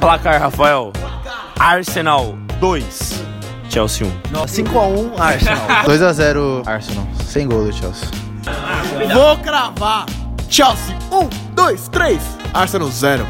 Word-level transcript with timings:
Placar, 0.00 0.40
Rafael. 0.40 0.92
Arsenal 1.58 2.34
2, 2.58 3.22
Chelsea 3.68 4.06
1. 4.06 4.10
5x1 4.32 5.20
Arsenal. 5.20 5.66
2x0 5.84 6.66
Arsenal. 6.66 7.06
Sem 7.26 7.46
gol 7.46 7.66
do 7.66 7.72
Chelsea. 7.72 8.08
Vou 9.12 9.36
cravar. 9.38 10.06
Chelsea 10.48 10.96
1, 11.12 11.28
2, 11.54 11.88
3. 11.88 12.20
Arsenal 12.54 12.88
0. 12.90 13.26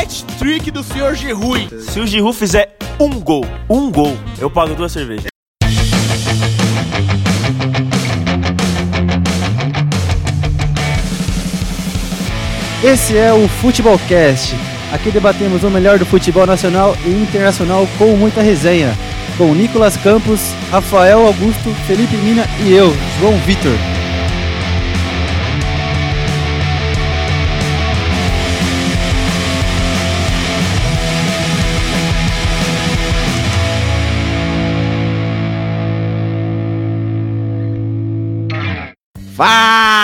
Hat-trick 0.00 0.70
do 0.70 0.82
senhor 0.82 1.14
Giroud. 1.14 1.82
Se 1.82 1.98
o 1.98 2.06
Giroud 2.06 2.36
fizer 2.36 2.76
um 3.00 3.20
gol, 3.20 3.44
um 3.68 3.90
gol, 3.90 4.16
eu 4.38 4.48
pago 4.48 4.74
duas 4.74 4.92
cervejas. 4.92 5.26
Esse 12.84 13.16
é 13.16 13.32
o 13.32 13.48
Futebolcast. 13.48 14.54
Aqui 14.96 15.10
debatemos 15.10 15.62
o 15.62 15.70
melhor 15.70 15.98
do 15.98 16.06
futebol 16.06 16.46
nacional 16.46 16.96
e 17.04 17.10
internacional 17.10 17.86
com 17.98 18.16
muita 18.16 18.40
resenha. 18.40 18.96
Com 19.36 19.54
Nicolas 19.54 19.94
Campos, 19.98 20.54
Rafael 20.70 21.26
Augusto, 21.26 21.68
Felipe 21.86 22.16
Mina 22.16 22.46
e 22.64 22.72
eu, 22.72 22.96
João 23.20 23.36
Vitor. 23.40 23.76
Fala 39.36 39.95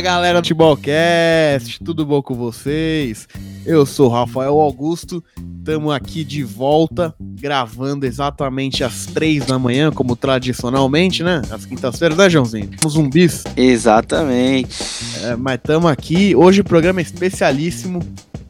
galera 0.00 0.42
do 0.42 0.44
Futebolcast, 0.44 1.82
tudo 1.82 2.04
bom 2.04 2.20
com 2.20 2.34
vocês? 2.34 3.26
Eu 3.64 3.86
sou 3.86 4.08
Rafael 4.08 4.60
Augusto, 4.60 5.24
estamos 5.58 5.92
aqui 5.92 6.22
de 6.22 6.44
volta, 6.44 7.14
gravando 7.20 8.04
exatamente 8.04 8.84
às 8.84 9.06
três 9.06 9.46
da 9.46 9.58
manhã, 9.58 9.90
como 9.90 10.14
tradicionalmente, 10.14 11.22
né? 11.22 11.40
Às 11.50 11.64
quintas-feiras, 11.64 12.18
né, 12.18 12.28
Joãozinho? 12.28 12.70
Somos 12.80 12.94
zumbis. 12.94 13.44
Exatamente. 13.56 14.76
É, 15.22 15.36
mas 15.36 15.56
estamos 15.56 15.90
aqui. 15.90 16.36
Hoje 16.36 16.60
o 16.60 16.64
programa 16.64 17.00
é 17.00 17.02
especialíssimo. 17.02 18.00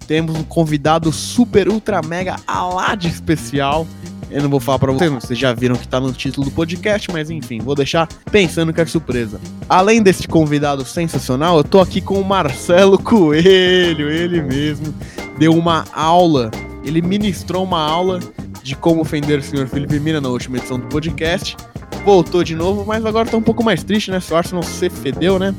Temos 0.06 0.36
um 0.36 0.42
convidado 0.42 1.12
super, 1.12 1.68
ultra, 1.68 2.02
mega 2.02 2.36
alade 2.46 3.08
especial. 3.08 3.86
Eu 4.30 4.42
não 4.42 4.50
vou 4.50 4.58
falar 4.58 4.78
pra 4.80 4.92
vocês, 4.92 5.10
vocês 5.12 5.38
já 5.38 5.52
viram 5.52 5.76
que 5.76 5.86
tá 5.86 6.00
no 6.00 6.12
título 6.12 6.46
do 6.46 6.50
podcast, 6.52 7.08
mas 7.12 7.30
enfim, 7.30 7.60
vou 7.60 7.74
deixar 7.76 8.08
pensando 8.30 8.72
que 8.72 8.80
é 8.80 8.86
surpresa. 8.86 9.40
Além 9.68 10.02
desse 10.02 10.26
convidado 10.26 10.84
sensacional, 10.84 11.58
eu 11.58 11.64
tô 11.64 11.80
aqui 11.80 12.00
com 12.00 12.20
o 12.20 12.24
Marcelo 12.24 12.98
Coelho, 12.98 14.10
ele 14.10 14.42
mesmo. 14.42 14.92
Deu 15.38 15.52
uma 15.54 15.84
aula, 15.92 16.50
ele 16.84 17.00
ministrou 17.00 17.62
uma 17.62 17.80
aula 17.80 18.18
de 18.62 18.74
como 18.74 19.00
ofender 19.00 19.38
o 19.38 19.42
senhor 19.42 19.68
Felipe 19.68 20.00
Mina 20.00 20.20
na 20.20 20.28
última 20.28 20.56
edição 20.58 20.78
do 20.78 20.86
podcast. 20.86 21.56
Voltou 22.04 22.42
de 22.42 22.54
novo, 22.56 22.84
mas 22.84 23.04
agora 23.06 23.28
tá 23.28 23.36
um 23.36 23.42
pouco 23.42 23.62
mais 23.62 23.84
triste, 23.84 24.10
né? 24.10 24.18
Se 24.18 24.32
o 24.32 24.36
Arsenal 24.36 24.62
se 24.64 24.90
fedeu, 24.90 25.38
né? 25.38 25.54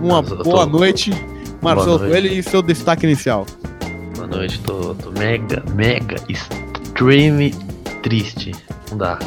Uma 0.00 0.22
boa 0.22 0.42
tô- 0.44 0.66
noite, 0.66 1.10
Marcelo 1.60 1.98
noite. 1.98 2.10
Coelho, 2.10 2.32
e 2.32 2.42
seu 2.42 2.62
destaque 2.62 3.04
inicial. 3.04 3.46
Boa 4.14 4.28
noite, 4.28 4.60
tô, 4.60 4.94
tô 4.94 5.10
mega, 5.12 5.64
mega, 5.74 6.16
extreme 6.28 7.52
triste. 8.06 8.52
Não 8.88 8.98
dá. 8.98 9.18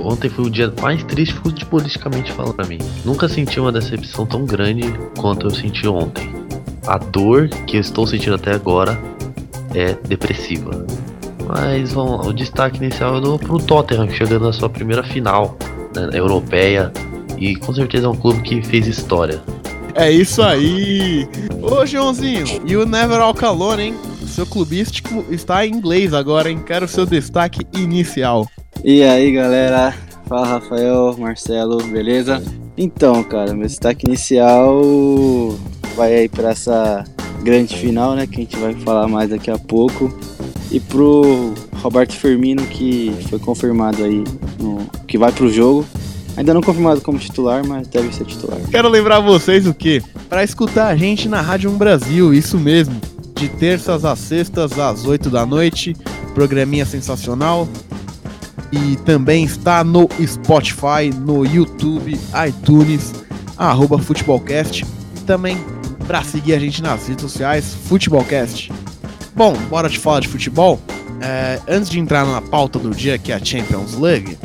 Ontem 0.00 0.28
foi 0.28 0.44
o 0.44 0.50
dia 0.50 0.70
mais 0.82 1.02
triste 1.04 1.34
futebolisticamente 1.36 2.30
falando 2.32 2.52
pra 2.52 2.66
mim. 2.66 2.76
Nunca 3.02 3.26
senti 3.26 3.58
uma 3.58 3.72
decepção 3.72 4.26
tão 4.26 4.44
grande 4.44 4.82
quanto 5.18 5.46
eu 5.46 5.50
senti 5.50 5.88
ontem. 5.88 6.30
A 6.86 6.98
dor 6.98 7.48
que 7.66 7.78
eu 7.78 7.80
estou 7.80 8.06
sentindo 8.06 8.34
até 8.34 8.52
agora 8.52 9.00
é 9.74 9.94
depressiva. 9.94 10.84
Mas 11.46 11.92
vamos, 11.94 12.18
lá, 12.18 12.30
o 12.30 12.34
destaque 12.34 12.76
inicial 12.76 13.14
eu 13.14 13.20
dou 13.22 13.38
pro 13.38 13.56
Tottenham, 13.58 14.10
chegando 14.10 14.44
na 14.44 14.52
sua 14.52 14.68
primeira 14.68 15.02
final 15.02 15.56
né, 15.96 16.10
europeia. 16.12 16.92
E 17.38 17.56
com 17.56 17.72
certeza 17.72 18.08
é 18.08 18.10
um 18.10 18.16
clube 18.16 18.42
que 18.42 18.60
fez 18.60 18.86
história. 18.86 19.42
É 19.94 20.10
isso 20.10 20.42
aí! 20.42 21.26
Ô, 21.62 21.86
Joãozinho, 21.86 22.44
e 22.66 22.76
o 22.76 22.84
Never 22.84 23.20
Alone, 23.20 23.82
hein? 23.82 23.94
Seu 24.38 24.46
clubístico 24.46 25.24
está 25.30 25.66
em 25.66 25.72
inglês 25.72 26.14
agora, 26.14 26.48
hein? 26.48 26.62
Quero 26.64 26.84
o 26.84 26.88
seu 26.88 27.04
destaque 27.04 27.66
inicial. 27.74 28.46
E 28.84 29.02
aí, 29.02 29.32
galera? 29.32 29.92
Fala, 30.28 30.46
Rafael, 30.46 31.16
Marcelo, 31.18 31.82
beleza? 31.82 32.40
Então, 32.76 33.24
cara, 33.24 33.52
meu 33.52 33.66
destaque 33.66 34.06
inicial 34.06 34.80
vai 35.96 36.14
aí 36.14 36.28
pra 36.28 36.50
essa 36.50 37.02
grande 37.42 37.76
final, 37.76 38.14
né? 38.14 38.28
Que 38.28 38.36
a 38.36 38.38
gente 38.38 38.56
vai 38.58 38.74
falar 38.74 39.08
mais 39.08 39.30
daqui 39.30 39.50
a 39.50 39.58
pouco. 39.58 40.16
E 40.70 40.78
pro 40.78 41.52
Roberto 41.82 42.12
Firmino, 42.12 42.64
que 42.66 43.12
foi 43.28 43.40
confirmado 43.40 44.04
aí, 44.04 44.22
no, 44.60 44.88
que 45.08 45.18
vai 45.18 45.32
pro 45.32 45.50
jogo. 45.50 45.84
Ainda 46.36 46.54
não 46.54 46.62
confirmado 46.62 47.00
como 47.00 47.18
titular, 47.18 47.66
mas 47.66 47.88
deve 47.88 48.14
ser 48.14 48.24
titular. 48.24 48.60
Quero 48.70 48.88
lembrar 48.88 49.18
vocês 49.18 49.66
o 49.66 49.74
quê? 49.74 50.00
Para 50.28 50.44
escutar 50.44 50.86
a 50.86 50.94
gente 50.94 51.28
na 51.28 51.40
Rádio 51.40 51.68
1 51.72 51.76
Brasil, 51.76 52.32
isso 52.32 52.56
mesmo. 52.56 53.17
De 53.38 53.48
terças 53.48 54.04
às 54.04 54.18
sextas, 54.18 54.76
às 54.80 55.04
8 55.04 55.30
da 55.30 55.46
noite. 55.46 55.94
Programinha 56.34 56.84
sensacional. 56.84 57.68
E 58.72 58.96
também 59.04 59.44
está 59.44 59.84
no 59.84 60.08
Spotify, 60.26 61.10
no 61.16 61.46
YouTube, 61.46 62.18
iTunes, 62.48 63.14
arroba 63.56 63.96
Futebolcast. 63.98 64.84
Também 65.24 65.56
para 66.04 66.24
seguir 66.24 66.54
a 66.54 66.58
gente 66.58 66.82
nas 66.82 67.06
redes 67.06 67.22
sociais, 67.22 67.76
Futebolcast. 67.86 68.72
Bom, 69.36 69.54
bora 69.70 69.88
te 69.88 70.00
falar 70.00 70.18
de 70.18 70.26
futebol. 70.26 70.80
É, 71.20 71.60
antes 71.68 71.90
de 71.90 72.00
entrar 72.00 72.26
na 72.26 72.42
pauta 72.42 72.76
do 72.78 72.90
dia, 72.90 73.18
que 73.18 73.30
é 73.30 73.36
a 73.36 73.44
Champions 73.44 73.96
League, 73.96 74.36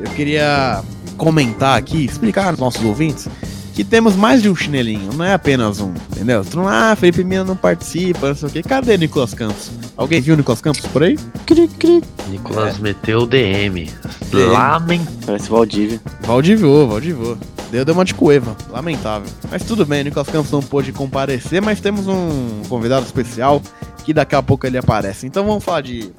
eu 0.00 0.10
queria 0.10 0.82
comentar 1.16 1.78
aqui, 1.78 2.04
explicar 2.04 2.48
aos 2.48 2.58
nossos 2.58 2.84
ouvintes 2.84 3.28
que 3.74 3.84
temos 3.84 4.14
mais 4.16 4.42
de 4.42 4.50
um 4.50 4.54
chinelinho, 4.54 5.12
não 5.14 5.24
é 5.24 5.32
apenas 5.32 5.80
um, 5.80 5.92
entendeu? 6.10 6.44
Tu 6.44 6.56
não, 6.56 6.68
ah, 6.68 6.94
Felipe 6.96 7.24
Mina 7.24 7.44
não 7.44 7.56
participa, 7.56 8.28
não 8.28 8.34
sei 8.34 8.48
o 8.48 8.52
quê. 8.52 8.62
Cadê 8.62 8.96
Nicolas 8.98 9.32
Campos? 9.32 9.70
Alguém 9.96 10.20
viu 10.20 10.34
o 10.34 10.36
Nicolas 10.36 10.60
Campos 10.60 10.80
por 10.86 11.02
aí? 11.02 11.16
Cri, 11.46 11.68
cri. 11.68 12.02
Nicolas 12.28 12.78
meteu 12.78 13.26
DM. 13.26 13.88
DM. 14.30 14.46
Lamentável. 14.52 15.18
Parece 15.26 15.48
Valdívia. 15.50 16.00
Valdivô, 16.22 16.86
Valdivô. 16.86 17.36
Deu, 17.70 17.84
deu 17.84 17.94
uma 17.94 18.04
de 18.04 18.14
cueva, 18.14 18.56
lamentável. 18.70 19.28
Mas 19.50 19.62
tudo 19.62 19.86
bem, 19.86 20.00
o 20.00 20.04
Nicolas 20.04 20.28
Campos 20.28 20.50
não 20.50 20.60
pôde 20.60 20.92
comparecer, 20.92 21.62
mas 21.62 21.80
temos 21.80 22.08
um 22.08 22.62
convidado 22.68 23.06
especial 23.06 23.62
que 24.04 24.12
daqui 24.12 24.34
a 24.34 24.42
pouco 24.42 24.66
ele 24.66 24.76
aparece. 24.78 25.26
Então 25.26 25.46
vamos 25.46 25.62
falar 25.62 25.82
de 25.82 26.10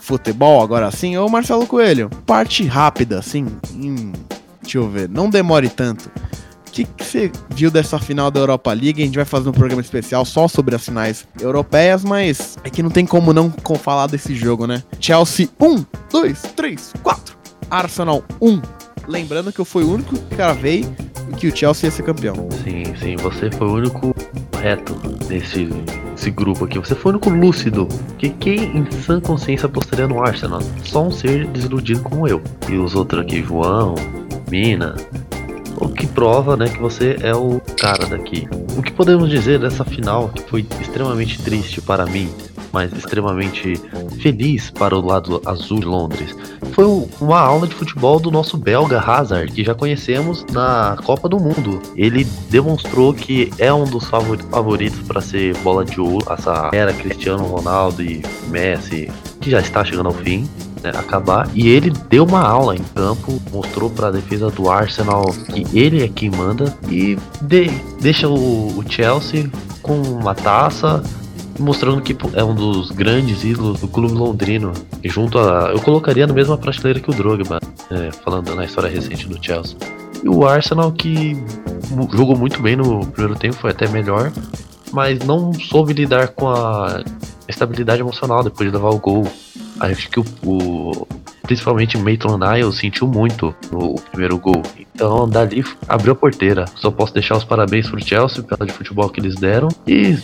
futebol 0.00 0.62
agora 0.62 0.90
sim. 0.90 1.16
Ô 1.16 1.28
Marcelo 1.28 1.66
Coelho, 1.66 2.08
parte 2.24 2.64
rápida, 2.64 3.18
assim, 3.18 3.46
em- 3.74 4.12
deixa 4.62 4.78
eu 4.78 4.88
ver, 4.88 5.08
não 5.08 5.28
demore 5.28 5.68
tanto. 5.68 6.08
Que 6.74 6.82
que 6.82 7.04
você 7.04 7.30
viu 7.50 7.70
dessa 7.70 8.00
final 8.00 8.32
da 8.32 8.40
Europa 8.40 8.72
League? 8.72 9.00
A 9.00 9.06
gente 9.06 9.14
vai 9.14 9.24
fazer 9.24 9.48
um 9.48 9.52
programa 9.52 9.80
especial 9.80 10.24
só 10.24 10.48
sobre 10.48 10.74
as 10.74 10.84
finais 10.84 11.24
europeias, 11.40 12.02
mas 12.02 12.58
é 12.64 12.68
que 12.68 12.82
não 12.82 12.90
tem 12.90 13.06
como 13.06 13.32
não 13.32 13.54
falar 13.78 14.08
desse 14.08 14.34
jogo, 14.34 14.66
né? 14.66 14.82
Chelsea 14.98 15.48
1, 15.60 15.84
2, 16.10 16.42
3, 16.56 16.92
4. 17.00 17.36
Arsenal 17.70 18.24
1. 18.40 18.60
Lembrando 19.06 19.52
que 19.52 19.60
eu 19.60 19.64
fui 19.64 19.84
o 19.84 19.92
único 19.92 20.18
que 20.18 20.34
cravei 20.34 20.84
que 21.38 21.46
o 21.46 21.56
Chelsea 21.56 21.86
ia 21.86 21.92
ser 21.92 22.02
campeão. 22.02 22.48
Sim, 22.64 22.82
sim, 23.00 23.14
você 23.18 23.52
foi 23.52 23.68
o 23.68 23.74
único 23.74 24.12
reto 24.60 24.96
nesse, 25.28 25.66
nesse 26.10 26.32
grupo 26.32 26.64
aqui. 26.64 26.80
Você 26.80 26.96
foi 26.96 27.12
o 27.12 27.14
único 27.14 27.30
lúcido. 27.30 27.86
Que 28.18 28.30
quem 28.30 28.78
em 28.78 28.90
sã 28.90 29.20
consciência 29.20 29.66
apostaria 29.66 30.08
no 30.08 30.20
Arsenal? 30.20 30.60
Só 30.82 31.06
um 31.06 31.12
ser 31.12 31.46
desiludido 31.46 32.00
como 32.00 32.26
eu. 32.26 32.42
E 32.68 32.74
os 32.74 32.96
outros 32.96 33.22
aqui, 33.22 33.44
João, 33.44 33.94
Mina. 34.50 34.96
O 35.76 35.88
que 35.88 36.06
prova, 36.06 36.56
né, 36.56 36.68
que 36.68 36.80
você 36.80 37.16
é 37.22 37.34
o 37.34 37.60
cara 37.78 38.06
daqui. 38.06 38.48
O 38.76 38.82
que 38.82 38.92
podemos 38.92 39.28
dizer 39.28 39.58
dessa 39.58 39.84
final 39.84 40.28
que 40.28 40.42
foi 40.42 40.66
extremamente 40.80 41.40
triste 41.42 41.80
para 41.80 42.06
mim, 42.06 42.28
mas 42.72 42.92
extremamente 42.92 43.80
feliz 44.20 44.70
para 44.70 44.96
o 44.96 45.04
lado 45.04 45.40
azul 45.44 45.80
de 45.80 45.86
Londres? 45.86 46.34
Foi 46.72 46.84
um- 46.84 47.08
uma 47.20 47.38
aula 47.40 47.66
de 47.66 47.74
futebol 47.74 48.18
do 48.18 48.30
nosso 48.30 48.56
belga 48.56 48.98
Hazard, 49.00 49.52
que 49.52 49.62
já 49.64 49.74
conhecemos 49.74 50.44
na 50.52 50.96
Copa 51.04 51.28
do 51.28 51.38
Mundo. 51.38 51.80
Ele 51.96 52.24
demonstrou 52.50 53.12
que 53.14 53.50
é 53.58 53.72
um 53.72 53.84
dos 53.84 54.04
favor- 54.06 54.38
favoritos 54.50 55.00
para 55.06 55.20
ser 55.20 55.56
bola 55.58 55.84
de 55.84 56.00
ouro, 56.00 56.24
essa 56.32 56.70
era 56.72 56.92
Cristiano 56.92 57.44
Ronaldo 57.44 58.02
e 58.02 58.22
Messi, 58.48 59.10
que 59.40 59.50
já 59.50 59.60
está 59.60 59.84
chegando 59.84 60.06
ao 60.08 60.14
fim. 60.14 60.48
Né, 60.84 60.92
acabar 60.94 61.48
e 61.54 61.66
ele 61.68 61.90
deu 62.10 62.24
uma 62.24 62.42
aula 62.46 62.76
em 62.76 62.82
campo, 62.94 63.40
mostrou 63.50 63.88
para 63.88 64.08
a 64.08 64.10
defesa 64.10 64.50
do 64.50 64.70
Arsenal 64.70 65.24
que 65.52 65.66
ele 65.76 66.04
é 66.04 66.08
quem 66.08 66.30
manda 66.30 66.76
e 66.88 67.18
de- 67.40 67.70
deixa 68.00 68.28
o, 68.28 68.78
o 68.78 68.84
Chelsea 68.88 69.50
com 69.82 70.00
uma 70.02 70.34
taça, 70.34 71.02
mostrando 71.58 72.00
que 72.02 72.16
é 72.34 72.44
um 72.44 72.54
dos 72.54 72.90
grandes 72.90 73.44
ídolos 73.44 73.80
do 73.80 73.88
clube 73.88 74.12
londrino. 74.14 74.72
E 75.02 75.08
junto 75.08 75.38
a. 75.38 75.70
Eu 75.72 75.80
colocaria 75.80 76.26
na 76.26 76.32
mesma 76.32 76.56
prateleira 76.56 77.00
que 77.00 77.10
o 77.10 77.14
Drogba, 77.14 77.60
é, 77.90 78.10
falando 78.24 78.54
na 78.54 78.64
história 78.64 78.88
recente 78.90 79.28
do 79.28 79.38
Chelsea. 79.44 79.76
E 80.22 80.28
o 80.28 80.46
Arsenal 80.46 80.90
que 80.92 81.36
jogou 82.12 82.36
muito 82.36 82.60
bem 82.62 82.76
no 82.76 83.06
primeiro 83.06 83.38
tempo, 83.38 83.56
foi 83.56 83.70
até 83.70 83.86
melhor, 83.88 84.32
mas 84.90 85.18
não 85.20 85.52
soube 85.52 85.92
lidar 85.92 86.28
com 86.28 86.48
a 86.48 87.02
estabilidade 87.46 88.00
emocional 88.00 88.42
depois 88.42 88.70
de 88.70 88.74
levar 88.74 88.90
o 88.90 88.98
gol. 88.98 89.26
Acho 89.80 90.08
que 90.08 90.20
o, 90.20 90.24
o 90.42 91.06
principalmente 91.42 91.98
Maitland 91.98 92.44
Niles 92.44 92.76
sentiu 92.76 93.06
muito 93.06 93.54
no 93.70 93.94
primeiro 94.10 94.38
gol. 94.38 94.62
Então, 94.94 95.28
dali 95.28 95.64
abriu 95.88 96.12
a 96.12 96.16
porteira. 96.16 96.64
Só 96.76 96.90
posso 96.90 97.12
deixar 97.12 97.36
os 97.36 97.44
parabéns 97.44 97.88
pro 97.88 98.02
Chelsea 98.02 98.42
pela 98.42 98.66
de 98.66 98.72
futebol 98.72 99.08
que 99.08 99.20
eles 99.20 99.34
deram 99.34 99.68
e 99.86 100.16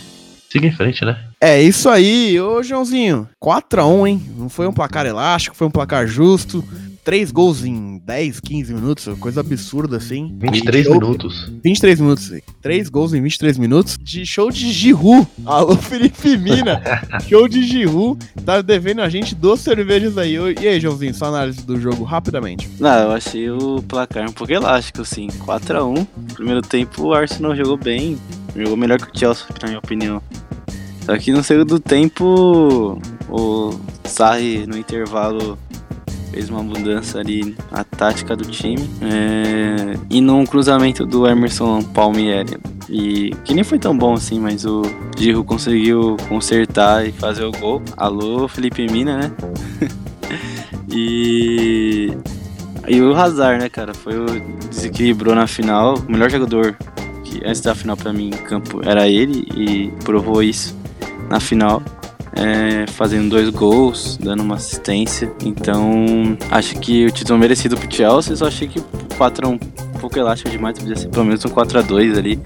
siga 0.49 0.67
em 0.67 0.71
frente, 0.71 1.05
né? 1.05 1.17
É 1.39 1.61
isso 1.61 1.89
aí, 1.89 2.39
ô 2.39 2.61
Joãozinho. 2.61 3.27
4x1, 3.41 4.07
hein? 4.07 4.21
Não 4.37 4.49
foi 4.49 4.67
um 4.67 4.73
placar 4.73 5.05
elástico, 5.05 5.55
foi 5.55 5.67
um 5.67 5.71
placar 5.71 6.07
justo. 6.07 6.63
Três 7.03 7.31
gols 7.31 7.63
em 7.65 7.97
10, 8.05 8.39
15 8.39 8.73
minutos, 8.75 9.07
coisa 9.19 9.41
absurda 9.41 9.97
assim. 9.97 10.37
23 10.39 10.85
Show- 10.85 10.93
minutos. 10.93 11.51
23 11.63 11.99
minutos, 11.99 12.27
sim. 12.27 12.39
Três 12.61 12.89
gols 12.89 13.13
em 13.15 13.21
23 13.21 13.57
minutos 13.57 13.97
de 13.99 14.23
show 14.23 14.51
de 14.51 14.71
Giru. 14.71 15.25
Alô, 15.43 15.75
Felipe 15.75 16.37
Mina. 16.37 16.79
show 17.27 17.47
de 17.47 17.63
Giru. 17.63 18.17
Tá 18.45 18.61
devendo 18.61 19.01
a 19.01 19.09
gente 19.09 19.33
duas 19.33 19.61
cervejas 19.61 20.15
aí. 20.15 20.35
E 20.61 20.67
aí, 20.67 20.79
Joãozinho, 20.79 21.13
sua 21.15 21.29
análise 21.29 21.65
do 21.65 21.79
jogo 21.81 22.03
rapidamente. 22.03 22.69
Não, 22.79 22.95
eu 22.99 23.11
achei 23.11 23.49
o 23.49 23.81
placar 23.87 24.29
um 24.29 24.33
pouco 24.33 24.53
elástico, 24.53 25.01
assim. 25.01 25.27
4x1. 25.27 26.05
Primeiro 26.35 26.61
tempo 26.61 27.05
o 27.05 27.13
Arsenal 27.15 27.55
jogou 27.55 27.77
bem. 27.77 28.15
Jogou 28.55 28.77
melhor 28.77 28.99
que 28.99 29.07
o 29.15 29.19
Chelsea, 29.19 29.45
na 29.59 29.67
minha 29.69 29.79
opinião. 29.79 30.21
Só 31.03 31.17
que 31.17 31.31
no 31.31 31.43
segundo 31.43 31.79
tempo 31.79 33.01
o 33.27 33.73
Sarri 34.03 34.67
no 34.67 34.77
intervalo 34.77 35.57
fez 36.31 36.49
uma 36.49 36.63
mudança 36.63 37.19
ali 37.19 37.55
na 37.71 37.83
tática 37.83 38.35
do 38.35 38.45
time. 38.45 38.89
É, 39.01 39.97
e 40.09 40.21
num 40.21 40.45
cruzamento 40.45 41.05
do 41.05 41.27
Emerson 41.27 41.81
Palmieri. 41.81 42.57
E 42.89 43.31
que 43.45 43.53
nem 43.53 43.63
foi 43.63 43.77
tão 43.77 43.97
bom 43.97 44.13
assim, 44.13 44.39
mas 44.39 44.65
o 44.65 44.81
Giroud 45.17 45.47
conseguiu 45.47 46.17
consertar 46.27 47.07
e 47.07 47.11
fazer 47.11 47.43
o 47.43 47.51
gol. 47.51 47.81
Alô, 47.95 48.47
Felipe 48.47 48.85
Mina, 48.87 49.17
né? 49.17 49.31
e 50.89 52.11
e 52.87 52.99
o 52.99 53.15
Hazard, 53.15 53.61
né, 53.61 53.69
cara, 53.69 53.93
foi 53.93 54.17
o 54.17 54.25
desequilibrou 54.69 55.35
na 55.35 55.47
final, 55.47 55.95
o 55.95 56.11
melhor 56.11 56.29
jogador 56.29 56.75
que 57.23 57.41
antes 57.45 57.61
da 57.61 57.75
final 57.75 57.95
pra 57.95 58.11
mim 58.11 58.27
em 58.27 58.31
campo 58.31 58.81
era 58.83 59.07
ele 59.07 59.47
e 59.55 59.91
provou 60.03 60.41
isso 60.41 60.75
na 61.29 61.39
final, 61.39 61.81
é, 62.33 62.85
fazendo 62.87 63.29
dois 63.29 63.49
gols, 63.49 64.17
dando 64.17 64.41
uma 64.41 64.55
assistência. 64.55 65.31
Então, 65.43 66.37
acho 66.49 66.79
que 66.79 67.05
o 67.05 67.11
título 67.11 67.39
merecido 67.39 67.77
pro 67.77 67.93
Chelsea, 67.93 68.35
só 68.35 68.47
achei 68.47 68.67
que 68.67 68.79
o 68.79 68.85
4 69.17 69.49
um 69.49 69.57
pouco 69.99 70.17
elástico 70.17 70.49
demais, 70.49 70.77
podia 70.77 70.95
ser 70.95 71.09
pelo 71.09 71.25
menos 71.25 71.43
um 71.45 71.49
4 71.49 71.79
a 71.79 71.81
2 71.81 72.17
ali. 72.17 72.39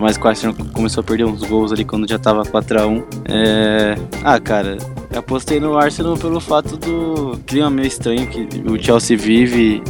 Mas 0.00 0.16
o 0.16 0.26
Arsenal 0.26 0.56
começou 0.72 1.00
a 1.02 1.04
perder 1.04 1.24
uns 1.24 1.42
gols 1.44 1.72
ali 1.72 1.84
quando 1.84 2.08
já 2.08 2.18
tava 2.18 2.42
4x1. 2.42 3.04
É... 3.26 3.94
Ah, 4.24 4.40
cara, 4.40 4.76
apostei 5.16 5.60
no 5.60 5.78
Arsenal 5.78 6.16
pelo 6.16 6.40
fato 6.40 6.76
do 6.76 7.38
clima 7.46 7.70
meio 7.70 7.88
estranho 7.88 8.26
que 8.26 8.48
o 8.66 8.82
Chelsea 8.82 9.16
vive. 9.16 9.82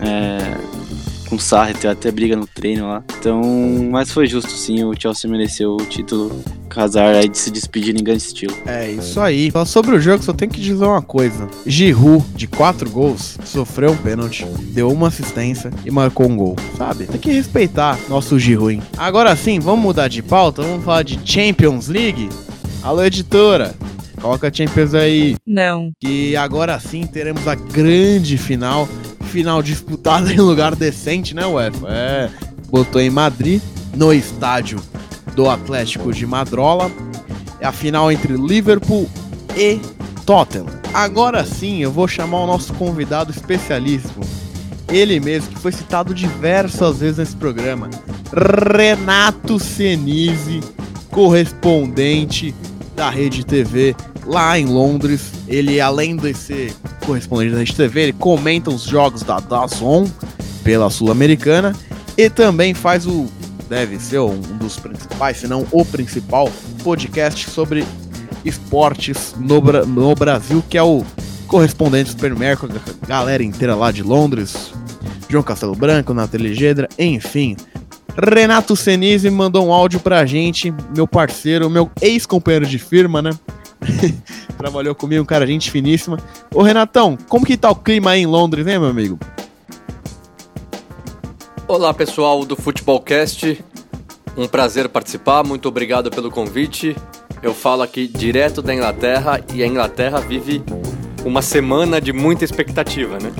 É... 0.00 0.75
Com 1.28 1.36
o 1.36 1.40
Sarri, 1.40 1.74
tem 1.74 1.90
até 1.90 2.10
briga 2.10 2.36
no 2.36 2.46
treino 2.46 2.86
lá. 2.86 3.02
Então, 3.18 3.42
mas 3.90 4.12
foi 4.12 4.26
justo 4.26 4.50
sim, 4.50 4.84
o 4.84 4.92
Chelsea 4.98 5.30
mereceu 5.30 5.74
o 5.74 5.84
título. 5.84 6.42
Hazard 6.78 7.16
aí 7.16 7.28
de 7.28 7.38
se 7.38 7.50
despedir 7.50 7.98
em 7.98 8.04
grande 8.04 8.22
estilo. 8.22 8.54
É 8.66 8.90
isso 8.90 9.18
aí. 9.18 9.50
Só 9.50 9.64
sobre 9.64 9.96
o 9.96 10.00
jogo, 10.00 10.22
só 10.22 10.34
tenho 10.34 10.50
que 10.50 10.60
dizer 10.60 10.84
uma 10.84 11.00
coisa. 11.00 11.48
Giroud, 11.64 12.22
de 12.34 12.46
quatro 12.46 12.90
gols, 12.90 13.38
sofreu 13.46 13.92
um 13.92 13.96
pênalti, 13.96 14.44
deu 14.74 14.90
uma 14.92 15.08
assistência 15.08 15.70
e 15.86 15.90
marcou 15.90 16.26
um 16.28 16.36
gol. 16.36 16.54
Sabe? 16.76 17.06
Tem 17.06 17.18
que 17.18 17.32
respeitar 17.32 17.98
nosso 18.10 18.38
Giroud. 18.38 18.74
hein? 18.74 18.82
Agora 18.98 19.34
sim, 19.34 19.58
vamos 19.58 19.80
mudar 19.82 20.08
de 20.08 20.22
pauta. 20.22 20.62
Vamos 20.62 20.84
falar 20.84 21.02
de 21.02 21.18
Champions 21.24 21.88
League. 21.88 22.28
Alô, 22.82 23.02
editora. 23.02 23.74
Coloca 24.20 24.48
a 24.48 24.52
Champions 24.52 24.92
aí. 24.92 25.36
Não. 25.46 25.92
E 26.04 26.36
agora 26.36 26.78
sim 26.78 27.06
teremos 27.06 27.48
a 27.48 27.54
grande 27.54 28.36
final. 28.36 28.86
Final 29.26 29.62
disputada 29.62 30.32
em 30.32 30.38
lugar 30.38 30.74
decente, 30.74 31.34
né, 31.34 31.46
UEFA? 31.46 31.88
É. 31.88 32.30
Botou 32.68 33.00
em 33.00 33.10
Madrid, 33.10 33.60
no 33.94 34.12
estádio 34.12 34.80
do 35.34 35.48
Atlético 35.48 36.12
de 36.12 36.26
Madrola. 36.26 36.90
É 37.60 37.66
a 37.66 37.72
final 37.72 38.10
entre 38.10 38.34
Liverpool 38.36 39.08
e 39.56 39.80
Tottenham. 40.24 40.66
Agora 40.92 41.44
sim, 41.44 41.82
eu 41.82 41.92
vou 41.92 42.08
chamar 42.08 42.40
o 42.40 42.46
nosso 42.46 42.72
convidado 42.74 43.30
especialíssimo. 43.30 44.24
Ele 44.88 45.18
mesmo, 45.20 45.50
que 45.50 45.58
foi 45.58 45.72
citado 45.72 46.14
diversas 46.14 46.98
vezes 46.98 47.18
nesse 47.18 47.36
programa. 47.36 47.90
Renato 48.32 49.58
Senise, 49.58 50.60
correspondente 51.10 52.54
da 52.94 53.10
Rede 53.10 53.44
TV 53.44 53.94
lá 54.26 54.58
em 54.58 54.66
Londres. 54.66 55.32
Ele, 55.48 55.80
além 55.80 56.16
de 56.16 56.34
ser 56.34 56.74
correspondente 57.04 57.54
da 57.54 57.64
TV, 57.64 58.00
ele 58.02 58.12
comenta 58.12 58.70
os 58.70 58.82
jogos 58.82 59.22
da 59.22 59.38
DAZN 59.40 60.10
pela 60.62 60.90
Sul-Americana 60.90 61.74
e 62.18 62.28
também 62.28 62.74
faz 62.74 63.06
o 63.06 63.26
deve 63.68 63.98
ser 63.98 64.20
um 64.20 64.38
dos 64.40 64.78
principais, 64.78 65.38
se 65.38 65.48
não 65.48 65.66
o 65.72 65.84
principal 65.84 66.50
podcast 66.84 67.50
sobre 67.50 67.84
esportes 68.44 69.34
no, 69.38 69.60
no 69.84 70.14
Brasil, 70.14 70.62
que 70.68 70.78
é 70.78 70.82
o 70.82 71.04
correspondente 71.46 72.14
do 72.14 72.56
com 72.56 72.66
a 72.66 73.06
galera 73.06 73.42
inteira 73.42 73.74
lá 73.74 73.90
de 73.90 74.02
Londres, 74.02 74.72
João 75.28 75.42
Castelo 75.42 75.74
Branco, 75.74 76.14
Nathalie 76.14 76.54
Gedra, 76.54 76.88
enfim. 76.98 77.56
Renato 78.16 78.74
Senise 78.74 79.28
mandou 79.28 79.66
um 79.66 79.72
áudio 79.72 80.00
pra 80.00 80.24
gente, 80.24 80.72
meu 80.94 81.06
parceiro, 81.06 81.68
meu 81.68 81.90
ex-companheiro 82.00 82.66
de 82.66 82.78
firma, 82.78 83.20
né? 83.20 83.30
Trabalhou 84.56 84.94
comigo, 84.94 85.22
um 85.22 85.26
cara 85.26 85.46
gente 85.46 85.70
finíssima. 85.70 86.18
Ô 86.54 86.62
Renatão, 86.62 87.16
como 87.28 87.46
que 87.46 87.56
tá 87.56 87.70
o 87.70 87.76
clima 87.76 88.12
aí 88.12 88.22
em 88.22 88.26
Londres, 88.26 88.66
hein, 88.66 88.78
meu 88.78 88.88
amigo? 88.88 89.18
Olá 91.68 91.92
pessoal 91.92 92.44
do 92.44 92.54
Futebolcast, 92.54 93.64
um 94.36 94.46
prazer 94.46 94.88
participar, 94.88 95.42
muito 95.42 95.68
obrigado 95.68 96.10
pelo 96.10 96.30
convite. 96.30 96.96
Eu 97.42 97.52
falo 97.52 97.82
aqui 97.82 98.06
direto 98.06 98.62
da 98.62 98.74
Inglaterra 98.74 99.40
e 99.52 99.62
a 99.62 99.66
Inglaterra 99.66 100.20
vive 100.20 100.62
uma 101.24 101.42
semana 101.42 102.00
de 102.00 102.12
muita 102.12 102.44
expectativa, 102.44 103.18
né? 103.18 103.32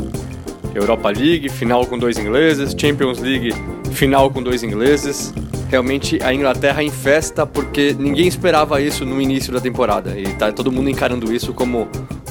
Europa 0.75 1.09
League, 1.09 1.49
final 1.49 1.87
com 1.87 1.99
dois 1.99 2.19
ingleses, 2.19 2.75
Champions 2.77 3.19
League, 3.19 3.51
final 3.93 4.31
com 4.31 4.43
dois 4.43 4.63
ingleses. 4.63 5.33
Realmente 5.69 6.19
a 6.23 6.33
Inglaterra 6.33 6.83
em 6.83 6.91
festa 6.91 7.45
porque 7.45 7.95
ninguém 7.99 8.29
esperava 8.29 8.81
isso 8.81 9.05
no 9.05 9.21
início 9.21 9.53
da 9.53 9.61
temporada 9.61 10.19
e 10.19 10.33
tá 10.35 10.53
todo 10.53 10.71
mundo 10.71 10.89
encarando 10.89 11.33
isso 11.33 11.53
como 11.53 11.89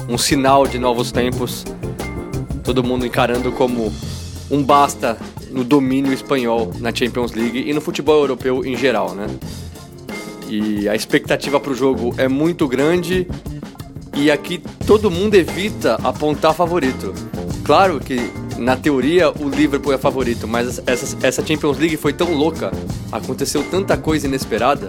um 0.08 0.16
sinal 0.16 0.66
de 0.66 0.78
novos 0.78 1.12
tempos. 1.12 1.64
Todo 2.64 2.82
mundo 2.82 3.04
encarando 3.04 3.52
como 3.52 3.92
um 4.50 4.62
basta 4.62 5.18
no 5.50 5.64
domínio 5.64 6.12
espanhol 6.12 6.72
na 6.80 6.94
Champions 6.94 7.32
League 7.32 7.64
e 7.66 7.72
no 7.72 7.80
futebol 7.80 8.20
europeu 8.20 8.64
em 8.64 8.76
geral, 8.76 9.14
né? 9.14 9.26
E 10.48 10.88
a 10.88 10.94
expectativa 10.94 11.58
para 11.58 11.72
o 11.72 11.74
jogo 11.74 12.14
é 12.16 12.28
muito 12.28 12.66
grande 12.68 13.26
e 14.14 14.30
aqui 14.30 14.62
todo 14.86 15.10
mundo 15.10 15.34
evita 15.34 15.96
apontar 16.02 16.54
favorito. 16.54 17.12
Claro 17.64 18.00
que 18.00 18.30
na 18.58 18.76
teoria 18.76 19.30
o 19.30 19.48
Liverpool 19.48 19.92
é 19.92 19.98
favorito, 19.98 20.46
mas 20.46 20.80
essa, 20.86 21.16
essa 21.22 21.46
Champions 21.46 21.78
League 21.78 21.96
foi 21.96 22.12
tão 22.12 22.32
louca, 22.32 22.70
aconteceu 23.12 23.62
tanta 23.70 23.96
coisa 23.96 24.26
inesperada 24.26 24.88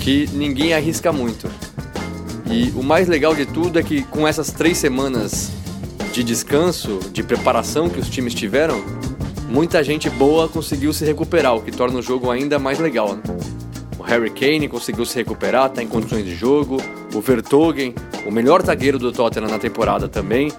que 0.00 0.28
ninguém 0.32 0.74
arrisca 0.74 1.12
muito. 1.12 1.48
E 2.50 2.72
o 2.74 2.82
mais 2.82 3.06
legal 3.06 3.34
de 3.34 3.46
tudo 3.46 3.78
é 3.78 3.82
que 3.82 4.02
com 4.02 4.26
essas 4.26 4.50
três 4.50 4.76
semanas 4.78 5.52
de 6.12 6.24
descanso, 6.24 6.98
de 7.12 7.22
preparação 7.22 7.88
que 7.88 8.00
os 8.00 8.08
times 8.08 8.34
tiveram, 8.34 8.82
muita 9.48 9.82
gente 9.84 10.10
boa 10.10 10.48
conseguiu 10.48 10.92
se 10.92 11.04
recuperar, 11.04 11.54
o 11.54 11.62
que 11.62 11.70
torna 11.70 11.98
o 11.98 12.02
jogo 12.02 12.30
ainda 12.30 12.58
mais 12.58 12.78
legal. 12.78 13.14
Né? 13.14 13.22
O 13.98 14.02
Harry 14.02 14.30
Kane 14.30 14.66
conseguiu 14.68 15.04
se 15.04 15.14
recuperar, 15.16 15.66
está 15.66 15.82
em 15.82 15.86
condições 15.86 16.24
de 16.24 16.34
jogo. 16.34 16.78
O 17.14 17.20
Vertogen, 17.20 17.94
o 18.26 18.30
melhor 18.30 18.64
zagueiro 18.64 18.98
do 18.98 19.12
Tottenham 19.12 19.48
na 19.48 19.58
temporada 19.58 20.08
também, 20.08 20.50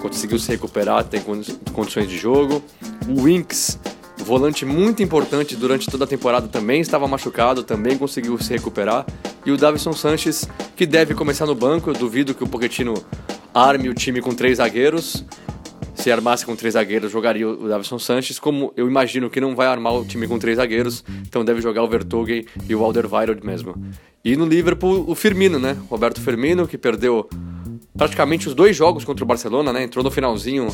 conseguiu 0.00 0.38
se 0.38 0.48
recuperar, 0.50 1.04
tem 1.04 1.20
condi- 1.20 1.58
condições 1.72 2.08
de 2.08 2.16
jogo. 2.16 2.62
O 3.08 3.22
Winks, 3.22 3.78
volante 4.18 4.64
muito 4.64 5.02
importante 5.02 5.56
durante 5.56 5.90
toda 5.90 6.04
a 6.04 6.06
temporada 6.06 6.48
também, 6.48 6.80
estava 6.80 7.06
machucado, 7.06 7.62
também 7.62 7.96
conseguiu 7.96 8.38
se 8.38 8.52
recuperar. 8.52 9.06
E 9.44 9.50
o 9.50 9.56
Davison 9.56 9.92
Sanches, 9.92 10.48
que 10.76 10.84
deve 10.86 11.14
começar 11.14 11.46
no 11.46 11.54
banco, 11.54 11.90
eu 11.90 11.94
duvido 11.94 12.34
que 12.34 12.44
o 12.44 12.46
Pochettino 12.46 12.94
arme 13.54 13.88
o 13.88 13.94
time 13.94 14.20
com 14.20 14.34
três 14.34 14.58
zagueiros. 14.58 15.24
Se 15.94 16.12
armasse 16.12 16.46
com 16.46 16.54
três 16.54 16.74
zagueiros, 16.74 17.10
jogaria 17.10 17.48
o 17.48 17.68
Davison 17.68 17.98
Sanches. 17.98 18.38
Como 18.38 18.72
eu 18.76 18.86
imagino 18.86 19.28
que 19.28 19.40
não 19.40 19.56
vai 19.56 19.66
armar 19.66 19.94
o 19.94 20.04
time 20.04 20.28
com 20.28 20.38
três 20.38 20.56
zagueiros, 20.56 21.02
então 21.26 21.44
deve 21.44 21.60
jogar 21.60 21.82
o 21.82 21.88
Vertonghen 21.88 22.46
e 22.68 22.74
o 22.74 22.84
Alderweireld 22.84 23.44
mesmo. 23.44 23.74
E 24.24 24.36
no 24.36 24.46
Liverpool, 24.46 25.04
o 25.08 25.14
Firmino, 25.14 25.58
né? 25.58 25.76
Roberto 25.90 26.20
Firmino, 26.20 26.68
que 26.68 26.78
perdeu 26.78 27.28
praticamente 27.98 28.48
os 28.48 28.54
dois 28.54 28.76
jogos 28.76 29.04
contra 29.04 29.24
o 29.24 29.26
Barcelona, 29.26 29.72
né? 29.72 29.82
Entrou 29.82 30.04
no 30.04 30.10
finalzinho 30.10 30.68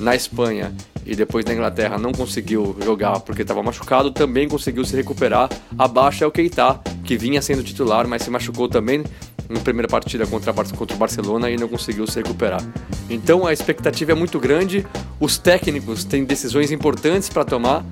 na 0.00 0.14
Espanha 0.14 0.74
e 1.06 1.14
depois 1.14 1.44
na 1.44 1.54
Inglaterra 1.54 1.96
não 1.96 2.12
conseguiu 2.12 2.76
jogar 2.84 3.20
porque 3.20 3.42
estava 3.42 3.62
machucado, 3.62 4.10
também 4.10 4.48
conseguiu 4.48 4.84
se 4.84 4.96
recuperar. 4.96 5.48
Abaixo 5.78 6.24
é 6.24 6.26
o 6.26 6.32
Keita, 6.32 6.80
que 7.04 7.16
vinha 7.16 7.40
sendo 7.40 7.62
titular, 7.62 8.08
mas 8.08 8.22
se 8.22 8.30
machucou 8.30 8.68
também 8.68 9.04
em 9.48 9.60
primeira 9.60 9.86
partida 9.86 10.26
contra, 10.26 10.52
contra 10.52 10.96
o 10.96 10.98
Barcelona 10.98 11.48
e 11.48 11.56
não 11.56 11.68
conseguiu 11.68 12.06
se 12.06 12.16
recuperar. 12.16 12.60
Então 13.08 13.46
a 13.46 13.52
expectativa 13.52 14.12
é 14.12 14.14
muito 14.14 14.40
grande, 14.40 14.84
os 15.20 15.38
técnicos 15.38 16.04
têm 16.04 16.24
decisões 16.24 16.72
importantes 16.72 17.28
para 17.28 17.44
tomar. 17.44 17.84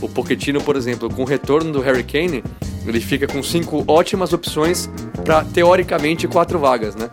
O 0.00 0.08
Pochettino, 0.08 0.60
por 0.60 0.74
exemplo, 0.74 1.08
com 1.08 1.22
o 1.22 1.24
retorno 1.24 1.72
do 1.72 1.80
Harry 1.80 2.02
Kane, 2.02 2.42
ele 2.84 3.00
fica 3.00 3.28
com 3.28 3.42
cinco 3.42 3.84
ótimas 3.86 4.32
opções 4.32 4.90
para 5.24 5.44
teoricamente 5.44 6.26
quatro 6.26 6.58
vagas, 6.58 6.96
né? 6.96 7.10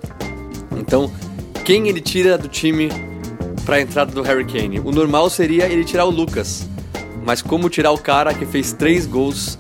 Então, 0.82 1.12
quem 1.64 1.88
ele 1.88 2.02
tira 2.02 2.38
do 2.38 2.48
time 2.48 2.90
para 3.66 3.76
a 3.76 3.82
entrada 3.82 4.12
do 4.12 4.24
Harry 4.24 4.44
Kane? 4.44 4.80
O 4.80 4.92
normal 4.92 5.30
seria 5.30 5.68
ele 5.68 5.86
tirar 5.86 6.06
o 6.06 6.10
Lucas, 6.10 6.68
mas 7.24 7.42
como 7.42 7.70
tirar 7.70 7.92
o 7.92 7.98
cara 7.98 8.34
que 8.34 8.46
fez 8.46 8.74
três 8.74 9.06
gols 9.06 9.60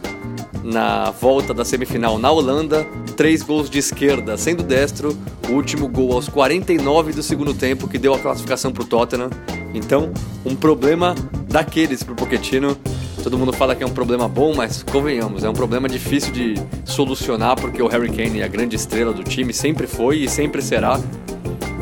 na 0.63 1.11
volta 1.11 1.53
da 1.53 1.63
semifinal 1.63 2.17
na 2.17 2.31
Holanda, 2.31 2.85
três 3.15 3.43
gols 3.43 3.69
de 3.69 3.77
esquerda, 3.79 4.35
sendo 4.35 4.63
destro, 4.63 5.15
o 5.47 5.53
último 5.53 5.87
gol 5.87 6.13
aos 6.13 6.27
49 6.27 7.13
do 7.13 7.21
segundo 7.21 7.53
tempo 7.53 7.87
que 7.87 7.97
deu 7.97 8.13
a 8.13 8.19
classificação 8.19 8.71
para 8.71 8.83
o 8.83 8.85
Tottenham. 8.85 9.29
Então, 9.73 10.11
um 10.43 10.55
problema 10.55 11.15
daqueles 11.47 12.03
para 12.03 12.13
o 12.13 12.15
Pochettino. 12.15 12.77
Todo 13.23 13.37
mundo 13.37 13.53
fala 13.53 13.75
que 13.75 13.83
é 13.83 13.85
um 13.85 13.91
problema 13.91 14.27
bom, 14.27 14.53
mas 14.55 14.81
convenhamos, 14.83 15.43
é 15.43 15.49
um 15.49 15.53
problema 15.53 15.87
difícil 15.87 16.31
de 16.33 16.55
solucionar 16.83 17.55
porque 17.55 17.81
o 17.81 17.87
Harry 17.87 18.09
Kane 18.09 18.41
é 18.41 18.43
a 18.43 18.47
grande 18.47 18.75
estrela 18.75 19.13
do 19.13 19.23
time, 19.23 19.53
sempre 19.53 19.85
foi 19.85 20.19
e 20.19 20.27
sempre 20.27 20.61
será. 20.61 20.99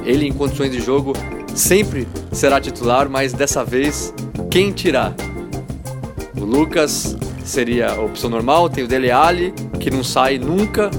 Ele 0.03 0.27
em 0.27 0.33
condições 0.33 0.71
de 0.71 0.81
jogo 0.81 1.13
sempre 1.55 2.07
será 2.31 2.59
titular, 2.59 3.09
mas 3.09 3.31
dessa 3.33 3.63
vez 3.63 4.13
quem 4.51 4.71
tirar? 4.71 5.15
O 6.35 6.43
Lucas 6.43 7.17
seria 7.43 7.91
a 7.91 8.01
opção 8.01 8.29
normal, 8.29 8.69
tem 8.69 8.83
o 8.83 8.87
Dele 8.87 9.09
Alli, 9.09 9.53
que 9.79 9.89
não 9.89 10.03
sai 10.03 10.37
nunca, 10.37 10.91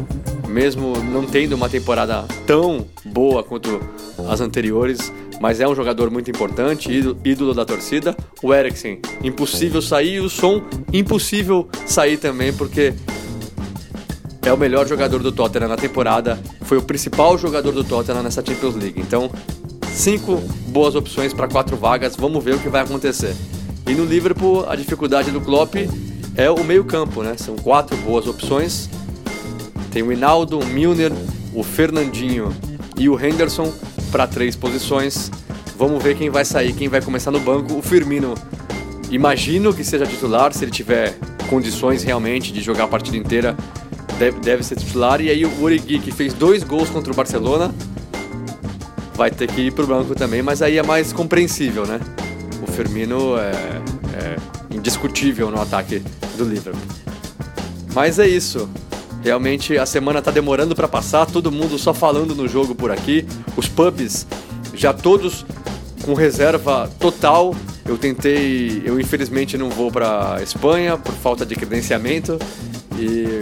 mesmo 0.49 0.94
não 1.12 1.26
tendo 1.26 1.54
uma 1.54 1.68
temporada 1.68 2.25
tão 2.47 2.87
boa 3.04 3.42
quanto 3.42 3.80
as 4.28 4.40
anteriores, 4.40 5.12
mas 5.40 5.59
é 5.59 5.66
um 5.66 5.75
jogador 5.75 6.11
muito 6.11 6.30
importante, 6.30 6.92
ídolo 7.25 7.54
da 7.54 7.64
torcida. 7.64 8.14
O 8.42 8.52
Eriksen, 8.52 9.00
impossível 9.25 9.80
sair, 9.80 10.16
e 10.16 10.20
o 10.20 10.28
Som, 10.28 10.62
impossível 10.92 11.66
sair 11.87 12.18
também, 12.18 12.52
porque 12.52 12.92
é 14.42 14.52
o 14.52 14.56
melhor 14.59 14.87
jogador 14.87 15.23
do 15.23 15.32
Tottenham 15.32 15.68
na 15.68 15.76
temporada, 15.76 16.38
foi 16.62 16.76
o 16.76 16.82
principal 16.82 17.38
jogador 17.38 17.73
do 17.73 17.82
Tottenham 17.82 18.23
nessa 18.23 18.44
Champions 18.44 18.76
League. 18.76 19.00
Então, 19.00 19.30
cinco 19.90 20.37
boas 20.68 20.94
opções 20.94 21.32
para 21.32 21.49
quatro 21.49 21.75
vagas, 21.75 22.14
vamos 22.16 22.44
ver 22.44 22.54
o 22.54 22.59
que 22.59 22.68
vai 22.68 22.82
acontecer. 22.82 23.35
E 23.88 23.94
no 23.94 24.04
Liverpool, 24.04 24.68
a 24.68 24.76
dificuldade 24.76 25.30
do 25.30 25.40
Klopp 25.40 25.75
é 26.37 26.50
o 26.50 26.62
meio-campo, 26.62 27.23
né? 27.23 27.35
São 27.38 27.56
quatro 27.56 27.97
boas 27.99 28.26
opções. 28.26 28.90
Tem 29.90 30.02
o 30.02 30.12
Hinaldo, 30.12 30.59
o 30.59 30.66
Milner, 30.66 31.12
o 31.54 31.62
Fernandinho 31.62 32.54
e 32.97 33.09
o 33.09 33.18
Henderson 33.18 33.73
para 34.10 34.26
três 34.26 34.56
posições. 34.56 35.30
Vamos 35.76 36.02
ver 36.02 36.16
quem 36.16 36.28
vai 36.28 36.44
sair, 36.44 36.72
quem 36.72 36.88
vai 36.88 37.00
começar 37.00 37.30
no 37.30 37.40
banco. 37.40 37.74
O 37.74 37.82
Firmino, 37.82 38.34
imagino 39.10 39.72
que 39.72 39.82
seja 39.82 40.06
titular, 40.06 40.52
se 40.52 40.64
ele 40.64 40.70
tiver 40.70 41.16
condições 41.48 42.02
realmente 42.02 42.52
de 42.52 42.60
jogar 42.60 42.84
a 42.84 42.88
partida 42.88 43.16
inteira, 43.16 43.56
deve, 44.18 44.40
deve 44.40 44.62
ser 44.62 44.76
titular. 44.76 45.20
E 45.20 45.30
aí 45.30 45.44
o 45.44 45.62
Origi, 45.62 45.98
que 45.98 46.12
fez 46.12 46.34
dois 46.34 46.62
gols 46.62 46.90
contra 46.90 47.12
o 47.12 47.16
Barcelona, 47.16 47.74
vai 49.14 49.30
ter 49.30 49.48
que 49.48 49.62
ir 49.62 49.72
pro 49.72 49.86
banco 49.86 50.14
também, 50.14 50.42
mas 50.42 50.62
aí 50.62 50.78
é 50.78 50.82
mais 50.82 51.12
compreensível, 51.12 51.86
né? 51.86 52.00
O 52.62 52.70
Firmino 52.70 53.36
é, 53.38 53.50
é 54.14 54.36
indiscutível 54.74 55.50
no 55.50 55.60
ataque 55.60 56.02
do 56.36 56.44
Liverpool. 56.44 56.80
Mas 57.94 58.18
é 58.18 58.28
isso. 58.28 58.68
Realmente 59.22 59.76
a 59.76 59.84
semana 59.84 60.22
tá 60.22 60.30
demorando 60.30 60.74
para 60.74 60.88
passar, 60.88 61.26
todo 61.26 61.52
mundo 61.52 61.78
só 61.78 61.92
falando 61.92 62.34
no 62.34 62.48
jogo 62.48 62.74
por 62.74 62.90
aqui. 62.90 63.26
Os 63.56 63.68
pubs 63.68 64.26
já 64.74 64.92
todos 64.92 65.44
com 66.02 66.14
reserva 66.14 66.90
total. 66.98 67.54
Eu 67.84 67.98
tentei, 67.98 68.82
eu 68.84 68.98
infelizmente 68.98 69.58
não 69.58 69.68
vou 69.68 69.90
para 69.90 70.38
Espanha 70.42 70.96
por 70.96 71.12
falta 71.14 71.44
de 71.44 71.54
credenciamento 71.54 72.38
e 72.96 73.40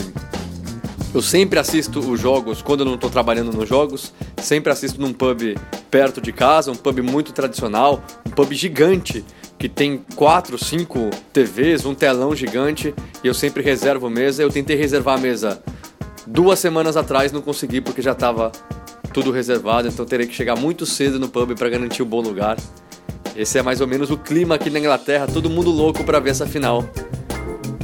eu 1.14 1.22
sempre 1.22 1.58
assisto 1.58 2.00
os 2.00 2.20
jogos 2.20 2.60
quando 2.62 2.80
eu 2.80 2.86
não 2.86 2.94
estou 2.94 3.10
trabalhando 3.10 3.52
nos 3.52 3.68
jogos, 3.68 4.12
sempre 4.42 4.72
assisto 4.72 5.00
num 5.00 5.12
pub 5.12 5.56
perto 5.90 6.20
de 6.20 6.32
casa, 6.32 6.70
um 6.70 6.76
pub 6.76 7.00
muito 7.00 7.32
tradicional, 7.32 8.02
um 8.26 8.30
pub 8.30 8.52
gigante 8.52 9.24
que 9.58 9.68
tem 9.68 10.04
quatro, 10.14 10.56
cinco 10.56 11.10
TVs, 11.32 11.84
um 11.84 11.94
telão 11.94 12.34
gigante, 12.34 12.94
e 13.22 13.26
eu 13.26 13.34
sempre 13.34 13.62
reservo 13.62 14.08
mesa. 14.08 14.42
Eu 14.42 14.50
tentei 14.50 14.76
reservar 14.76 15.18
a 15.18 15.20
mesa 15.20 15.62
duas 16.26 16.58
semanas 16.58 16.96
atrás, 16.96 17.32
não 17.32 17.40
consegui 17.40 17.80
porque 17.80 18.00
já 18.00 18.12
estava 18.12 18.52
tudo 19.12 19.32
reservado, 19.32 19.88
então 19.88 20.04
terei 20.04 20.26
que 20.26 20.34
chegar 20.34 20.56
muito 20.56 20.86
cedo 20.86 21.18
no 21.18 21.28
pub 21.28 21.56
para 21.56 21.68
garantir 21.68 22.02
um 22.02 22.06
bom 22.06 22.20
lugar. 22.20 22.56
Esse 23.34 23.58
é 23.58 23.62
mais 23.62 23.80
ou 23.80 23.86
menos 23.86 24.10
o 24.10 24.16
clima 24.16 24.54
aqui 24.54 24.70
na 24.70 24.78
Inglaterra, 24.78 25.26
todo 25.26 25.48
mundo 25.48 25.70
louco 25.70 26.04
para 26.04 26.20
ver 26.20 26.30
essa 26.30 26.46
final. 26.46 26.84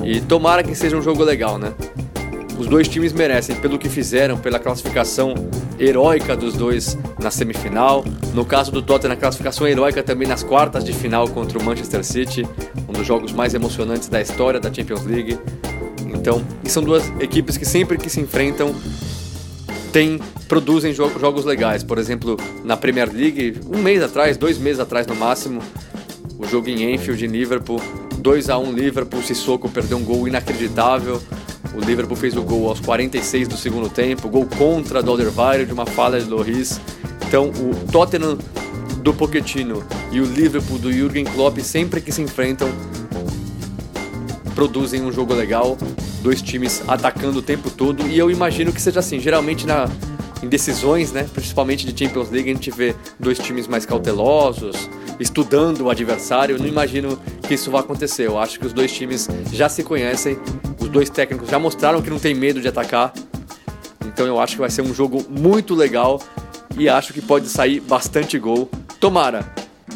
E 0.05 0.21
tomara 0.21 0.63
que 0.63 0.75
seja 0.75 0.97
um 0.97 1.03
jogo 1.03 1.25
legal, 1.25 1.59
né? 1.59 1.73
Os 2.59 2.67
dois 2.67 2.87
times 2.87 3.13
merecem 3.13 3.57
pelo 3.57 3.79
que 3.79 3.89
fizeram, 3.89 4.37
pela 4.37 4.59
classificação 4.59 5.35
heróica 5.79 6.37
dos 6.37 6.55
dois 6.55 6.97
na 7.19 7.31
semifinal. 7.31 8.05
No 8.33 8.45
caso 8.45 8.71
do 8.71 8.83
Tottenham, 8.83 9.15
a 9.15 9.17
classificação 9.17 9.67
heróica 9.67 10.03
também 10.03 10.27
nas 10.27 10.43
quartas 10.43 10.85
de 10.85 10.93
final 10.93 11.29
contra 11.29 11.59
o 11.59 11.65
Manchester 11.65 12.05
City, 12.05 12.47
um 12.89 12.93
dos 12.93 13.07
jogos 13.07 13.33
mais 13.33 13.55
emocionantes 13.55 14.09
da 14.09 14.21
história 14.21 14.61
da 14.61 14.73
Champions 14.73 15.05
League. 15.05 15.39
Então, 16.15 16.45
são 16.65 16.83
duas 16.83 17.09
equipes 17.21 17.57
que 17.57 17.65
sempre 17.65 17.99
que 17.99 18.09
se 18.09 18.21
enfrentam 18.21 18.75
tem, 19.93 20.19
produzem 20.49 20.93
jo 20.93 21.09
jogos 21.21 21.45
legais. 21.45 21.85
Por 21.85 21.99
exemplo, 21.99 22.37
na 22.65 22.77
Premier 22.77 23.09
League, 23.13 23.61
um 23.73 23.79
mês 23.79 24.03
atrás, 24.03 24.37
dois 24.37 24.59
meses 24.59 24.81
atrás 24.81 25.07
no 25.07 25.15
máximo, 25.15 25.63
o 26.37 26.47
jogo 26.47 26.69
em 26.69 26.95
Enfield, 26.95 27.25
em 27.25 27.29
Liverpool, 27.29 27.81
2 28.19 28.51
a 28.51 28.59
1 28.59 28.73
Liverpool, 28.73 29.23
Sissoko 29.23 29.69
perdeu 29.69 29.99
um 29.99 30.05
gol 30.05 30.27
inacreditável. 30.27 31.23
O 31.77 31.81
Liverpool 31.81 32.17
fez 32.17 32.37
o 32.37 32.43
gol 32.43 32.69
aos 32.69 32.81
46 32.81 33.49
do 33.49 33.57
segundo 33.57 33.89
tempo, 33.89 34.29
gol 34.29 34.47
contra 34.59 35.03
do 35.03 35.11
Alderweireld, 35.11 35.67
de 35.67 35.73
uma 35.73 35.87
falha 35.87 36.21
de 36.21 36.29
Loris. 36.29 36.81
Então, 37.27 37.51
o 37.51 37.91
Tottenham 37.91 38.39
do 38.99 39.13
Pochettino 39.13 39.85
e 40.11 40.21
o 40.21 40.25
Liverpool 40.25 40.79
do 40.79 40.93
Jürgen 40.93 41.25
Klopp 41.25 41.59
sempre 41.59 42.01
que 42.01 42.13
se 42.13 42.23
enfrentam 42.23 42.69
produzem 44.55 45.03
um 45.03 45.11
jogo 45.11 45.35
legal, 45.35 45.77
dois 46.23 46.41
times 46.41 46.83
atacando 46.87 47.41
o 47.41 47.43
tempo 47.43 47.71
todo 47.71 48.07
e 48.07 48.17
eu 48.17 48.31
imagino 48.31 48.73
que 48.73 48.81
seja 48.81 49.01
assim. 49.01 49.19
Geralmente 49.19 49.67
na 49.67 49.89
em 50.43 50.49
decisões, 50.49 51.11
né, 51.11 51.27
principalmente 51.33 51.91
de 51.91 52.05
Champions 52.05 52.31
League, 52.31 52.51
a 52.51 52.55
gente 52.55 52.71
vê 52.71 52.95
dois 53.19 53.39
times 53.39 53.67
mais 53.67 53.87
cautelosos, 53.87 54.91
estudando 55.19 55.83
o 55.83 55.91
adversário. 55.91 56.57
Eu 56.57 56.59
não 56.59 56.67
imagino 56.67 57.19
que 57.49 57.55
isso 57.55 57.71
vá 57.71 57.81
acontecer. 57.81 58.27
Eu 58.27 58.39
acho 58.39 58.61
que 58.61 58.67
os 58.67 58.73
dois 58.73 58.93
times 58.93 59.27
já 59.53 59.71
se 59.71 59.83
conhecem, 59.83 60.39
os 60.85 60.89
dois 60.91 61.09
técnicos 61.11 61.49
já 61.49 61.59
mostraram 61.59 62.03
que 62.03 62.11
não 62.11 62.19
tem 62.19 62.35
medo 62.35 62.61
de 62.61 62.69
atacar. 62.69 63.13
Então 64.07 64.27
eu 64.27 64.39
acho 64.39 64.55
que 64.55 64.61
vai 64.61 64.71
ser 64.71 64.83
um 64.83 64.95
jogo 64.95 65.25
muito 65.29 65.75
legal 65.75 66.21
e 66.77 66.89
acho 66.89 67.13
que 67.13 67.23
pode 67.23 67.49
sair 67.49 67.81
bastante 67.81 68.39
gol. 68.39 68.71
Tomara! 69.01 69.45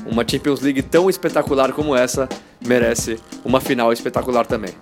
Uma 0.07 0.25
Champions 0.26 0.61
League 0.61 0.83
tão 0.83 1.11
espetacular 1.11 1.73
como 1.73 1.95
essa 1.95 2.28
merece 2.66 3.18
uma 3.45 3.61
final 3.61 3.92
espetacular 3.92 4.47
também. 4.47 4.73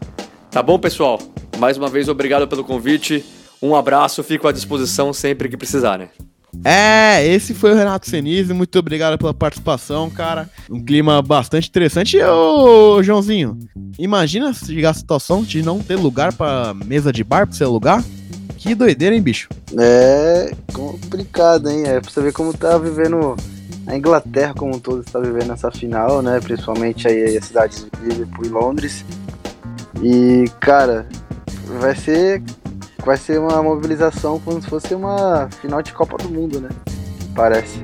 Tá 0.51 0.63
bom, 0.63 0.79
pessoal? 0.79 1.21
Mais 1.59 1.77
uma 1.77 1.89
vez, 1.89 2.09
obrigado 2.09 2.47
pelo 2.47 2.63
convite. 2.63 3.25
Um 3.61 3.75
abraço, 3.75 4.23
fico 4.23 4.47
à 4.47 4.53
disposição 4.53 5.13
sempre 5.13 5.49
que 5.49 5.57
precisarem. 5.57 6.09
É, 6.65 7.27
esse 7.27 7.55
foi 7.55 7.73
o 7.73 7.77
Renato 7.77 8.09
Senise, 8.09 8.53
muito 8.53 8.79
obrigado 8.79 9.19
pela 9.19 9.33
participação, 9.33 10.11
cara. 10.11 10.49
Um 10.71 10.85
clima 10.85 11.23
bastante 11.23 11.69
interessante. 11.69 12.17
E, 12.17 12.25
ô, 12.25 13.03
Joãozinho, 13.03 13.59
imagina 13.99 14.53
se 14.53 14.67
chegar 14.67 14.91
a 14.91 14.95
situação 14.95 15.43
de 15.43 15.63
não 15.63 15.79
ter 15.81 15.97
lugar 15.97 16.33
pra 16.33 16.75
mesa 16.75 17.13
de 17.13 17.23
bar 17.23 17.47
pra 17.47 17.57
você 17.57 17.65
alugar? 17.65 18.05
Que 18.57 18.75
doideira, 18.75 19.15
hein, 19.15 19.23
bicho? 19.23 19.49
É 19.79 20.53
complicado, 20.73 21.69
hein? 21.69 21.85
É 21.87 22.01
pra 22.01 22.11
você 22.11 22.21
ver 22.21 22.33
como 22.33 22.53
tá 22.53 22.77
vivendo 22.79 23.37
a 23.87 23.97
Inglaterra 23.97 24.53
como 24.55 24.75
um 24.75 24.79
todo 24.79 25.03
está 25.03 25.21
vivendo 25.21 25.53
essa 25.53 25.71
final, 25.71 26.21
né? 26.21 26.41
Principalmente 26.41 27.07
aí 27.07 27.37
a 27.37 27.43
cidade 27.43 27.77
de 27.77 28.09
Liverpool 28.09 28.45
e 28.45 28.49
Londres. 28.49 29.05
E, 30.03 30.45
cara, 30.61 31.07
vai 31.81 31.95
ser 31.95 32.43
vai 33.07 33.17
ser 33.17 33.39
uma 33.39 33.63
mobilização 33.63 34.41
como 34.41 34.61
se 34.61 34.69
fosse 34.69 34.93
uma 34.93 35.49
final 35.63 35.81
de 35.81 35.93
Copa 35.93 36.19
do 36.19 36.29
Mundo, 36.29 36.61
né? 36.61 36.69
Parece. 37.37 37.81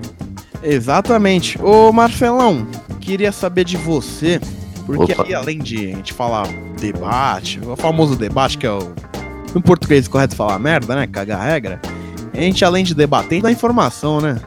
Exatamente. 0.61 1.57
Ô 1.63 1.93
Marcelão, 1.93 2.67
queria 3.01 3.31
saber 3.31 3.65
de 3.65 3.77
você, 3.77 4.41
porque 4.85 5.13
Opa. 5.13 5.23
aí 5.23 5.33
além 5.33 5.59
de 5.59 5.77
a 5.77 5.97
gente 5.97 6.13
falar 6.13 6.49
debate, 6.81 7.61
o 7.65 7.77
famoso 7.77 8.17
debate 8.17 8.59
que 8.59 8.67
é 8.67 8.73
o 8.73 8.93
no 9.55 9.63
português 9.63 10.09
correto 10.09 10.35
falar 10.35 10.59
merda, 10.59 10.97
né? 10.97 11.07
Cagar 11.07 11.41
regra. 11.41 11.81
A 12.33 12.41
gente 12.41 12.65
além 12.65 12.83
de 12.83 12.95
debater, 12.95 13.43
dá 13.43 13.53
informação, 13.53 14.21
né? 14.21 14.41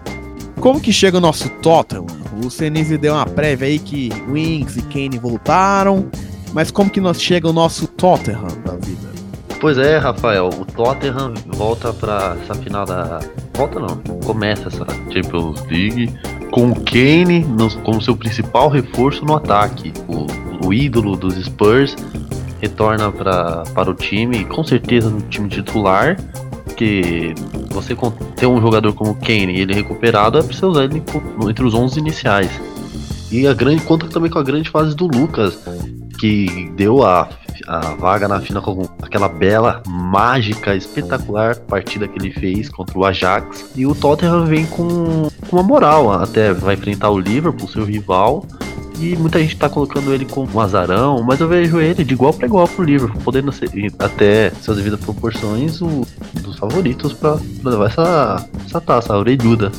Como 0.60 0.82
que 0.82 0.92
chega 0.92 1.18
o 1.18 1.22
nosso 1.22 1.48
Tottenham? 1.62 2.08
O 2.44 2.50
Senise 2.50 2.98
deu 2.98 3.14
uma 3.14 3.26
prévia 3.26 3.68
aí 3.68 3.80
que 3.80 4.10
Wings 4.28 4.76
e 4.76 4.82
Kane 4.82 5.20
voltaram, 5.20 6.10
mas 6.52 6.70
como 6.70 6.90
que 6.90 7.00
nós 7.00 7.22
chega 7.22 7.48
o 7.48 7.54
nosso 7.54 7.88
Tottenham 7.88 8.48
da 8.66 8.76
vida? 8.76 9.15
Pois 9.60 9.78
é, 9.78 9.98
Rafael, 9.98 10.50
o 10.50 10.66
Tottenham 10.66 11.34
volta 11.48 11.92
pra 11.94 12.36
essa 12.44 12.54
final 12.56 12.86
da. 12.86 13.20
Volta 13.56 13.80
não, 13.80 13.98
começa 14.26 14.68
essa 14.68 14.86
Champions 15.12 15.62
League 15.70 16.14
com 16.52 16.70
o 16.72 16.76
Kane 16.84 17.40
no- 17.40 17.70
como 17.82 18.02
seu 18.02 18.16
principal 18.16 18.70
reforço 18.70 19.26
no 19.26 19.36
ataque. 19.36 19.92
O, 20.08 20.68
o 20.68 20.74
ídolo 20.74 21.16
dos 21.16 21.36
Spurs 21.46 21.96
retorna 22.62 23.12
pra, 23.12 23.64
para 23.74 23.90
o 23.90 23.94
time, 23.94 24.44
com 24.46 24.64
certeza 24.64 25.10
no 25.10 25.22
time 25.22 25.48
titular, 25.50 26.18
porque 26.66 27.34
você 27.72 27.96
ter 28.36 28.46
um 28.46 28.60
jogador 28.62 28.94
como 28.94 29.12
o 29.12 29.16
Kane 29.16 29.56
e 29.56 29.62
ele 29.62 29.74
recuperado 29.74 30.38
é 30.38 30.42
você 30.42 30.66
usar 30.66 30.84
ele 30.84 31.02
entre 31.50 31.66
os 31.66 31.74
11 31.74 31.98
iniciais. 32.00 32.52
E 33.32 33.48
a 33.48 33.54
grande 33.54 33.82
conta 33.84 34.06
também 34.08 34.30
com 34.30 34.38
a 34.38 34.44
grande 34.44 34.70
fase 34.70 34.96
do 34.96 35.08
Lucas, 35.08 35.58
que 36.20 36.70
deu 36.76 37.04
a, 37.04 37.28
a 37.68 37.80
vaga 37.96 38.28
na 38.28 38.40
final 38.40 38.62
com 38.62 38.88
aquela 39.02 39.28
bela, 39.28 39.82
mágica, 39.88 40.76
espetacular 40.76 41.56
partida 41.56 42.08
que 42.08 42.20
ele 42.20 42.32
fez 42.32 42.70
contra 42.70 42.98
o 42.98 43.06
Ajax. 43.06 43.66
E 43.76 43.86
o 43.86 43.96
Tottenham 43.96 44.46
vem 44.46 44.66
com, 44.66 45.30
com 45.50 45.56
uma 45.56 45.64
moral, 45.64 46.12
até 46.12 46.54
vai 46.54 46.76
enfrentar 46.76 47.10
o 47.10 47.20
Liverpool, 47.20 47.68
seu 47.68 47.84
rival. 47.84 48.46
E 49.00 49.16
muita 49.18 49.40
gente 49.40 49.58
tá 49.58 49.68
colocando 49.68 50.14
ele 50.14 50.24
como 50.24 50.50
um 50.54 50.60
azarão, 50.60 51.22
mas 51.22 51.42
eu 51.42 51.50
vejo 51.50 51.82
ele 51.82 52.02
de 52.04 52.14
igual 52.14 52.34
para 52.34 52.48
igual 52.48 52.66
pro 52.66 52.84
Liverpool, 52.84 53.22
podendo 53.22 53.52
ser 53.52 53.70
até 54.00 54.52
suas 54.62 54.78
devidas 54.78 55.02
proporções 55.02 55.82
o, 55.82 56.08
dos 56.34 56.58
favoritos 56.58 57.12
para 57.12 57.38
levar 57.64 57.88
essa, 57.88 58.50
essa 58.66 58.80
taça, 58.80 59.14
a 59.14 59.18
orelhuda. 59.18 59.70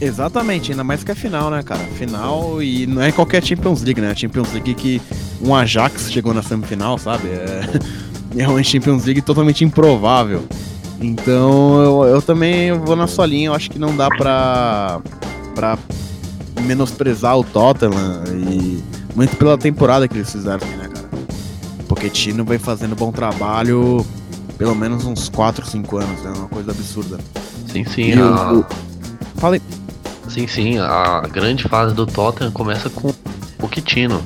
Exatamente, 0.00 0.72
ainda 0.72 0.82
mais 0.82 1.04
que 1.04 1.12
a 1.12 1.14
final, 1.14 1.50
né, 1.50 1.62
cara? 1.62 1.80
Final 1.94 2.62
e 2.62 2.86
não 2.86 3.02
é 3.02 3.12
qualquer 3.12 3.44
Champions 3.44 3.82
League, 3.82 4.00
né? 4.00 4.10
A 4.10 4.14
Champions 4.14 4.52
League 4.52 4.74
que 4.74 5.00
um 5.42 5.54
Ajax 5.54 6.10
chegou 6.10 6.32
na 6.34 6.42
semifinal, 6.42 6.98
sabe? 6.98 7.28
É, 7.28 7.62
é 8.42 8.48
uma 8.48 8.62
Champions 8.62 9.04
League 9.04 9.22
totalmente 9.22 9.64
improvável. 9.64 10.44
Então 11.00 11.80
eu, 11.82 12.04
eu 12.14 12.22
também 12.22 12.72
vou 12.78 12.94
na 12.94 13.06
sua 13.06 13.24
linha, 13.26 13.48
eu 13.48 13.54
acho 13.54 13.70
que 13.70 13.78
não 13.78 13.96
dá 13.96 14.08
pra, 14.08 15.00
pra 15.54 15.78
menosprezar 16.62 17.38
o 17.38 17.44
Tottenham 17.44 18.22
e 18.48 18.82
muito 19.16 19.36
pela 19.36 19.56
temporada 19.56 20.06
que 20.06 20.16
eles 20.16 20.30
fizeram, 20.30 20.66
né, 20.76 20.88
cara? 20.92 21.08
O 21.80 21.84
Pochettino 21.84 22.44
vem 22.44 22.58
fazendo 22.58 22.94
bom 22.94 23.10
trabalho 23.10 24.04
pelo 24.58 24.74
menos 24.74 25.06
uns 25.06 25.30
4, 25.30 25.64
5 25.66 25.96
anos, 25.96 26.22
né? 26.22 26.32
Uma 26.36 26.48
coisa 26.48 26.70
absurda. 26.70 27.18
Sim, 27.72 27.82
sim, 27.86 28.10
E 28.10 28.20
a, 28.20 28.52
o- 28.52 28.66
Falei. 29.36 29.60
Sim, 30.28 30.46
sim, 30.46 30.78
a 30.78 31.22
grande 31.32 31.64
fase 31.66 31.94
do 31.94 32.06
Tottenham 32.06 32.52
começa 32.52 32.90
com 32.90 33.08
o 33.08 33.14
Pochettino, 33.58 34.22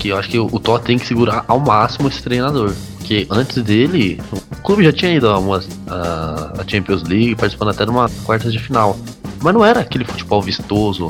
que 0.00 0.08
eu 0.08 0.16
acho 0.16 0.30
que 0.30 0.38
o 0.38 0.48
Tottenham 0.48 0.80
tem 0.80 0.98
que 0.98 1.06
segurar 1.06 1.44
ao 1.46 1.60
máximo 1.60 2.08
esse 2.08 2.22
treinador, 2.22 2.72
porque 2.96 3.26
antes 3.30 3.62
dele, 3.62 4.18
o 4.32 4.62
clube 4.62 4.82
já 4.82 4.92
tinha 4.92 5.12
ido 5.12 5.28
a, 5.28 5.38
umas, 5.38 5.68
a, 5.86 6.54
a 6.58 6.64
Champions 6.66 7.02
League, 7.02 7.36
participando 7.36 7.68
até 7.68 7.84
de 7.84 7.90
uma 7.90 8.08
quartas 8.24 8.50
de 8.50 8.58
final, 8.58 8.98
mas 9.42 9.52
não 9.52 9.62
era 9.62 9.80
aquele 9.80 10.06
futebol 10.06 10.40
vistoso, 10.40 11.08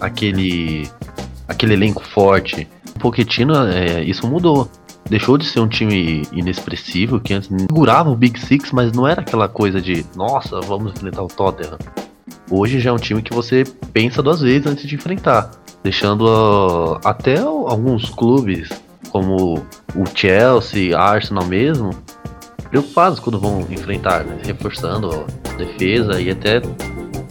aquele 0.00 0.88
aquele 1.46 1.74
elenco 1.74 2.02
forte. 2.02 2.66
O 2.96 2.98
Pochettino, 2.98 3.54
é, 3.66 4.02
isso 4.04 4.26
mudou. 4.26 4.70
Deixou 5.08 5.36
de 5.36 5.44
ser 5.44 5.60
um 5.60 5.68
time 5.68 6.22
inexpressivo, 6.32 7.20
que 7.20 7.34
antes 7.34 7.48
segurava 7.48 8.08
o 8.08 8.16
Big 8.16 8.38
Six, 8.38 8.70
mas 8.72 8.92
não 8.92 9.06
era 9.06 9.20
aquela 9.20 9.48
coisa 9.48 9.80
de, 9.80 10.06
nossa, 10.14 10.60
vamos 10.60 10.92
enfrentar 10.92 11.22
o 11.22 11.26
Tottenham. 11.26 11.76
Hoje 12.48 12.80
já 12.80 12.90
é 12.90 12.92
um 12.92 12.98
time 12.98 13.20
que 13.20 13.34
você 13.34 13.64
pensa 13.92 14.22
duas 14.22 14.40
vezes 14.40 14.66
antes 14.66 14.86
de 14.86 14.94
enfrentar, 14.94 15.50
deixando 15.82 16.26
ah, 16.28 17.00
até 17.04 17.38
alguns 17.38 18.10
clubes, 18.10 18.68
como 19.10 19.64
o 19.94 20.04
Chelsea, 20.14 20.96
Arsenal 20.96 21.44
mesmo, 21.46 21.90
preocupados 22.68 23.18
quando 23.18 23.38
vão 23.38 23.66
enfrentar, 23.70 24.24
né? 24.24 24.38
reforçando 24.44 25.26
a 25.48 25.56
defesa 25.56 26.20
e 26.20 26.30
até 26.30 26.60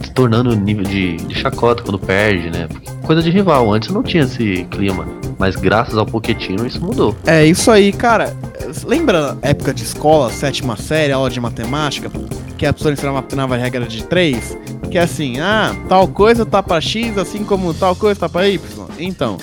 se 0.02 0.12
tornando 0.12 0.54
nível 0.54 0.84
de, 0.84 1.16
de 1.16 1.34
chacota 1.34 1.82
quando 1.82 1.98
perde, 1.98 2.50
né? 2.50 2.68
Coisa 3.02 3.22
de 3.22 3.30
rival, 3.30 3.72
antes 3.72 3.90
não 3.90 4.02
tinha 4.02 4.22
esse 4.22 4.64
clima, 4.70 5.06
mas 5.38 5.56
graças 5.56 5.96
ao 5.96 6.06
Pochettino 6.06 6.66
isso 6.66 6.80
mudou. 6.80 7.16
É 7.26 7.44
isso 7.44 7.70
aí, 7.70 7.92
cara. 7.92 8.36
Lembra 8.84 9.36
época 9.42 9.74
de 9.74 9.82
escola, 9.82 10.30
sétima 10.30 10.76
série, 10.76 11.12
aula 11.12 11.28
de 11.28 11.40
matemática, 11.40 12.10
que 12.56 12.66
a 12.66 12.72
pessoa 12.72 12.92
ensinava, 12.92 13.54
a 13.54 13.58
regra 13.58 13.86
de 13.86 14.04
3? 14.04 14.56
Que 14.90 14.98
é 14.98 15.02
assim, 15.02 15.38
ah, 15.38 15.74
tal 15.88 16.08
coisa 16.08 16.44
tá 16.44 16.62
pra 16.62 16.80
X, 16.80 17.16
assim 17.16 17.44
como 17.44 17.72
tal 17.72 17.94
coisa 17.94 18.18
tá 18.18 18.28
pra 18.28 18.48
Y. 18.48 18.60
Então, 18.98 19.38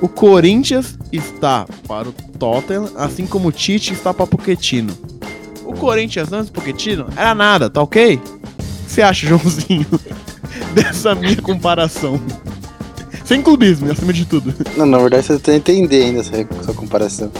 o 0.00 0.08
Corinthians 0.08 0.98
está 1.10 1.66
para 1.88 2.08
o 2.08 2.12
Tottenham, 2.12 2.90
assim 2.96 3.26
como 3.26 3.48
o 3.48 3.52
Tite 3.52 3.92
está 3.92 4.12
para 4.12 4.26
Pochettino. 4.26 4.92
O 5.64 5.72
Corinthians 5.72 6.32
antes 6.32 6.50
do 6.50 6.52
Pochettino 6.52 7.06
era 7.16 7.34
nada, 7.34 7.70
tá 7.70 7.82
ok? 7.82 8.16
O 8.16 8.18
que 8.18 8.92
você 8.92 9.02
acha, 9.02 9.26
Joãozinho, 9.26 9.86
dessa 10.74 11.14
minha 11.14 11.36
comparação? 11.36 12.20
Sem 13.24 13.40
clubismo, 13.40 13.90
acima 13.92 14.12
de 14.12 14.24
tudo. 14.24 14.52
Não, 14.76 14.84
na 14.84 14.98
verdade 14.98 15.24
você 15.24 15.38
tá 15.38 15.54
entendendo 15.54 16.18
essa, 16.18 16.36
essa 16.36 16.74
comparação. 16.74 17.30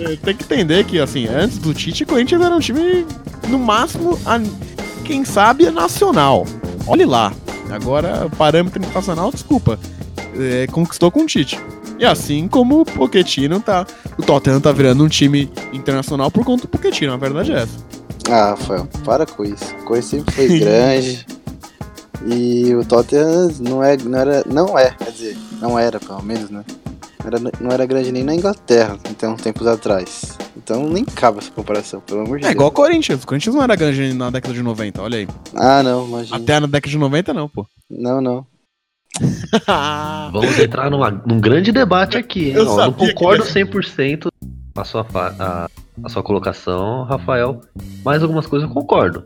É, 0.00 0.16
Tem 0.16 0.36
que 0.36 0.44
entender 0.44 0.84
que, 0.84 0.98
assim, 1.00 1.26
antes 1.26 1.58
do 1.58 1.72
Tite, 1.74 2.02
o 2.04 2.06
Corinthians 2.06 2.42
era 2.42 2.54
um 2.54 2.60
time, 2.60 3.06
no 3.48 3.58
máximo, 3.58 4.18
a- 4.26 4.40
quem 5.04 5.24
sabe, 5.24 5.70
nacional. 5.70 6.46
Olhe 6.86 7.04
lá. 7.04 7.32
Agora, 7.70 8.28
parâmetro 8.36 8.78
internacional, 8.80 9.30
desculpa. 9.30 9.78
é, 10.36 10.66
conquistou 10.68 11.10
com 11.10 11.20
o 11.20 11.26
Tite. 11.26 11.58
E 11.98 12.04
assim 12.04 12.48
como 12.48 12.80
o 12.80 12.84
Pochettino 12.84 13.60
tá. 13.60 13.86
O 14.18 14.22
Tottenham 14.22 14.60
tá 14.60 14.72
virando 14.72 15.04
um 15.04 15.08
time 15.08 15.48
internacional 15.72 16.28
por 16.30 16.44
conta 16.44 16.62
do 16.62 16.68
Pochettino, 16.68 17.12
a 17.12 17.16
verdade 17.16 17.52
é 17.52 17.62
essa. 17.62 17.78
Ah, 18.28 18.50
Rafael, 18.50 18.88
para 19.04 19.24
com 19.26 19.44
isso. 19.44 19.64
A 19.80 19.84
coisa 19.84 20.08
sempre 20.08 20.34
foi 20.34 20.58
grande. 20.58 21.24
e 22.26 22.74
o 22.74 22.84
Tottenham 22.84 23.48
não, 23.60 23.82
é, 23.82 23.96
não 23.96 24.18
era. 24.18 24.42
Não 24.44 24.78
é, 24.78 24.90
quer 24.90 25.10
dizer, 25.12 25.36
não 25.60 25.78
era 25.78 26.00
pelo 26.00 26.22
menos, 26.22 26.50
né? 26.50 26.64
Não 27.24 27.28
era, 27.38 27.52
não 27.60 27.70
era 27.70 27.86
grande 27.86 28.12
nem 28.12 28.22
na 28.22 28.34
Inglaterra, 28.34 28.98
até 29.10 29.26
uns 29.28 29.40
tempos 29.40 29.66
atrás. 29.66 30.36
Então 30.56 30.88
nem 30.88 31.04
cabe 31.04 31.38
essa 31.38 31.50
comparação, 31.50 32.00
pelo 32.00 32.20
amor 32.20 32.38
de 32.38 32.44
É 32.44 32.48
Deus. 32.48 32.54
igual 32.54 32.68
o 32.68 32.72
Corinthians. 32.72 33.22
O 33.22 33.26
Corinthians 33.26 33.54
não 33.54 33.62
era 33.62 33.74
grande 33.74 34.12
na 34.12 34.30
década 34.30 34.52
de 34.54 34.62
90, 34.62 35.02
olha 35.02 35.18
aí. 35.18 35.28
Ah, 35.56 35.82
não, 35.82 36.06
imagina. 36.06 36.36
Até 36.36 36.60
na 36.60 36.66
década 36.66 36.90
de 36.90 36.98
90, 36.98 37.32
não, 37.34 37.48
pô. 37.48 37.66
Não, 37.90 38.20
não. 38.20 38.46
Vamos 40.32 40.58
entrar 40.58 40.90
numa, 40.90 41.10
num 41.10 41.40
grande 41.40 41.72
debate 41.72 42.16
aqui. 42.16 42.48
hein? 42.48 42.54
Eu 42.56 42.64
não 42.64 42.92
que 42.92 43.08
concordo 43.12 43.44
ia- 43.44 43.50
100% 43.66 44.26
com 44.74 44.80
a 44.80 44.84
sua, 44.84 45.06
a, 45.38 45.68
a 46.02 46.08
sua 46.08 46.22
colocação, 46.22 47.04
Rafael, 47.04 47.60
mas 48.04 48.22
algumas 48.22 48.46
coisas 48.46 48.68
eu 48.68 48.74
concordo. 48.74 49.24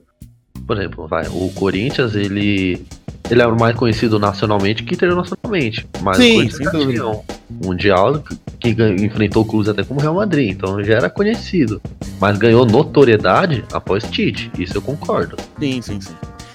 Por 0.67 0.77
exemplo, 0.79 1.09
vai, 1.09 1.27
o 1.29 1.51
Corinthians, 1.55 2.15
ele, 2.15 2.85
ele 3.31 3.43
é 3.43 3.47
o 3.47 3.59
mais 3.59 3.77
conhecido 3.77 4.19
nacionalmente 4.19 4.83
que 4.83 4.95
internacionalmente. 4.95 5.87
Mas 6.01 6.17
Sim, 6.17 6.47
o 6.47 6.51
sem 6.51 6.71
dúvida. 6.71 7.07
um 7.07 7.23
Mundial 7.64 8.23
que 8.61 8.71
enfrentou 8.71 9.45
clubes 9.45 9.69
até 9.69 9.83
como 9.83 10.01
o 10.01 10.03
Real 10.03 10.14
Madrid, 10.14 10.51
então 10.51 10.83
já 10.83 10.95
era 10.95 11.11
conhecido. 11.11 11.81
Mas 12.21 12.38
ganhou 12.38 12.67
notoriedade 12.67 13.64
após 13.73 14.05
Tite, 14.05 14.51
isso 14.59 14.77
eu 14.77 14.83
concordo. 14.83 15.37
Sim, 15.59 15.81
sim, 15.81 16.01
sim. 16.01 16.14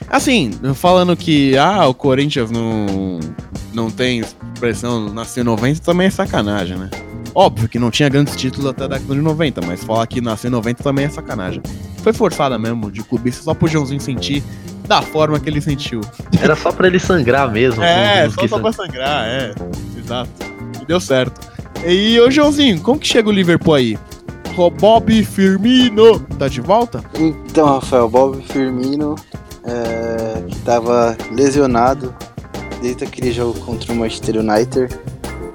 Assim, 0.10 0.52
falando 0.76 1.16
que 1.16 1.58
ah, 1.58 1.88
o 1.88 1.94
Corinthians 1.94 2.52
não, 2.52 3.20
não 3.74 3.90
tem 3.90 4.20
expressão 4.20 5.12
nasceu 5.12 5.42
em 5.42 5.46
90 5.46 5.82
também 5.82 6.08
é 6.08 6.10
sacanagem, 6.10 6.78
né? 6.78 6.90
Óbvio 7.34 7.68
que 7.68 7.80
não 7.80 7.90
tinha 7.90 8.10
grandes 8.10 8.36
títulos 8.36 8.68
até 8.68 8.84
a 8.84 8.88
década 8.88 9.16
de 9.16 9.22
90, 9.22 9.62
mas 9.66 9.84
falar 9.84 10.06
que 10.06 10.22
nasceu 10.22 10.50
em 10.50 10.52
90 10.52 10.84
também 10.84 11.06
é 11.06 11.10
sacanagem. 11.10 11.62
Foi 12.04 12.14
forçada 12.14 12.60
mesmo, 12.60 12.92
de 12.92 13.02
clubista, 13.02 13.44
só 13.44 13.54
pro 13.54 13.68
Joãozinho 13.68 14.02
sentir 14.02 14.44
da 14.88 15.02
forma 15.02 15.40
que 15.40 15.50
ele 15.50 15.62
sentiu. 15.62 16.02
Era 16.42 16.56
só 16.56 16.72
pra 16.72 16.88
ele 16.88 17.00
sangrar 17.00 17.50
mesmo. 17.50 17.82
É, 17.82 18.26
não 18.26 18.32
só, 18.32 18.48
só 18.48 18.60
pra 18.60 18.74
sangrar, 18.74 19.26
é. 19.26 19.56
Exato. 19.98 20.30
E 20.82 20.86
deu 20.86 21.00
certo. 21.00 21.40
E 21.86 22.20
ô 22.20 22.30
Joãozinho, 22.30 22.82
como 22.82 23.00
que 23.00 23.08
chega 23.08 23.30
o 23.30 23.32
Liverpool 23.32 23.74
aí? 23.74 23.98
O 24.58 24.70
Bob 24.70 25.24
Firmino 25.24 26.20
tá 26.38 26.48
de 26.48 26.62
volta? 26.62 27.02
Então, 27.16 27.66
Rafael, 27.66 28.08
Bob 28.10 28.44
Firmino, 28.44 29.16
é, 29.64 30.42
que 30.48 30.60
tava 30.60 31.18
lesionado 31.32 32.14
desde 32.82 33.06
aquele 33.06 33.32
jogo 33.32 33.58
contra 33.62 33.92
o 33.94 33.96
Manchester 33.96 34.38
United. 34.38 34.94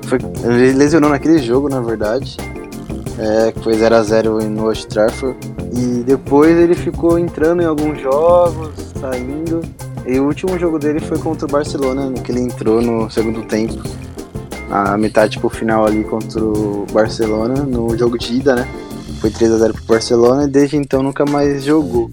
Foi, 0.06 0.18
ele 0.42 0.72
lesionou 0.72 1.10
naquele 1.10 1.38
jogo, 1.38 1.68
na 1.68 1.80
verdade. 1.80 2.38
É, 3.18 3.50
que 3.52 3.60
foi 3.60 3.74
0x0 3.74 4.48
no 4.48 4.66
Old 4.66 4.86
Trafford. 4.86 5.36
E 5.74 6.04
depois 6.04 6.56
ele 6.56 6.74
ficou 6.74 7.18
entrando 7.18 7.62
em 7.62 7.64
alguns 7.66 8.00
jogos, 8.00 8.70
saindo. 9.00 9.60
E 10.06 10.18
o 10.18 10.24
último 10.24 10.58
jogo 10.58 10.78
dele 10.78 11.00
foi 11.00 11.18
contra 11.18 11.46
o 11.46 11.50
Barcelona, 11.50 12.08
no 12.08 12.22
que 12.22 12.32
ele 12.32 12.40
entrou 12.40 12.80
no 12.80 13.10
segundo 13.10 13.42
tempo. 13.42 13.82
A 14.70 14.96
metade 14.96 15.38
pro 15.38 15.48
final 15.48 15.86
ali 15.86 16.04
contra 16.04 16.42
o 16.42 16.86
Barcelona, 16.92 17.62
no 17.62 17.96
jogo 17.96 18.18
de 18.18 18.36
ida, 18.36 18.54
né? 18.54 18.68
Foi 19.20 19.30
3x0 19.30 19.72
pro 19.72 19.84
Barcelona 19.84 20.44
e 20.44 20.48
desde 20.48 20.76
então 20.76 21.02
nunca 21.02 21.24
mais 21.26 21.64
jogou. 21.64 22.10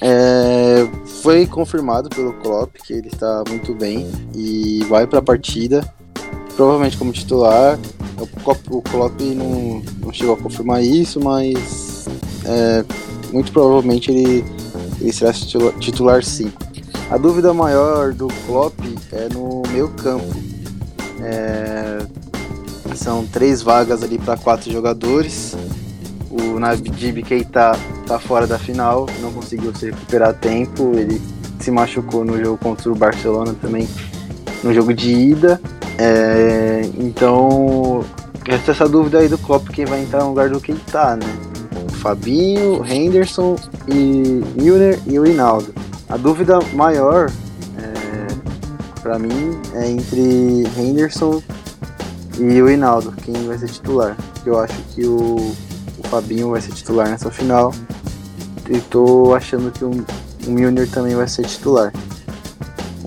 É, 0.00 0.86
foi 1.22 1.46
confirmado 1.46 2.08
pelo 2.08 2.32
Klopp 2.34 2.76
que 2.84 2.92
ele 2.92 3.08
está 3.08 3.42
muito 3.48 3.74
bem 3.74 4.08
e 4.34 4.84
vai 4.88 5.06
para 5.06 5.18
a 5.18 5.22
partida, 5.22 5.82
provavelmente 6.54 6.96
como 6.96 7.12
titular. 7.12 7.78
O 8.18 8.26
Klopp, 8.26 8.60
o 8.70 8.82
Klopp 8.82 9.20
não, 9.20 9.82
não 10.00 10.12
chegou 10.12 10.34
a 10.34 10.36
confirmar 10.36 10.82
isso, 10.82 11.20
mas 11.20 12.06
é, 12.44 12.84
muito 13.32 13.52
provavelmente 13.52 14.10
ele, 14.10 14.44
ele 15.00 15.12
será 15.12 15.32
titular, 15.32 15.72
titular 15.78 16.24
sim. 16.24 16.50
A 17.10 17.16
dúvida 17.16 17.54
maior 17.54 18.12
do 18.12 18.28
Klopp 18.46 18.78
é 19.12 19.28
no 19.32 19.62
meio 19.70 19.88
campo. 19.90 20.26
É, 21.22 21.98
são 22.94 23.24
três 23.26 23.62
vagas 23.62 24.02
ali 24.02 24.18
para 24.18 24.36
quatro 24.36 24.70
jogadores. 24.70 25.56
O 26.30 26.58
Nabib 26.58 27.22
Keita 27.22 27.72
tá 28.06 28.18
fora 28.18 28.46
da 28.46 28.58
final, 28.58 29.06
não 29.20 29.32
conseguiu 29.32 29.74
se 29.74 29.86
recuperar 29.86 30.30
a 30.30 30.32
tempo. 30.34 30.92
Ele 30.94 31.20
se 31.60 31.70
machucou 31.70 32.24
no 32.24 32.38
jogo 32.42 32.58
contra 32.58 32.90
o 32.90 32.94
Barcelona 32.94 33.54
também, 33.60 33.88
no 34.62 34.74
jogo 34.74 34.92
de 34.92 35.10
ida. 35.10 35.60
É, 35.98 36.82
então, 36.96 38.04
resta 38.46 38.70
essa 38.70 38.88
dúvida 38.88 39.18
aí 39.18 39.28
do 39.28 39.36
Klopp 39.36 39.68
quem 39.70 39.84
vai 39.84 40.02
entrar 40.02 40.20
no 40.20 40.28
lugar 40.28 40.48
do 40.48 40.60
Keita, 40.60 41.16
né? 41.16 41.26
O 41.88 41.92
Fabinho, 41.92 42.84
Henderson 42.86 43.56
e 43.88 44.42
Milner 44.54 45.00
e 45.06 45.18
o 45.18 45.24
Rinaldo. 45.24 45.74
A 46.08 46.16
dúvida 46.16 46.60
maior 46.72 47.30
é, 47.76 49.00
para 49.02 49.18
mim 49.18 49.60
é 49.74 49.90
entre 49.90 50.64
Henderson 50.78 51.42
e 52.38 52.62
o 52.62 52.70
Hinaldo, 52.70 53.12
quem 53.24 53.34
vai 53.48 53.58
ser 53.58 53.66
titular. 53.68 54.16
Eu 54.46 54.60
acho 54.60 54.80
que 54.94 55.04
o, 55.04 55.36
o 55.98 56.08
Fabinho 56.08 56.50
vai 56.50 56.60
ser 56.60 56.72
titular 56.72 57.08
nessa 57.08 57.30
final. 57.30 57.74
E 58.70 58.78
tô 58.82 59.34
achando 59.34 59.72
que 59.72 59.84
o, 59.84 59.90
o 60.46 60.50
Milner 60.50 60.88
também 60.88 61.16
vai 61.16 61.26
ser 61.26 61.44
titular. 61.46 61.92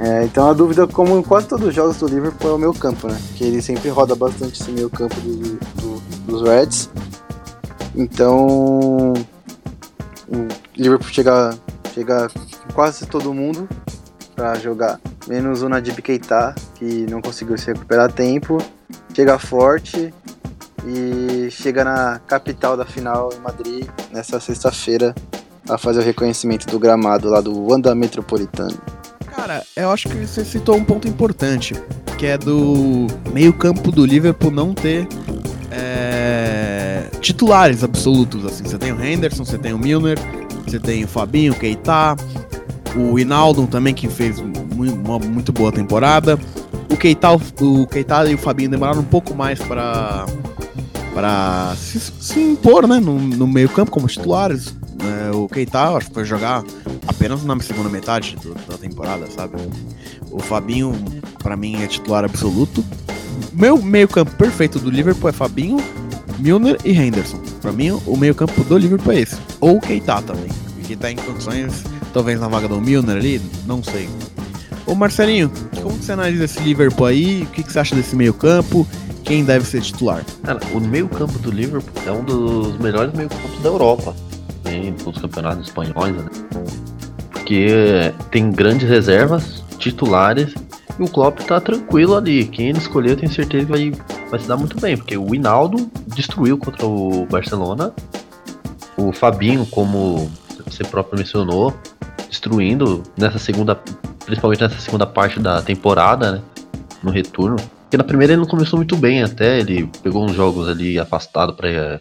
É, 0.04 0.24
então 0.24 0.50
a 0.50 0.54
dúvida, 0.54 0.88
como 0.88 1.20
em 1.20 1.22
quase 1.22 1.48
todos 1.48 1.68
os 1.68 1.76
jogos 1.76 1.98
do 1.98 2.08
Liverpool, 2.08 2.50
é 2.50 2.54
o 2.56 2.58
meu 2.58 2.74
campo, 2.74 3.08
né? 3.08 3.16
Que 3.36 3.44
ele 3.44 3.62
sempre 3.62 3.88
roda 3.90 4.16
bastante 4.16 4.60
esse 4.60 4.72
meio 4.72 4.90
campo 4.90 5.14
do, 5.22 5.60
do, 5.80 6.02
dos 6.26 6.42
Reds. 6.42 6.90
Então 7.96 9.14
o 10.28 10.48
Liverpool 10.76 11.08
chega, 11.08 11.56
chega 11.94 12.28
quase 12.74 13.06
todo 13.06 13.32
mundo 13.32 13.70
para 14.36 14.56
jogar, 14.56 15.00
menos 15.28 15.62
o 15.62 15.70
Nadib 15.70 16.00
Keita, 16.00 16.56
que 16.74 17.06
não 17.08 17.22
conseguiu 17.22 17.56
se 17.60 17.68
recuperar 17.68 18.10
a 18.10 18.12
tempo. 18.12 18.58
Chega 19.14 19.38
forte 19.38 20.12
e 20.88 21.48
chega 21.52 21.84
na 21.84 22.18
capital 22.26 22.76
da 22.76 22.86
final 22.86 23.30
em 23.38 23.40
Madrid 23.40 23.88
nessa 24.12 24.40
sexta-feira 24.40 25.14
a 25.70 25.78
fazer 25.78 26.00
o 26.00 26.04
reconhecimento 26.04 26.66
do 26.66 26.80
gramado 26.80 27.30
lá 27.30 27.40
do 27.40 27.68
Wanda 27.68 27.94
Metropolitano. 27.94 29.01
Cara, 29.42 29.66
eu 29.76 29.90
acho 29.90 30.08
que 30.08 30.18
você 30.18 30.46
citou 30.46 30.76
um 30.76 30.84
ponto 30.84 31.08
importante, 31.08 31.74
que 32.16 32.28
é 32.28 32.38
do 32.38 33.08
meio-campo 33.34 33.92
do 33.92 34.06
Liverpool 34.06 34.52
não 34.52 34.72
ter 34.72 35.08
é, 35.72 37.10
titulares 37.20 37.84
absolutos. 37.84 38.46
Assim, 38.46 38.64
você 38.64 38.78
tem 38.78 38.92
o 38.92 39.04
Henderson, 39.04 39.44
você 39.44 39.58
tem 39.58 39.74
o 39.74 39.80
Milner, 39.80 40.20
você 40.64 40.80
tem 40.80 41.04
o 41.04 41.08
Fabinho, 41.08 41.54
o 41.54 41.56
Keita, 41.56 42.16
o 42.96 43.18
Inaldo 43.18 43.66
também, 43.66 43.96
que 43.96 44.08
fez 44.08 44.38
uma 44.38 45.18
muito 45.18 45.52
boa 45.52 45.72
temporada. 45.72 46.38
O 46.88 46.96
Keita, 46.96 47.32
o 47.32 47.88
Keita 47.88 48.30
e 48.30 48.36
o 48.36 48.38
Fabinho 48.38 48.70
demoraram 48.70 49.00
um 49.00 49.06
pouco 49.06 49.34
mais 49.34 49.58
para 49.58 50.28
para 51.16 51.74
se, 51.78 52.00
se, 52.00 52.40
impor 52.40 52.88
né, 52.88 53.00
no, 53.00 53.20
no 53.20 53.48
meio 53.48 53.70
campo 53.70 53.90
como 53.90 54.08
titulares. 54.08 54.76
É, 55.04 55.36
o 55.36 55.48
Keita 55.48 55.96
acho 55.96 56.08
que 56.08 56.14
foi 56.14 56.26
jogar 56.26 56.64
apenas 57.08 57.44
na 57.44 57.60
segunda 57.60 57.90
metade 57.90 58.36
do, 58.36 58.54
da 58.54 58.78
temporada, 58.78 59.30
sabe? 59.32 59.58
O 60.32 60.40
Fabinho, 60.40 60.94
para 61.42 61.56
mim, 61.56 61.82
é 61.82 61.88
titular 61.88 62.24
absoluto. 62.24 62.84
Meu 63.54 63.82
meio 63.82 64.08
campo 64.08 64.32
perfeito 64.36 64.80
do 64.80 64.90
Liverpool 64.90 65.30
é 65.30 65.34
Fabinho, 65.34 65.78
Milner 66.38 66.78
e 66.86 66.92
Henderson. 66.92 67.42
Para 67.62 67.72
mim, 67.72 67.92
o 68.06 68.16
meio 68.16 68.36
campo 68.36 68.64
do 68.64 68.78
Liverpool 68.78 69.14
é 69.14 69.22
esse. 69.22 69.38
Ou 69.60 69.78
o 69.78 69.82
Keita 69.82 70.22
também. 70.22 70.50
O 70.78 70.88
Keita 70.88 71.12
em 71.12 71.16
condições 71.16 71.84
talvez 72.14 72.40
na 72.40 72.48
vaga 72.48 72.68
do 72.68 72.80
Milner 72.80 73.18
ali, 73.18 73.42
não 73.66 73.84
sei. 73.84 74.10
Ô 74.86 74.96
Marcelinho, 74.96 75.52
como 75.82 75.96
você 75.96 76.12
analisa 76.12 76.46
esse 76.46 76.60
Liverpool 76.60 77.06
aí? 77.06 77.44
O 77.44 77.46
que, 77.48 77.64
que 77.64 77.72
você 77.72 77.80
acha 77.80 77.96
desse 77.96 78.16
meio 78.16 78.34
campo? 78.34 78.86
Quem 79.24 79.44
deve 79.46 79.66
ser 79.66 79.82
titular? 79.82 80.26
Cara, 80.44 80.60
o 80.74 80.80
meio 80.80 81.08
campo 81.08 81.38
do 81.40 81.52
Liverpool 81.52 81.94
é 82.06 82.12
um 82.12 82.24
dos 82.24 82.78
melhores 82.80 83.14
meio 83.14 83.30
campos 83.30 83.62
da 83.62 83.70
Europa. 83.70 84.16
Em 84.74 84.94
todos 84.94 85.18
os 85.18 85.22
campeonatos 85.22 85.68
espanhóis, 85.68 86.16
né? 86.16 86.26
Porque 87.32 88.14
tem 88.30 88.52
grandes 88.52 88.88
reservas, 88.88 89.64
titulares, 89.78 90.54
e 91.00 91.04
o 91.04 91.08
Klopp 91.08 91.40
tá 91.40 91.60
tranquilo 91.60 92.16
ali. 92.16 92.46
Quem 92.46 92.70
ele 92.70 92.78
escolher, 92.78 93.12
eu 93.12 93.18
tenho 93.18 93.32
certeza 93.32 93.66
que 93.66 93.72
vai, 93.72 93.92
vai 94.30 94.40
se 94.40 94.48
dar 94.48 94.58
muito 94.58 94.80
bem. 94.80 94.98
Porque 94.98 95.18
o 95.18 95.34
Hinaldo 95.34 95.90
destruiu 96.08 96.58
contra 96.58 96.86
o 96.86 97.26
Barcelona. 97.26 97.94
O 98.98 99.12
Fabinho, 99.12 99.66
como 99.66 100.30
você 100.66 100.84
próprio 100.84 101.18
mencionou, 101.18 101.74
destruindo 102.30 103.04
nessa 103.18 103.40
segunda, 103.40 103.76
principalmente 104.26 104.62
nessa 104.62 104.80
segunda 104.80 105.06
parte 105.06 105.40
da 105.40 105.62
temporada, 105.62 106.34
né? 106.34 106.42
No 107.02 107.12
retorno. 107.12 107.58
Porque 107.84 107.98
na 107.98 108.04
primeira 108.04 108.34
ele 108.34 108.42
não 108.42 108.48
começou 108.48 108.78
muito 108.78 108.96
bem 108.96 109.24
até, 109.24 109.60
ele 109.60 109.90
pegou 110.02 110.24
uns 110.24 110.34
jogos 110.34 110.70
ali 110.70 110.98
afastado 110.98 111.54
para 111.54 111.70
é, 111.70 112.00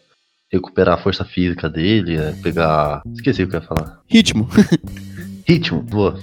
recuperar 0.50 0.98
a 0.98 1.02
força 1.02 1.24
física 1.24 1.68
dele, 1.68 2.16
é, 2.16 2.32
pegar. 2.42 3.02
Esqueci 3.14 3.42
o 3.42 3.48
que 3.48 3.56
eu 3.56 3.60
ia 3.60 3.66
falar. 3.66 4.00
Ritmo. 4.06 4.48
ritmo, 5.46 5.82
boa. 5.82 6.18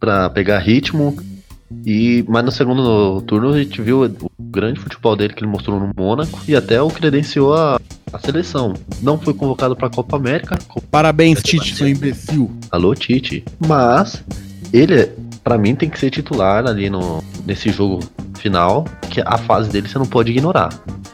Pra 0.00 0.30
pegar 0.30 0.58
ritmo. 0.58 1.16
E, 1.84 2.24
mas 2.28 2.44
no 2.44 2.52
segundo 2.52 3.20
turno 3.22 3.52
a 3.52 3.58
gente 3.58 3.82
viu 3.82 4.04
o 4.04 4.30
grande 4.40 4.78
futebol 4.78 5.16
dele 5.16 5.34
que 5.34 5.40
ele 5.40 5.50
mostrou 5.50 5.80
no 5.80 5.90
Mônaco 5.96 6.38
e 6.46 6.54
até 6.54 6.80
o 6.80 6.88
credenciou 6.88 7.54
a, 7.54 7.80
a 8.12 8.18
seleção. 8.18 8.74
Não 9.02 9.18
foi 9.18 9.34
convocado 9.34 9.74
para 9.74 9.88
a 9.88 9.90
Copa 9.90 10.16
América. 10.16 10.56
Parabéns, 10.90 11.42
Tite, 11.42 11.74
seu 11.74 11.88
imbecil. 11.88 12.50
Alô, 12.70 12.94
Tite. 12.94 13.44
Mas 13.66 14.24
ele, 14.72 15.06
para 15.42 15.58
mim, 15.58 15.74
tem 15.74 15.90
que 15.90 15.98
ser 15.98 16.10
titular 16.10 16.66
ali 16.66 16.88
no, 16.88 17.22
nesse 17.44 17.70
jogo 17.70 18.00
final, 18.38 18.84
que 19.10 19.20
a 19.24 19.36
fase 19.38 19.68
dele 19.70 19.88
você 19.88 19.98
não 19.98 20.06
pode 20.06 20.30
ignorar. 20.30 20.70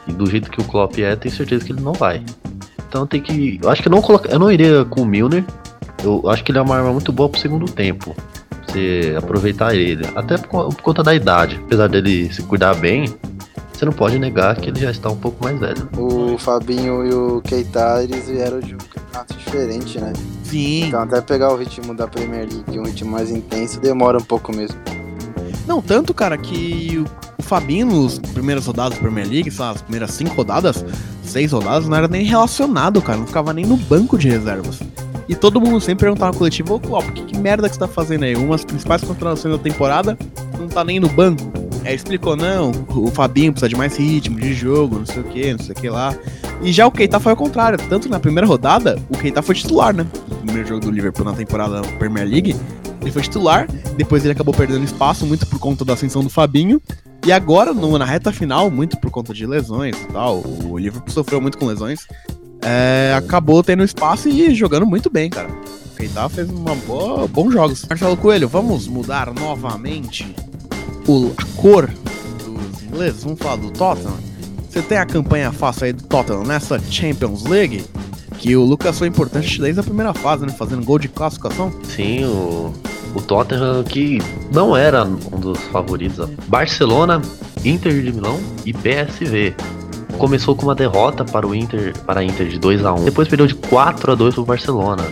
E 0.07 0.11
do 0.11 0.29
jeito 0.29 0.51
que 0.51 0.61
o 0.61 0.63
Klopp 0.65 0.99
é, 0.99 1.15
tenho 1.15 1.33
certeza 1.33 1.65
que 1.65 1.71
ele 1.71 1.81
não 1.81 1.93
vai. 1.93 2.23
Então 2.93 3.07
tem 3.07 3.19
que. 3.19 3.59
Eu 3.59 3.71
acho 3.71 3.81
que 3.81 3.87
eu 3.87 3.91
não 3.91 4.03
coloca, 4.03 4.29
eu 4.29 4.37
não 4.37 4.51
iria 4.51 4.85
com 4.85 5.01
o 5.01 5.05
Milner. 5.05 5.43
Eu 6.03 6.29
acho 6.29 6.43
que 6.43 6.51
ele 6.51 6.59
é 6.59 6.61
uma 6.61 6.75
arma 6.75 6.91
muito 6.91 7.11
boa 7.11 7.27
pro 7.27 7.39
segundo 7.39 7.65
tempo. 7.65 8.15
Você 8.67 9.15
aproveitar 9.17 9.73
ele. 9.73 10.05
Até 10.15 10.37
por, 10.37 10.69
por 10.69 10.81
conta 10.83 11.01
da 11.01 11.15
idade. 11.15 11.59
Apesar 11.65 11.89
dele 11.89 12.31
se 12.31 12.43
cuidar 12.43 12.75
bem, 12.75 13.05
você 13.73 13.83
não 13.83 13.93
pode 13.93 14.19
negar 14.19 14.55
que 14.57 14.69
ele 14.69 14.79
já 14.79 14.91
está 14.91 15.09
um 15.09 15.17
pouco 15.17 15.43
mais 15.43 15.59
velho. 15.59 15.89
O 15.97 16.37
Fabinho 16.37 17.03
e 17.03 17.11
o 17.11 17.41
Keita, 17.41 18.03
eles 18.03 18.29
vieram 18.29 18.59
de 18.59 18.75
um 18.75 18.77
campeonato 18.77 19.33
diferente, 19.37 19.99
né? 19.99 20.13
Sim. 20.43 20.85
Então 20.85 21.01
até 21.01 21.19
pegar 21.19 21.51
o 21.51 21.57
ritmo 21.57 21.95
da 21.95 22.07
Premier 22.07 22.47
League, 22.47 22.79
um 22.79 22.83
ritmo 22.83 23.09
mais 23.09 23.31
intenso, 23.31 23.79
demora 23.79 24.19
um 24.19 24.23
pouco 24.23 24.55
mesmo. 24.55 24.77
Não, 25.67 25.81
tanto, 25.81 26.13
cara, 26.13 26.37
que 26.37 27.03
o 27.37 27.43
Fabinho, 27.43 27.85
nos 27.85 28.19
primeiras 28.19 28.65
rodadas 28.65 28.93
da 28.93 28.99
Premier 28.99 29.27
League, 29.27 29.51
as 29.57 29.81
primeiras 29.81 30.11
cinco 30.11 30.35
rodadas, 30.35 30.83
seis 31.23 31.51
rodadas, 31.51 31.87
não 31.87 31.97
era 31.97 32.07
nem 32.07 32.25
relacionado, 32.25 33.01
cara. 33.01 33.19
Não 33.19 33.27
ficava 33.27 33.53
nem 33.53 33.65
no 33.65 33.77
banco 33.77 34.17
de 34.17 34.29
reservas. 34.29 34.79
E 35.27 35.35
todo 35.35 35.61
mundo 35.61 35.79
sempre 35.79 36.05
perguntava 36.05 36.37
coletivo, 36.37 36.75
ô 36.75 36.79
Klopp, 36.79 37.09
que, 37.11 37.23
que 37.23 37.37
merda 37.37 37.69
que 37.69 37.75
você 37.75 37.79
tá 37.79 37.87
fazendo 37.87 38.23
aí? 38.23 38.35
Uma 38.35 38.55
das 38.55 38.65
principais 38.65 39.03
contratações 39.03 39.55
da 39.55 39.61
temporada 39.61 40.17
não 40.59 40.67
tá 40.67 40.83
nem 40.83 40.99
no 40.99 41.07
banco. 41.07 41.51
Aí 41.85 41.95
explicou, 41.95 42.35
não, 42.35 42.71
o 42.89 43.07
Fabinho 43.07 43.51
precisa 43.51 43.67
de 43.67 43.75
mais 43.75 43.97
ritmo 43.97 44.39
de 44.39 44.53
jogo, 44.53 44.99
não 44.99 45.05
sei 45.05 45.21
o 45.21 45.25
que, 45.25 45.51
não 45.51 45.59
sei 45.59 45.73
o 45.73 45.75
que 45.75 45.89
lá. 45.89 46.15
E 46.61 46.71
já 46.71 46.87
o 46.87 46.91
Keita 46.91 47.19
foi 47.19 47.31
ao 47.31 47.37
contrário, 47.37 47.77
tanto 47.89 48.07
na 48.09 48.19
primeira 48.19 48.47
rodada, 48.47 48.97
o 49.09 49.17
Keita 49.17 49.41
foi 49.41 49.55
titular, 49.55 49.93
né? 49.93 50.05
No 50.29 50.35
primeiro 50.37 50.67
jogo 50.67 50.81
do 50.81 50.91
Liverpool 50.91 51.25
na 51.25 51.33
temporada 51.33 51.81
da 51.81 51.87
Premier 51.97 52.25
League, 52.25 52.55
ele 53.03 53.11
foi 53.11 53.21
titular, 53.21 53.67
depois 53.97 54.23
ele 54.23 54.31
acabou 54.31 54.53
perdendo 54.53 54.83
espaço, 54.83 55.25
muito 55.25 55.45
por 55.45 55.59
conta 55.59 55.83
da 55.83 55.93
ascensão 55.93 56.23
do 56.23 56.29
Fabinho. 56.29 56.81
E 57.25 57.31
agora, 57.31 57.73
no, 57.73 57.97
na 57.97 58.05
reta 58.05 58.31
final, 58.31 58.71
muito 58.71 58.97
por 58.97 59.11
conta 59.11 59.33
de 59.33 59.45
lesões 59.45 59.95
e 60.01 60.05
tal, 60.07 60.41
o 60.65 60.77
Liverpool 60.77 61.13
sofreu 61.13 61.39
muito 61.39 61.57
com 61.57 61.65
lesões, 61.65 62.07
é, 62.61 63.13
acabou 63.15 63.61
tendo 63.63 63.83
espaço 63.83 64.29
e 64.29 64.55
jogando 64.55 64.85
muito 64.85 65.09
bem, 65.09 65.29
cara. 65.29 65.49
O 65.49 65.95
Keita 65.95 66.27
fez 66.29 66.49
uma 66.49 66.75
boa, 66.75 67.27
bons 67.27 67.51
jogos. 67.51 67.85
Marcelo 67.87 68.17
Coelho, 68.17 68.47
vamos 68.47 68.87
mudar 68.87 69.33
novamente 69.33 70.33
o, 71.07 71.31
a 71.37 71.61
cor 71.61 71.87
dos 71.87 72.83
ingleses? 72.83 73.23
Vamos 73.23 73.39
falar 73.39 73.57
do 73.57 73.71
Tottenham? 73.71 74.17
Você 74.69 74.81
tem 74.81 74.97
a 74.97 75.05
campanha 75.05 75.51
fácil 75.51 75.85
aí 75.85 75.93
do 75.93 76.03
Tottenham 76.03 76.43
nessa 76.43 76.79
Champions 76.79 77.43
League? 77.43 77.85
Que 78.43 78.57
o 78.57 78.65
Lucas 78.65 78.99
foi 78.99 79.07
importante 79.07 79.61
desde 79.61 79.79
a 79.79 79.83
primeira 79.83 80.13
fase, 80.13 80.45
né? 80.45 80.51
Fazendo 80.51 80.83
gol 80.83 80.99
de 80.99 81.07
classificação. 81.07 81.71
Sim, 81.83 82.25
o, 82.25 82.73
o 83.15 83.21
Tottenham 83.21 83.81
que 83.85 84.21
não 84.51 84.75
era 84.75 85.05
um 85.05 85.39
dos 85.39 85.57
favoritos. 85.71 86.29
Barcelona, 86.49 87.21
Inter 87.63 87.93
de 88.03 88.11
Milão 88.11 88.37
e 88.65 88.73
PSV. 88.73 89.55
Começou 90.17 90.57
com 90.57 90.63
uma 90.63 90.75
derrota 90.75 91.23
para 91.23 91.47
o 91.47 91.55
Inter, 91.55 91.97
para 91.99 92.19
a 92.19 92.23
Inter 92.25 92.49
de 92.49 92.59
2 92.59 92.83
a 92.83 92.91
1 92.91 93.05
Depois 93.05 93.29
perdeu 93.29 93.47
de 93.47 93.55
4 93.55 94.11
a 94.11 94.15
2 94.15 94.35
para 94.35 94.41
o 94.41 94.45
Barcelona. 94.45 95.03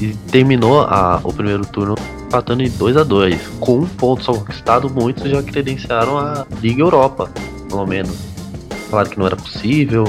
E 0.00 0.14
terminou 0.30 0.80
a, 0.80 1.20
o 1.22 1.30
primeiro 1.30 1.66
turno 1.66 1.94
empatando 2.26 2.62
em 2.62 2.70
2 2.70 2.96
a 2.96 3.04
2 3.04 3.38
Com 3.60 3.80
um 3.80 3.86
ponto 3.86 4.24
só 4.24 4.32
conquistado, 4.32 4.88
muitos 4.88 5.30
já 5.30 5.42
credenciaram 5.42 6.16
a 6.16 6.46
Liga 6.62 6.80
Europa, 6.80 7.30
pelo 7.68 7.86
menos. 7.86 8.16
falaram 8.88 9.10
que 9.10 9.18
não 9.18 9.26
era 9.26 9.36
possível, 9.36 10.04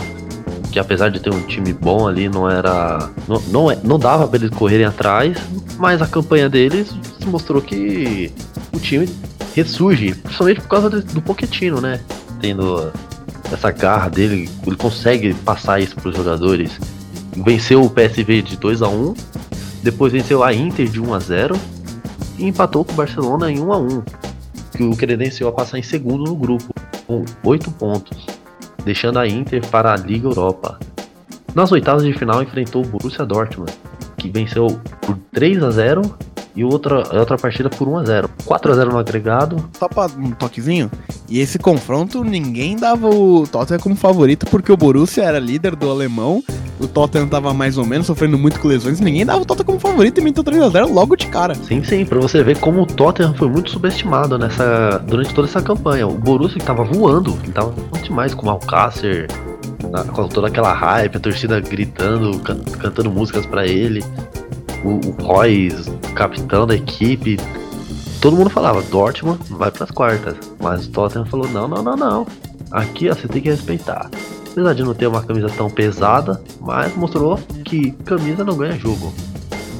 que 0.73 0.79
apesar 0.79 1.09
de 1.09 1.19
ter 1.19 1.31
um 1.31 1.39
time 1.41 1.71
bom 1.71 2.07
ali, 2.07 2.27
não 2.27 2.49
era. 2.49 3.09
Não, 3.27 3.39
não, 3.49 3.71
é, 3.71 3.77
não 3.83 3.99
dava 3.99 4.27
pra 4.27 4.39
eles 4.39 4.49
correrem 4.49 4.87
atrás, 4.87 5.37
mas 5.77 6.01
a 6.01 6.07
campanha 6.07 6.49
deles 6.49 6.91
mostrou 7.27 7.61
que 7.61 8.31
o 8.73 8.79
time 8.79 9.07
ressurge, 9.55 10.15
principalmente 10.15 10.61
por 10.61 10.67
causa 10.67 10.89
do 10.89 11.21
Poquetino, 11.21 11.79
né? 11.79 11.99
Tendo 12.41 12.91
essa 13.51 13.69
garra 13.69 14.09
dele, 14.09 14.49
ele 14.65 14.75
consegue 14.75 15.35
passar 15.35 15.79
isso 15.79 15.95
pros 15.95 16.15
jogadores. 16.15 16.71
Venceu 17.37 17.83
o 17.83 17.89
PSV 17.89 18.41
de 18.41 18.57
2 18.57 18.81
a 18.81 18.87
1 18.87 19.13
depois 19.83 20.13
venceu 20.13 20.43
a 20.43 20.53
Inter 20.53 20.87
de 20.87 20.99
1 20.99 21.13
a 21.13 21.19
0 21.19 21.55
e 22.37 22.45
empatou 22.45 22.85
com 22.85 22.93
o 22.93 22.95
Barcelona 22.95 23.51
em 23.51 23.59
1 23.59 23.73
a 23.73 23.77
1 23.77 24.03
que 24.77 24.83
o 24.83 24.95
credenciou 24.95 25.49
a 25.49 25.53
passar 25.53 25.77
em 25.77 25.83
segundo 25.83 26.23
no 26.23 26.35
grupo, 26.35 26.73
com 27.05 27.23
8 27.43 27.69
pontos 27.71 28.32
deixando 28.83 29.19
a 29.19 29.27
Inter 29.27 29.65
para 29.67 29.93
a 29.93 29.97
Liga 29.97 30.27
Europa. 30.27 30.79
Nas 31.55 31.71
oitavas 31.71 32.03
de 32.03 32.13
final 32.13 32.41
enfrentou 32.41 32.83
o 32.83 32.87
Borussia 32.87 33.25
Dortmund, 33.25 33.71
que 34.17 34.29
venceu 34.29 34.67
por 35.01 35.17
3 35.31 35.63
a 35.63 35.71
0 35.71 36.01
e 36.55 36.63
outra, 36.63 36.97
outra 37.17 37.37
partida 37.37 37.69
por 37.69 37.87
1x0. 37.87 38.29
4x0 38.45 38.85
no 38.91 38.97
agregado. 38.97 39.69
Só 39.77 39.87
pra 39.87 40.05
um 40.17 40.31
toquezinho. 40.31 40.89
E 41.27 41.39
esse 41.39 41.57
confronto, 41.57 42.23
ninguém 42.23 42.75
dava 42.75 43.09
o 43.09 43.47
Tottenham 43.47 43.79
como 43.79 43.95
favorito, 43.95 44.45
porque 44.47 44.71
o 44.71 44.77
Borussia 44.77 45.23
era 45.23 45.39
líder 45.39 45.75
do 45.75 45.89
alemão. 45.89 46.43
O 46.79 46.87
Tottenham 46.87 47.27
tava 47.27 47.53
mais 47.53 47.77
ou 47.77 47.85
menos 47.85 48.05
sofrendo 48.05 48.37
muito 48.37 48.59
com 48.59 48.67
lesões. 48.67 48.99
Ninguém 48.99 49.25
dava 49.25 49.41
o 49.41 49.45
Tottenham 49.45 49.65
como 49.65 49.79
favorito 49.79 50.19
e 50.19 50.23
meteu 50.23 50.43
3x0 50.43 50.93
logo 50.93 51.15
de 51.15 51.27
cara. 51.27 51.55
Sim, 51.55 51.83
sim, 51.83 52.05
pra 52.05 52.19
você 52.19 52.43
ver 52.43 52.59
como 52.59 52.81
o 52.81 52.85
Tottenham 52.85 53.33
foi 53.33 53.49
muito 53.49 53.71
subestimado 53.71 54.37
nessa, 54.37 54.99
durante 55.07 55.33
toda 55.33 55.47
essa 55.47 55.61
campanha. 55.61 56.07
O 56.07 56.13
Borussia 56.13 56.59
que 56.59 56.65
tava 56.65 56.83
voando, 56.83 57.37
ele 57.43 57.51
tava 57.51 57.71
muito 57.71 58.03
demais 58.03 58.33
com 58.35 58.45
o 58.45 58.49
Alcácer, 58.49 59.27
com 60.11 60.27
toda 60.27 60.47
aquela 60.47 60.73
hype, 60.73 61.17
a 61.17 61.19
torcida 61.19 61.59
gritando, 61.59 62.37
can, 62.39 62.59
cantando 62.79 63.09
músicas 63.09 63.45
para 63.45 63.65
ele 63.65 64.03
o, 64.83 64.99
o 65.07 65.11
Royce, 65.23 65.89
capitão 66.15 66.67
da 66.67 66.75
equipe, 66.75 67.37
todo 68.21 68.35
mundo 68.35 68.49
falava, 68.49 68.81
Dortmund 68.83 69.39
vai 69.49 69.71
para 69.71 69.85
as 69.85 69.91
quartas. 69.91 70.35
Mas 70.59 70.85
o 70.85 70.91
Tottenham 70.91 71.25
falou, 71.25 71.47
não, 71.49 71.67
não, 71.67 71.81
não, 71.81 71.95
não. 71.95 72.27
Aqui 72.71 73.09
ó, 73.09 73.15
você 73.15 73.27
tem 73.27 73.41
que 73.41 73.49
respeitar. 73.49 74.09
Apesar 74.51 74.73
de 74.73 74.83
não 74.83 74.93
ter 74.93 75.07
uma 75.07 75.23
camisa 75.23 75.49
tão 75.49 75.69
pesada, 75.69 76.41
mas 76.59 76.95
mostrou 76.95 77.39
que 77.65 77.91
camisa 78.05 78.43
não 78.43 78.55
ganha 78.55 78.77
jogo. 78.77 79.13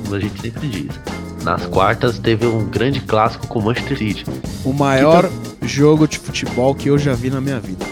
Como 0.04 0.16
a 0.16 0.20
gente 0.20 0.42
sempre 0.42 0.68
diz. 0.68 1.00
Nas 1.44 1.66
quartas 1.66 2.18
teve 2.18 2.48
um 2.48 2.66
grande 2.66 3.02
clássico 3.02 3.48
com 3.48 3.60
o 3.60 3.62
Manchester 3.62 3.98
City. 3.98 4.26
O 4.64 4.74
maior 4.74 5.30
jogo 5.62 6.08
de 6.08 6.18
futebol 6.18 6.74
que 6.74 6.90
eu 6.90 6.98
já 6.98 7.14
vi 7.14 7.30
na 7.30 7.42
minha 7.42 7.60
vida. 7.60 7.86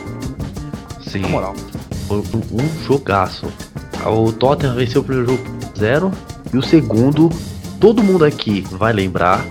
Sim. 1.06 1.22
Na 1.22 1.28
moral. 1.28 1.54
Foi 2.08 2.18
um, 2.18 2.64
um 2.64 2.86
jogaço. 2.86 3.52
O 4.06 4.32
Tottenham 4.32 4.76
venceu 4.76 5.02
o 5.02 5.04
primeiro 5.04 5.32
jogo 5.32 5.44
0 5.78 6.12
e 6.54 6.58
o 6.58 6.62
segundo, 6.62 7.30
todo 7.80 8.04
mundo 8.04 8.26
aqui 8.26 8.62
vai 8.72 8.92
lembrar, 8.94 9.46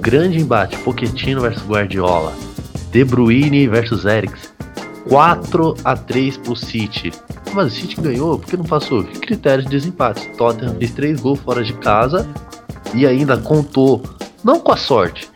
grande 0.00 0.38
embate, 0.40 0.78
Pochettino 0.78 1.40
versus 1.40 1.66
Guardiola, 1.66 2.32
De 2.90 3.04
Bruyne 3.04 3.68
versus 3.68 4.04
Eriksen, 4.04 4.50
4 5.08 5.74
a 5.84 5.96
3 5.96 6.36
pro 6.38 6.56
City. 6.56 7.12
Mas 7.52 7.72
o 7.72 7.76
City 7.76 8.00
ganhou, 8.00 8.38
por 8.38 8.48
que 8.48 8.56
não 8.56 8.64
passou? 8.64 9.04
Que 9.04 9.18
critérios 9.18 9.64
de 9.64 9.70
desempate? 9.70 10.28
Tottenham 10.36 10.74
fez 10.76 10.90
3 10.92 11.20
gols 11.20 11.40
fora 11.40 11.62
de 11.62 11.72
casa 11.74 12.28
e 12.94 13.06
ainda 13.06 13.36
contou, 13.36 14.02
não 14.42 14.58
com 14.58 14.72
a 14.72 14.76
sorte, 14.76 15.28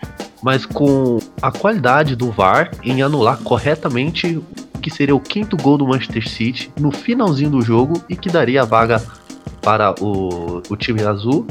mas 0.42 0.64
com 0.64 1.18
a 1.40 1.52
qualidade 1.52 2.16
do 2.16 2.30
VAR 2.30 2.70
em 2.82 3.02
anular 3.02 3.38
corretamente 3.38 4.40
que 4.80 4.90
seria 4.90 5.14
o 5.14 5.20
quinto 5.20 5.56
gol 5.56 5.76
do 5.76 5.86
Manchester 5.86 6.26
City 6.26 6.72
no 6.80 6.90
finalzinho 6.90 7.50
do 7.50 7.60
jogo 7.60 8.02
e 8.08 8.16
que 8.16 8.30
daria 8.30 8.62
a 8.62 8.64
vaga 8.64 9.02
para 9.62 9.94
o, 10.00 10.62
o 10.68 10.76
time 10.76 11.02
azul 11.02 11.46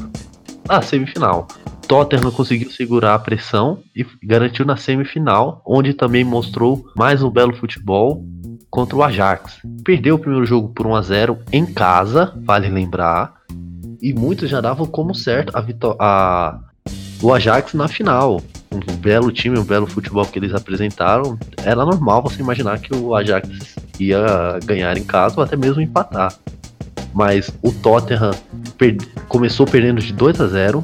na 0.68 0.82
semifinal. 0.82 1.48
Tottenham 1.88 2.32
conseguiu 2.32 2.70
segurar 2.70 3.16
a 3.16 3.20
pressão 3.20 3.80
e 3.96 4.06
garantiu 4.24 4.64
na 4.64 4.78
semifinal, 4.78 5.62
onde 5.66 5.94
também 5.94 6.24
mostrou 6.24 6.86
mais 6.96 7.24
um 7.24 7.32
belo 7.32 7.56
futebol 7.56 8.24
contra 8.70 8.96
o 8.96 9.04
Ajax. 9.04 9.60
Perdeu 9.84 10.16
o 10.16 10.20
primeiro 10.20 10.46
jogo 10.46 10.70
por 10.70 10.86
1 10.86 10.96
a 10.96 11.02
0 11.02 11.40
em 11.52 11.66
casa, 11.66 12.32
vale 12.46 12.70
lembrar, 12.70 13.34
e 14.00 14.14
muitos 14.14 14.50
já 14.50 14.62
davam 14.62 14.86
como 14.86 15.16
certo 15.16 15.52
a, 15.56 15.66
a 16.00 16.60
o 17.22 17.34
Ajax 17.34 17.74
na 17.74 17.88
final. 17.88 18.42
Um 18.72 18.96
belo 18.98 19.32
time, 19.32 19.58
um 19.58 19.64
belo 19.64 19.88
futebol 19.88 20.26
que 20.26 20.38
eles 20.38 20.54
apresentaram. 20.54 21.38
Era 21.58 21.84
normal 21.84 22.22
você 22.22 22.40
imaginar 22.40 22.80
que 22.80 22.96
o 22.96 23.16
Ajax 23.16 23.76
ia 24.00 24.60
ganhar 24.64 24.96
em 24.96 25.04
casa 25.04 25.36
ou 25.38 25.44
até 25.44 25.56
mesmo 25.58 25.82
empatar 25.82 26.34
mas 27.14 27.52
o 27.62 27.72
Tottenham 27.72 28.32
começou 29.28 29.66
perdendo 29.66 30.02
de 30.02 30.14
2 30.14 30.42
a 30.42 30.48
0 30.48 30.84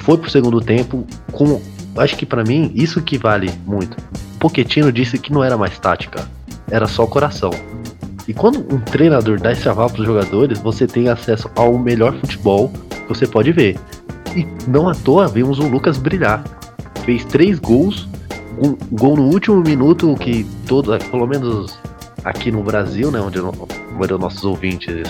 foi 0.00 0.16
pro 0.16 0.30
segundo 0.30 0.60
tempo 0.60 1.06
com 1.32 1.60
acho 1.96 2.16
que 2.16 2.24
para 2.24 2.44
mim 2.44 2.70
isso 2.74 3.02
que 3.02 3.18
vale 3.18 3.50
muito. 3.66 3.96
Pochettino 4.38 4.90
disse 4.90 5.18
que 5.18 5.32
não 5.32 5.44
era 5.44 5.56
mais 5.56 5.78
tática, 5.78 6.26
era 6.70 6.86
só 6.86 7.06
coração. 7.06 7.50
E 8.26 8.32
quando 8.32 8.60
um 8.72 8.78
treinador 8.78 9.40
dá 9.40 9.52
esse 9.52 9.68
aval 9.68 9.90
para 9.90 10.00
os 10.00 10.06
jogadores, 10.06 10.58
você 10.60 10.86
tem 10.86 11.08
acesso 11.08 11.50
ao 11.56 11.76
melhor 11.76 12.14
futebol 12.14 12.70
que 12.90 13.08
você 13.08 13.26
pode 13.26 13.52
ver. 13.52 13.78
E 14.36 14.46
não 14.68 14.88
à 14.88 14.94
toa 14.94 15.26
vimos 15.26 15.58
o 15.58 15.68
Lucas 15.68 15.98
brilhar. 15.98 16.42
Fez 17.04 17.24
três 17.24 17.58
gols, 17.58 18.08
um 18.62 18.76
gol 18.96 19.16
no 19.16 19.24
último 19.24 19.60
minuto 19.60 20.14
que 20.14 20.46
todo, 20.66 20.96
pelo 21.10 21.26
menos 21.26 21.78
aqui 22.24 22.50
no 22.52 22.62
Brasil, 22.62 23.10
né, 23.10 23.20
onde, 23.20 23.40
onde 23.40 24.12
nossos 24.18 24.44
ouvintes 24.44 25.02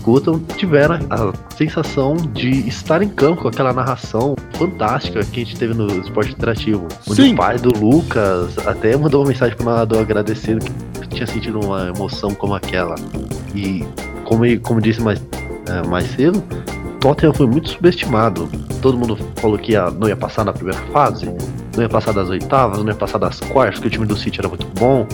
escutam 0.00 0.40
tiveram 0.56 0.98
a 1.10 1.32
sensação 1.54 2.16
de 2.16 2.66
estar 2.66 3.02
em 3.02 3.08
campo 3.08 3.42
com 3.42 3.48
aquela 3.48 3.72
narração 3.72 4.34
fantástica 4.54 5.22
que 5.24 5.42
a 5.42 5.44
gente 5.44 5.56
teve 5.56 5.74
no 5.74 5.86
esporte 6.00 6.32
interativo. 6.32 6.88
Onde 7.06 7.22
Sim. 7.22 7.34
o 7.34 7.36
pai 7.36 7.58
do 7.58 7.70
Lucas 7.78 8.56
até 8.66 8.96
mandou 8.96 9.20
uma 9.20 9.28
mensagem 9.28 9.54
pro 9.54 9.66
narrador 9.66 10.00
agradecendo 10.00 10.64
que 10.64 11.08
tinha 11.08 11.26
sentido 11.26 11.60
uma 11.60 11.88
emoção 11.88 12.34
como 12.34 12.54
aquela. 12.54 12.94
E 13.54 13.84
como, 14.24 14.42
como 14.60 14.80
disse 14.80 15.02
mais, 15.02 15.22
é, 15.68 15.86
mais 15.86 16.06
cedo, 16.12 16.42
Tottenham 17.00 17.34
foi 17.34 17.46
muito 17.46 17.68
subestimado. 17.68 18.48
Todo 18.80 18.96
mundo 18.96 19.18
falou 19.36 19.58
que 19.58 19.72
ia, 19.72 19.90
não 19.90 20.08
ia 20.08 20.16
passar 20.16 20.44
na 20.44 20.52
primeira 20.52 20.80
fase, 20.92 21.26
não 21.76 21.82
ia 21.82 21.88
passar 21.88 22.12
das 22.12 22.28
oitavas, 22.30 22.78
não 22.78 22.88
ia 22.88 22.94
passar 22.94 23.18
das 23.18 23.38
quartas, 23.40 23.80
que 23.80 23.86
o 23.86 23.90
time 23.90 24.06
do 24.06 24.16
City 24.16 24.40
era 24.40 24.48
muito 24.48 24.66
bom, 24.78 25.06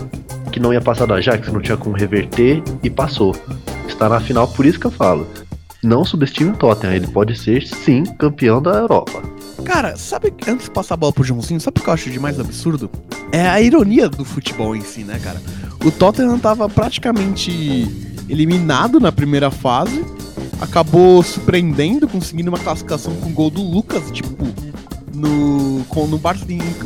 que 0.52 0.60
não 0.60 0.72
ia 0.72 0.80
passar 0.80 1.06
da 1.06 1.16
Ajax, 1.16 1.52
não 1.52 1.60
tinha 1.60 1.76
como 1.76 1.96
reverter, 1.96 2.62
e 2.82 2.88
passou 2.88 3.34
está 3.96 4.08
na 4.08 4.20
final, 4.20 4.46
por 4.46 4.66
isso 4.66 4.78
que 4.78 4.86
eu 4.86 4.90
falo. 4.90 5.26
Não 5.82 6.04
subestime 6.04 6.50
o 6.50 6.56
Tottenham, 6.56 6.94
ele 6.94 7.06
pode 7.06 7.36
ser 7.36 7.66
sim 7.66 8.04
campeão 8.04 8.60
da 8.60 8.72
Europa. 8.72 9.22
Cara, 9.64 9.96
sabe, 9.96 10.32
antes 10.46 10.66
de 10.66 10.70
passar 10.70 10.94
a 10.94 10.96
bola 10.96 11.12
pro 11.12 11.24
Joãozinho, 11.24 11.60
sabe 11.60 11.80
o 11.80 11.82
que 11.82 11.88
eu 11.88 11.94
acho 11.94 12.10
de 12.10 12.20
mais 12.20 12.38
absurdo? 12.38 12.90
É 13.32 13.48
a 13.48 13.60
ironia 13.60 14.08
do 14.08 14.24
futebol 14.24 14.76
em 14.76 14.82
si, 14.82 15.02
né, 15.02 15.18
cara? 15.18 15.40
O 15.84 15.90
Tottenham 15.90 16.38
tava 16.38 16.68
praticamente 16.68 17.50
eliminado 18.28 19.00
na 19.00 19.10
primeira 19.10 19.50
fase, 19.50 20.04
acabou 20.60 21.22
surpreendendo, 21.22 22.06
conseguindo 22.06 22.50
uma 22.50 22.58
classificação 22.58 23.14
com 23.16 23.30
o 23.30 23.32
gol 23.32 23.50
do 23.50 23.62
Lucas, 23.62 24.10
tipo, 24.10 24.46
no, 25.14 25.78
no, 25.78 26.18
Bar 26.18 26.36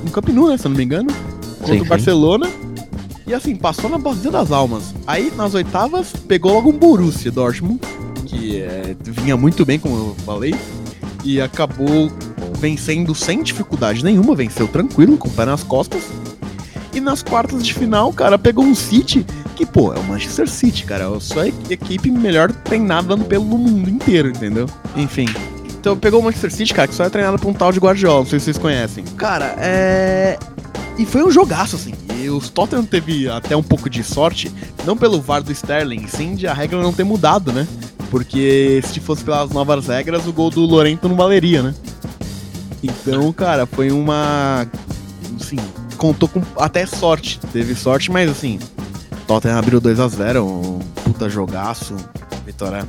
no 0.04 0.10
Camp 0.10 0.28
Nou, 0.28 0.48
né, 0.48 0.56
se 0.56 0.66
eu 0.66 0.70
não 0.70 0.76
me 0.76 0.84
engano, 0.84 1.08
contra 1.58 1.74
sim, 1.74 1.80
o 1.80 1.84
Barcelona. 1.84 2.46
Sim. 2.46 2.59
E 3.30 3.34
assim, 3.34 3.54
passou 3.54 3.88
na 3.88 3.96
Bacia 3.96 4.28
das 4.28 4.50
Almas. 4.50 4.92
Aí, 5.06 5.32
nas 5.36 5.54
oitavas, 5.54 6.12
pegou 6.26 6.52
logo 6.52 6.68
um 6.68 6.72
Borussia 6.76 7.30
Dortmund, 7.30 7.78
que 8.26 8.60
é, 8.60 8.96
vinha 9.00 9.36
muito 9.36 9.64
bem, 9.64 9.78
como 9.78 9.94
eu 9.94 10.16
falei, 10.26 10.52
e 11.22 11.40
acabou 11.40 12.10
vencendo 12.58 13.14
sem 13.14 13.40
dificuldade 13.44 14.02
nenhuma, 14.04 14.34
venceu 14.34 14.66
tranquilo, 14.66 15.16
com 15.16 15.28
o 15.28 15.30
pé 15.30 15.44
nas 15.44 15.62
costas. 15.62 16.02
E 16.92 17.00
nas 17.00 17.22
quartas 17.22 17.64
de 17.64 17.72
final, 17.72 18.12
cara, 18.12 18.36
pegou 18.36 18.64
um 18.64 18.74
City 18.74 19.24
que, 19.54 19.64
pô, 19.64 19.94
é 19.94 19.98
o 20.00 20.02
Manchester 20.02 20.50
City, 20.50 20.84
cara. 20.84 21.04
É 21.04 21.40
a 21.40 21.72
equipe 21.72 22.10
melhor 22.10 22.50
treinada 22.50 23.16
pelo 23.16 23.44
mundo 23.44 23.88
inteiro, 23.88 24.30
entendeu? 24.30 24.66
Enfim. 24.96 25.26
Então 25.80 25.96
pegou 25.96 26.20
o 26.20 26.22
Manchester 26.22 26.52
City, 26.52 26.74
cara, 26.74 26.86
que 26.86 26.94
só 26.94 27.04
é 27.04 27.08
treinado 27.08 27.38
por 27.38 27.48
um 27.48 27.54
tal 27.54 27.72
de 27.72 27.80
Guardiola, 27.80 28.20
não 28.20 28.26
sei 28.26 28.38
se 28.38 28.44
vocês 28.44 28.58
conhecem. 28.58 29.02
Cara, 29.16 29.56
é. 29.58 30.38
E 30.98 31.06
foi 31.06 31.24
um 31.24 31.30
jogaço, 31.30 31.76
assim. 31.76 31.94
E 32.18 32.28
os 32.28 32.50
Tottenham 32.50 32.84
teve 32.84 33.30
até 33.30 33.56
um 33.56 33.62
pouco 33.62 33.88
de 33.88 34.04
sorte, 34.04 34.52
não 34.84 34.94
pelo 34.94 35.22
VAR 35.22 35.42
do 35.42 35.50
Sterling, 35.50 36.06
sim 36.06 36.34
de 36.34 36.46
a 36.46 36.52
regra 36.52 36.82
não 36.82 36.92
ter 36.92 37.04
mudado, 37.04 37.50
né? 37.50 37.66
Porque 38.10 38.82
se 38.84 39.00
fosse 39.00 39.24
pelas 39.24 39.50
novas 39.50 39.86
regras, 39.86 40.26
o 40.26 40.32
gol 40.34 40.50
do 40.50 40.60
Lorento 40.60 41.08
não 41.08 41.16
valeria, 41.16 41.62
né? 41.62 41.74
Então, 42.82 43.32
cara, 43.32 43.64
foi 43.64 43.90
uma. 43.90 44.66
Assim, 45.40 45.56
contou 45.96 46.28
com 46.28 46.42
até 46.58 46.84
sorte. 46.84 47.40
Teve 47.54 47.74
sorte, 47.74 48.10
mas 48.10 48.30
assim, 48.30 48.58
Tottenham 49.26 49.58
abriu 49.58 49.80
2 49.80 49.98
a 49.98 50.08
0 50.08 50.44
um 50.44 50.78
puta 51.04 51.26
jogaço, 51.30 51.96
vitória 52.44 52.86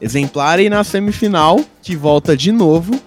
exemplar. 0.00 0.60
E 0.60 0.68
na 0.68 0.84
semifinal, 0.84 1.60
que 1.82 1.96
volta 1.96 2.36
de 2.36 2.52
novo, 2.52 3.00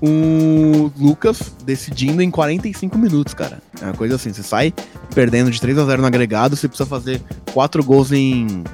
o 0.00 0.90
Lucas 0.98 1.52
decidindo 1.64 2.22
em 2.22 2.30
45 2.30 2.98
minutos, 2.98 3.34
cara. 3.34 3.62
É 3.80 3.84
uma 3.84 3.94
coisa 3.94 4.16
assim, 4.16 4.32
você 4.32 4.42
sai 4.42 4.74
perdendo 5.14 5.50
de 5.50 5.60
3 5.60 5.78
a 5.78 5.84
0 5.84 6.02
no 6.02 6.08
agregado, 6.08 6.56
você 6.56 6.66
precisa 6.66 6.88
fazer 6.88 7.20
quatro 7.52 7.82
gols 7.84 8.12
em. 8.12 8.64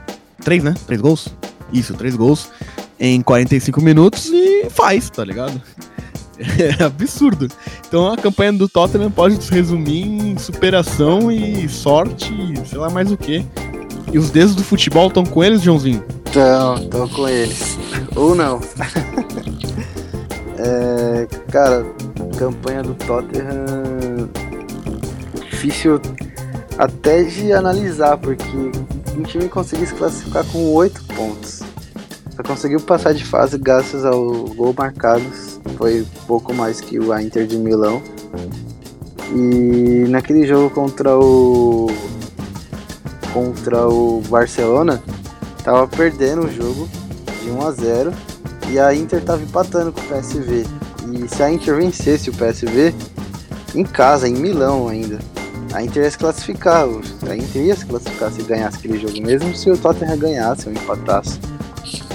Três, 0.43 0.63
né? 0.63 0.75
Três 0.87 1.01
gols? 1.01 1.29
Isso, 1.73 1.93
três 1.95 2.17
gols 2.17 2.49
em 2.99 3.21
45 3.21 3.81
minutos 3.81 4.31
e 4.33 4.69
faz, 4.71 5.11
tá 5.11 5.25
ligado? 5.25 5.61
É 6.41 6.85
absurdo. 6.85 7.49
Então 7.89 8.13
a 8.13 8.17
campanha 8.17 8.53
do 8.53 8.69
Tottenham 8.69 9.11
pode 9.11 9.43
se 9.43 9.51
resumir 9.51 10.05
em 10.05 10.39
superação 10.39 11.33
e 11.33 11.69
sorte, 11.69 12.33
sei 12.65 12.79
lá 12.79 12.89
mais 12.89 13.11
o 13.11 13.17
que. 13.17 13.45
E 14.13 14.19
os 14.19 14.31
dedos 14.31 14.55
do 14.55 14.63
futebol 14.63 15.09
estão 15.09 15.27
com 15.27 15.43
eles, 15.43 15.61
Joãozinho? 15.61 16.05
Então, 16.29 16.89
tô 16.89 17.09
com 17.09 17.29
eles. 17.29 17.79
Ou 18.15 18.35
não. 18.35 18.61
é, 20.59 21.27
cara, 21.51 21.87
campanha 22.39 22.83
do 22.83 22.95
Tottenham 22.95 24.29
difícil 25.59 26.01
até 26.79 27.25
de 27.25 27.53
analisar, 27.53 28.17
porque 28.17 28.45
um 29.17 29.23
time 29.23 29.49
conseguiu 29.49 29.87
se 29.87 29.95
classificar 29.95 30.45
com 30.47 30.73
8 30.73 31.03
pontos. 31.15 31.63
Só 32.37 32.43
conseguiu 32.45 32.81
passar 32.81 33.13
de 33.13 33.25
fase 33.25 33.59
graças 33.59 34.05
ao 34.05 34.45
gol 34.55 34.73
marcado. 34.77 35.25
Foi 35.77 36.07
pouco 36.27 36.55
mais 36.55 36.81
que 36.81 36.99
o 36.99 37.19
Inter 37.19 37.47
de 37.47 37.57
Milão. 37.57 38.01
E 39.35 40.07
naquele 40.09 40.47
jogo 40.47 40.71
contra 40.71 41.19
o 41.19 41.89
contra 43.33 43.87
o 43.89 44.23
Barcelona, 44.29 45.03
tava 45.69 45.87
perdendo 45.87 46.47
o 46.47 46.51
jogo 46.51 46.89
de 47.43 47.51
1 47.51 47.67
a 47.67 47.71
0 47.73 48.13
e 48.71 48.79
a 48.79 48.95
Inter 48.95 49.23
tava 49.23 49.43
empatando 49.43 49.93
com 49.93 50.01
o 50.01 50.05
PSV. 50.05 50.65
E 51.13 51.29
se 51.29 51.43
a 51.43 51.53
Inter 51.53 51.77
vencesse 51.77 52.31
o 52.31 52.33
PSV 52.33 52.95
em 53.75 53.85
casa, 53.85 54.27
em 54.27 54.33
Milão 54.33 54.89
ainda, 54.89 55.19
a 55.75 55.83
Inter 55.83 56.05
ia 56.05 56.11
se 56.11 56.17
classificar. 56.17 56.87
A 57.29 57.37
Inter 57.37 57.63
ia 57.63 57.77
se 57.77 57.85
classificar 57.85 58.33
se 58.33 58.43
ganhasse 58.45 58.79
aquele 58.79 58.99
jogo, 58.99 59.21
mesmo 59.21 59.55
se 59.55 59.71
o 59.71 59.77
Tottenham 59.77 60.17
ganhasse 60.17 60.69
ou 60.69 60.73
empatasse. 60.73 61.39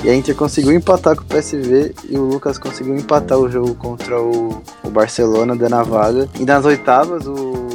E 0.03 0.09
a 0.09 0.15
Inter 0.15 0.35
conseguiu 0.35 0.73
empatar 0.73 1.15
com 1.15 1.21
o 1.21 1.25
PSV 1.25 1.93
e 2.09 2.17
o 2.17 2.23
Lucas 2.23 2.57
conseguiu 2.57 2.95
empatar 2.95 3.37
o 3.37 3.47
jogo 3.51 3.75
contra 3.75 4.19
o, 4.19 4.63
o 4.83 4.89
Barcelona, 4.89 5.55
dando 5.55 5.75
a 5.75 5.83
vaga. 5.83 6.27
E 6.39 6.43
nas 6.43 6.65
oitavas, 6.65 7.27
o, 7.27 7.67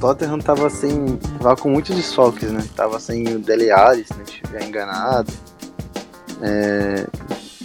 Tottenham 0.00 0.38
tava 0.38 0.70
sem. 0.70 1.18
tava 1.38 1.56
com 1.56 1.68
muitos 1.68 1.94
desfalques, 1.94 2.50
né? 2.50 2.64
Tava 2.74 2.98
sem 2.98 3.28
o 3.28 3.38
Dele 3.38 3.70
Alli, 3.70 4.04
se 4.04 4.14
não 4.14 4.22
estiver 4.22 4.66
enganado. 4.66 5.30
É, 6.40 7.06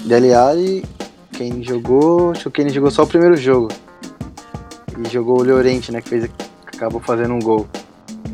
Dele 0.05 0.33
Alli, 0.33 0.85
quem 1.31 1.63
jogou. 1.63 2.31
Acho 2.31 2.51
que 2.51 2.61
quem 2.61 2.69
jogou 2.69 2.91
só 2.91 3.03
o 3.03 3.07
primeiro 3.07 3.37
jogo. 3.37 3.69
E 4.99 5.09
jogou 5.09 5.39
o 5.39 5.43
Llorente, 5.43 5.91
né? 5.93 6.01
Que 6.01 6.09
fez, 6.09 6.29
acabou 6.65 6.99
fazendo 6.99 7.33
um 7.33 7.39
gol. 7.39 7.67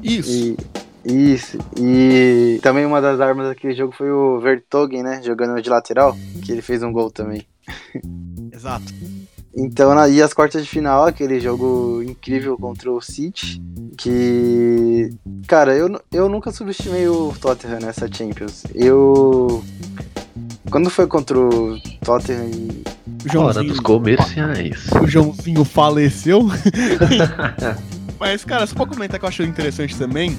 Isso. 0.02 0.58
E, 1.06 1.34
isso. 1.34 1.60
E 1.80 2.60
também 2.64 2.86
uma 2.86 3.02
das 3.02 3.22
armas 3.22 3.48
daquele 3.48 3.76
jogo 3.76 3.94
foi 3.96 4.12
o 4.12 4.40
Vertogen, 4.40 5.04
né? 5.04 5.22
Jogando 5.24 5.62
de 5.62 5.70
lateral, 5.70 6.18
que 6.44 6.52
ele 6.52 6.64
fez 6.64 6.82
um 6.82 6.92
gol 6.92 7.12
também. 7.12 7.46
Exato. 8.52 8.92
Então, 9.56 9.94
e 10.08 10.22
as 10.22 10.34
quartas 10.34 10.64
de 10.64 10.70
final, 10.70 11.06
aquele 11.06 11.40
jogo 11.40 12.02
incrível 12.04 12.58
contra 12.58 12.92
o 12.92 13.02
City, 13.02 13.62
que. 13.98 15.10
Cara, 15.48 15.76
eu, 15.76 16.02
eu 16.12 16.30
nunca 16.30 16.52
subestimei 16.52 17.08
o 17.08 17.34
Tottenham 17.40 17.80
nessa 17.80 18.12
Champions. 18.12 18.64
Eu. 18.74 19.64
Quando 20.70 20.90
foi 20.90 21.06
contra 21.06 21.38
o 21.38 21.78
Tottenham 22.04 22.50
e 22.50 22.84
O 23.36 23.42
Hora 23.42 23.62
dos 23.62 23.80
comerciais. 23.82 24.88
o 25.02 25.06
Joãozinho 25.06 25.66
faleceu. 25.66 26.48
Mas, 28.18 28.46
cara, 28.46 28.66
só 28.66 28.76
pra 28.76 28.86
comentar 28.86 29.20
que 29.20 29.26
eu 29.26 29.30
acho 29.30 29.44
interessante 29.44 29.98
também. 29.98 30.38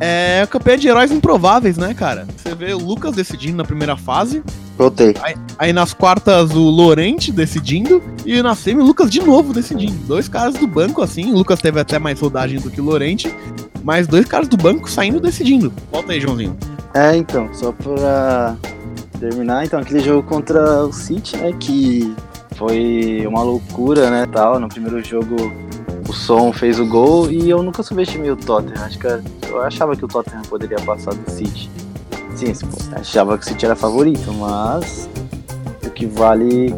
É 0.00 0.42
a 0.42 0.46
campanha 0.46 0.78
de 0.78 0.88
heróis 0.88 1.12
improváveis, 1.12 1.76
né, 1.76 1.94
cara? 1.94 2.26
Você 2.36 2.54
vê 2.54 2.72
o 2.74 2.78
Lucas 2.78 3.14
decidindo 3.14 3.56
na 3.56 3.64
primeira 3.64 3.96
fase, 3.96 4.42
voltei. 4.76 5.14
aí 5.58 5.72
nas 5.72 5.92
quartas 5.94 6.50
o 6.52 6.70
Lorente 6.70 7.30
decidindo, 7.30 8.02
e 8.26 8.42
na 8.42 8.54
semi 8.54 8.80
o 8.80 8.84
Lucas 8.84 9.10
de 9.10 9.20
novo 9.20 9.52
decidindo. 9.52 9.94
Dois 10.06 10.28
caras 10.28 10.54
do 10.54 10.66
banco, 10.66 11.02
assim, 11.02 11.30
o 11.30 11.36
Lucas 11.36 11.60
teve 11.60 11.78
até 11.78 11.98
mais 11.98 12.20
rodagem 12.20 12.58
do 12.58 12.70
que 12.70 12.80
o 12.80 12.84
Lorente, 12.84 13.32
mas 13.84 14.06
dois 14.06 14.26
caras 14.26 14.48
do 14.48 14.56
banco 14.56 14.90
saindo 14.90 15.20
decidindo. 15.20 15.72
Volta 15.90 16.12
aí, 16.12 16.20
Joãozinho. 16.20 16.56
É, 16.94 17.16
então, 17.16 17.48
só 17.52 17.72
pra 17.72 18.56
terminar, 19.18 19.64
então, 19.64 19.78
aquele 19.80 20.00
jogo 20.00 20.26
contra 20.28 20.84
o 20.84 20.92
City, 20.92 21.36
né, 21.36 21.52
que 21.58 22.14
foi 22.56 23.24
uma 23.26 23.42
loucura, 23.42 24.10
né, 24.10 24.26
tal, 24.32 24.58
no 24.58 24.68
primeiro 24.68 25.02
jogo 25.02 25.36
o 26.12 26.14
Som 26.14 26.52
fez 26.52 26.78
o 26.78 26.84
gol 26.84 27.30
e 27.30 27.48
eu 27.48 27.62
nunca 27.62 27.82
subestimei 27.82 28.30
o 28.30 28.36
Tottenham, 28.36 28.84
acho 28.84 28.98
que 28.98 29.06
eu 29.48 29.62
achava 29.62 29.96
que 29.96 30.04
o 30.04 30.08
Tottenham 30.08 30.42
poderia 30.42 30.78
passar 30.80 31.14
do 31.14 31.30
City. 31.30 31.70
Sim, 32.36 32.52
achava 32.92 33.38
que 33.38 33.44
o 33.44 33.48
City 33.48 33.64
era 33.64 33.74
favorito, 33.74 34.30
mas 34.34 35.08
o 35.84 35.90
que 35.90 36.04
vale 36.04 36.74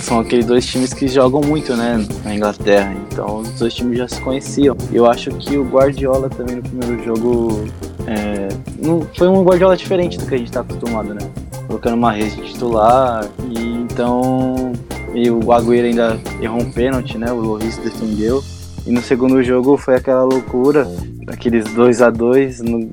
são 0.00 0.20
aqueles 0.20 0.44
dois 0.44 0.66
times 0.66 0.92
que 0.92 1.08
jogam 1.08 1.40
muito, 1.40 1.74
né, 1.74 2.06
na 2.22 2.34
Inglaterra. 2.34 2.94
Então 3.10 3.38
os 3.38 3.50
dois 3.52 3.72
times 3.72 3.96
já 3.96 4.06
se 4.06 4.20
conheciam. 4.20 4.76
Eu 4.92 5.06
acho 5.06 5.30
que 5.30 5.56
o 5.56 5.64
Guardiola 5.64 6.28
também 6.28 6.56
no 6.56 6.62
primeiro 6.62 7.02
jogo 7.04 7.64
é, 8.06 8.48
não, 8.78 9.00
foi 9.16 9.28
um 9.28 9.42
Guardiola 9.42 9.78
diferente 9.78 10.18
do 10.18 10.26
que 10.26 10.34
a 10.34 10.38
gente 10.38 10.48
está 10.48 10.60
acostumado, 10.60 11.14
né? 11.14 11.20
Colocando 11.66 11.94
uma 11.94 12.12
rede 12.12 12.36
titular 12.42 13.26
e 13.50 13.58
então 13.58 14.72
e 15.14 15.30
o 15.30 15.52
Agüero 15.52 15.86
ainda 15.86 16.20
errou 16.40 16.60
um 16.60 16.70
pênalti, 16.70 17.16
né? 17.16 17.32
O 17.32 17.36
Loris 17.36 17.78
defendeu. 17.78 18.44
E 18.88 18.90
no 18.90 19.02
segundo 19.02 19.42
jogo 19.42 19.76
foi 19.76 19.96
aquela 19.96 20.24
loucura, 20.24 20.88
aqueles 21.26 21.66
2 21.74 22.00
a 22.00 22.08
2 22.08 22.62
no 22.62 22.90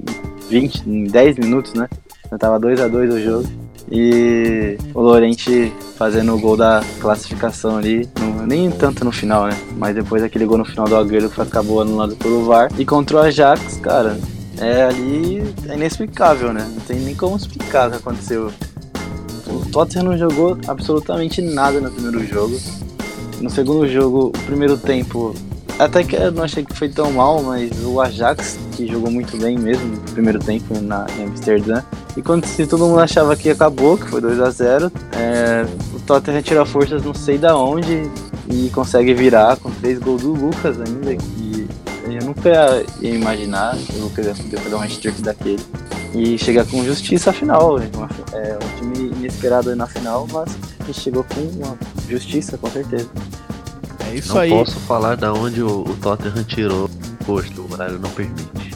20, 0.50 0.90
em 0.90 1.06
10 1.06 1.38
minutos, 1.38 1.74
né? 1.74 1.88
Já 2.30 2.38
tava 2.38 2.60
2 2.60 2.82
a 2.82 2.90
2 2.90 3.14
o 3.14 3.22
jogo. 3.22 3.48
E 3.90 4.78
o 4.94 5.00
Lorente 5.00 5.72
fazendo 5.96 6.36
o 6.36 6.38
gol 6.38 6.58
da 6.58 6.84
classificação 7.00 7.78
ali, 7.78 8.10
nem 8.46 8.70
tanto 8.70 9.06
no 9.06 9.12
final, 9.14 9.48
né? 9.48 9.58
Mas 9.78 9.96
depois 9.96 10.22
aquele 10.22 10.44
gol 10.44 10.58
no 10.58 10.66
final 10.66 10.86
do 10.86 10.98
Agüero 10.98 11.30
que 11.30 11.40
acabou 11.40 11.80
anulado 11.80 12.18
pelo 12.18 12.44
VAR. 12.44 12.70
E 12.78 12.84
contra 12.84 13.16
o 13.16 13.20
Ajax, 13.22 13.78
cara, 13.78 14.20
é 14.60 14.84
ali 14.84 15.42
é 15.70 15.76
inexplicável, 15.76 16.52
né? 16.52 16.70
Não 16.74 16.82
tem 16.82 17.00
nem 17.00 17.16
como 17.16 17.38
explicar 17.38 17.88
o 17.88 17.92
que 17.92 17.98
aconteceu. 18.00 18.52
O 19.48 19.72
Tottenham 19.72 20.08
não 20.10 20.18
jogou 20.18 20.58
absolutamente 20.68 21.42
nada 21.42 21.80
no 21.80 21.90
primeiro 21.90 22.28
jogo. 22.28 22.60
No 23.40 23.50
segundo 23.50 23.88
jogo, 23.88 24.34
o 24.36 24.46
primeiro 24.46 24.76
tempo, 24.76 25.34
até 25.78 26.04
que 26.04 26.16
eu 26.16 26.32
não 26.32 26.44
achei 26.44 26.64
que 26.64 26.74
foi 26.76 26.90
tão 26.90 27.12
mal, 27.12 27.42
mas 27.44 27.72
o 27.84 28.00
Ajax, 28.00 28.58
que 28.74 28.88
jogou 28.88 29.12
muito 29.12 29.38
bem 29.38 29.58
mesmo 29.58 29.86
no 29.88 30.02
primeiro 30.12 30.40
tempo 30.40 30.80
na, 30.82 31.06
em 31.18 31.24
Amsterdã. 31.26 31.82
E 32.16 32.22
quando 32.22 32.46
se 32.46 32.66
todo 32.66 32.86
mundo 32.86 33.00
achava 33.00 33.36
que 33.36 33.50
acabou, 33.50 33.98
que 33.98 34.08
foi 34.08 34.22
2 34.22 34.40
a 34.40 34.50
0 34.50 34.92
é, 35.14 35.66
o 35.94 36.00
Tottenham 36.00 36.42
tira 36.42 36.66
forças 36.66 37.04
não 37.04 37.14
sei 37.14 37.38
da 37.38 37.58
onde 37.58 38.10
e 38.50 38.70
consegue 38.70 39.14
virar 39.14 39.58
com 39.58 39.70
três 39.72 40.00
gols 40.00 40.22
do 40.22 40.32
Lucas 40.34 40.78
ainda, 40.80 41.14
que 41.16 41.68
eu 42.10 42.26
nunca 42.26 42.48
ia, 42.50 42.86
ia 43.02 43.16
imaginar 43.16 43.76
que 43.76 43.98
o 43.98 44.04
Lucas 44.04 44.26
ia 44.28 44.34
poder 44.36 44.60
fazer 44.60 44.76
um 44.76 44.82
hat-trick 44.82 45.22
daquele. 45.22 45.60
E 46.14 46.38
chega 46.38 46.64
com 46.64 46.82
justiça 46.86 47.34
final? 47.34 47.76
Uma- 47.76 48.10
é 48.32 48.58
um 48.64 48.78
time 48.94 49.12
inesperado 49.18 49.76
na 49.76 49.86
final, 49.88 50.26
mas 50.32 50.50
que 50.86 50.94
chegou 50.94 51.26
com 51.26 51.42
uma 51.42 51.78
justiça, 52.08 52.58
com 52.58 52.70
certeza. 52.70 53.10
Isso 54.16 54.34
Não 54.34 54.42
aí. 54.42 54.50
posso 54.50 54.80
falar 54.82 55.16
da 55.16 55.34
onde 55.34 55.62
o, 55.62 55.82
o 55.82 55.98
Tottenham 55.98 56.44
tirou 56.46 56.90
posto, 57.26 57.62
o 57.62 57.74
horário 57.74 58.00
não 58.00 58.10
permite. 58.12 58.74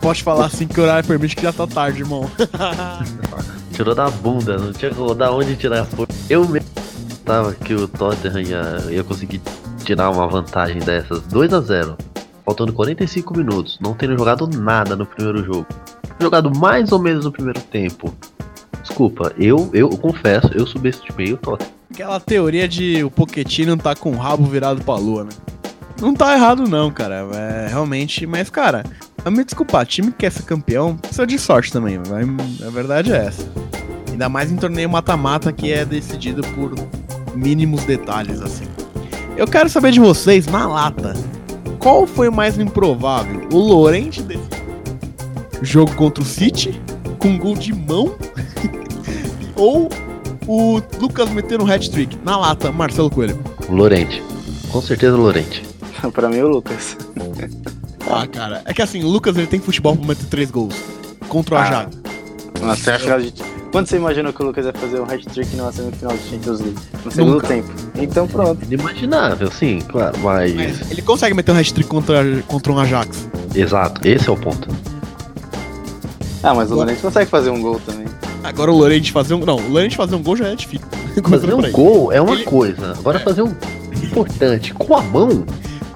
Pode 0.00 0.22
falar 0.22 0.46
assim 0.46 0.68
que 0.68 0.78
o 0.78 0.82
horário 0.84 1.06
permite 1.06 1.34
que 1.34 1.42
já 1.42 1.52
tá 1.52 1.66
tarde, 1.66 2.00
irmão. 2.00 2.30
Tirou 3.72 3.94
da 3.94 4.10
bunda, 4.10 4.58
não 4.58 4.72
tinha 4.72 4.90
da 5.14 5.32
onde 5.32 5.56
tirar. 5.56 5.86
Eu 6.28 6.46
mesmo 6.48 6.68
tava 7.24 7.54
que 7.54 7.74
o 7.74 7.86
Tottenham 7.86 8.40
ia, 8.40 8.84
ia 8.90 9.04
conseguir 9.04 9.40
tirar 9.84 10.10
uma 10.10 10.26
vantagem 10.26 10.80
dessas 10.80 11.22
2 11.22 11.52
a 11.52 11.60
0 11.60 11.96
faltando 12.44 12.72
45 12.72 13.36
minutos, 13.36 13.78
não 13.80 13.94
tendo 13.94 14.16
jogado 14.16 14.48
nada 14.48 14.96
no 14.96 15.06
primeiro 15.06 15.44
jogo. 15.44 15.66
Jogado 16.20 16.50
mais 16.58 16.90
ou 16.92 16.98
menos 16.98 17.24
no 17.24 17.30
primeiro 17.30 17.60
tempo. 17.60 18.12
Desculpa, 18.82 19.32
eu, 19.38 19.70
eu 19.72 19.88
confesso, 19.90 20.48
eu 20.54 20.66
subestimei 20.66 21.32
o 21.32 21.36
Tottenham. 21.36 21.77
Aquela 21.98 22.20
teoria 22.20 22.68
de 22.68 23.02
o 23.02 23.10
Pochettino 23.10 23.76
tá 23.76 23.92
com 23.92 24.12
o 24.12 24.16
rabo 24.16 24.44
virado 24.44 24.80
pra 24.84 24.94
lua, 24.94 25.24
né? 25.24 25.30
Não 26.00 26.14
tá 26.14 26.32
errado 26.32 26.62
não, 26.68 26.92
cara. 26.92 27.26
É, 27.34 27.66
realmente, 27.68 28.24
mas 28.24 28.48
cara, 28.48 28.84
me 29.28 29.42
desculpar, 29.42 29.84
time 29.84 30.12
que 30.12 30.18
quer 30.18 30.30
ser 30.30 30.44
campeão 30.44 30.96
precisa 30.96 31.26
de 31.26 31.36
sorte 31.36 31.72
também. 31.72 31.98
A 32.64 32.70
verdade 32.70 33.12
é 33.12 33.16
essa. 33.16 33.50
Ainda 34.08 34.28
mais 34.28 34.52
em 34.52 34.54
torneio 34.54 34.88
mata-mata 34.88 35.52
que 35.52 35.72
é 35.72 35.84
decidido 35.84 36.40
por 36.54 36.72
mínimos 37.34 37.82
detalhes, 37.82 38.40
assim. 38.40 38.68
Eu 39.36 39.48
quero 39.48 39.68
saber 39.68 39.90
de 39.90 39.98
vocês, 39.98 40.46
na 40.46 40.68
lata, 40.68 41.16
qual 41.80 42.06
foi 42.06 42.28
o 42.28 42.32
mais 42.32 42.56
improvável? 42.60 43.48
O 43.52 43.58
Lorente 43.58 44.22
desse 44.22 44.48
jogo 45.62 45.92
contra 45.96 46.22
o 46.22 46.26
City, 46.26 46.80
com 47.18 47.36
gol 47.36 47.56
de 47.56 47.74
mão? 47.74 48.14
ou 49.56 49.88
o 50.48 50.80
Lucas 50.98 51.28
metendo 51.30 51.64
um 51.64 51.70
hat-trick? 51.70 52.18
Na 52.24 52.36
lata, 52.36 52.72
Marcelo 52.72 53.10
Coelho. 53.10 53.38
O 53.68 53.74
Lorente. 53.74 54.22
Com 54.72 54.80
certeza 54.82 55.14
o 55.16 55.20
Lorente. 55.20 55.62
pra 56.12 56.28
mim, 56.28 56.40
o 56.40 56.48
Lucas. 56.48 56.96
Ah, 58.10 58.26
cara, 58.26 58.62
é 58.64 58.72
que 58.72 58.80
assim, 58.82 59.04
o 59.04 59.08
Lucas 59.08 59.36
ele 59.36 59.46
tem 59.46 59.60
futebol 59.60 59.94
pra 59.96 60.06
meter 60.08 60.26
três 60.26 60.50
gols 60.50 60.74
contra 61.28 61.54
o 61.54 61.58
Ah. 61.58 61.62
Ajax. 61.62 61.98
Nossa, 62.60 62.84
tem 62.84 62.94
a 62.94 62.98
final 62.98 63.20
de... 63.20 63.32
Quando 63.70 63.86
você 63.86 63.96
imaginou 63.96 64.32
que 64.32 64.42
o 64.42 64.46
Lucas 64.46 64.64
ia 64.64 64.72
fazer 64.72 64.98
um 64.98 65.04
hat-trick 65.04 65.54
numa 65.54 65.70
semifinal 65.70 66.16
de 66.16 66.22
Champions 66.30 66.60
League? 66.60 66.78
No 67.04 67.10
segundo 67.12 67.34
Nunca. 67.34 67.46
tempo. 67.48 67.68
Então 67.96 68.26
pronto. 68.26 68.64
Inimaginável, 68.64 69.50
sim, 69.50 69.80
claro, 69.86 70.18
mas. 70.20 70.54
Mas 70.54 70.90
ele 70.90 71.02
consegue 71.02 71.34
meter 71.34 71.52
um 71.52 71.58
hat-trick 71.58 71.86
contra, 71.86 72.24
contra 72.46 72.72
um 72.72 72.78
Ajax. 72.78 73.28
Exato, 73.54 74.00
esse 74.08 74.26
é 74.26 74.32
o 74.32 74.36
ponto. 74.38 74.68
Ah, 76.42 76.54
mas 76.54 76.70
o 76.70 76.76
Lourenço 76.76 77.02
consegue 77.02 77.30
fazer 77.30 77.50
um 77.50 77.60
gol 77.60 77.78
também. 77.84 78.06
Agora 78.48 78.72
o 78.72 78.76
Lorente 78.78 79.12
fazer 79.12 79.34
um. 79.34 79.44
Não, 79.44 79.56
o 79.56 79.68
Lorente 79.70 79.96
fazer 79.96 80.14
um 80.16 80.22
gol 80.22 80.36
já 80.36 80.48
é 80.48 80.54
difícil. 80.56 80.86
Fazer 81.28 81.52
um 81.52 81.70
gol 81.72 82.12
é 82.12 82.20
uma 82.20 82.34
Ele- 82.34 82.44
coisa. 82.44 82.92
Agora 82.98 83.18
fazer 83.18 83.42
um 83.42 83.52
importante 84.02 84.72
com 84.72 84.94
a 84.96 85.02
mão. 85.02 85.44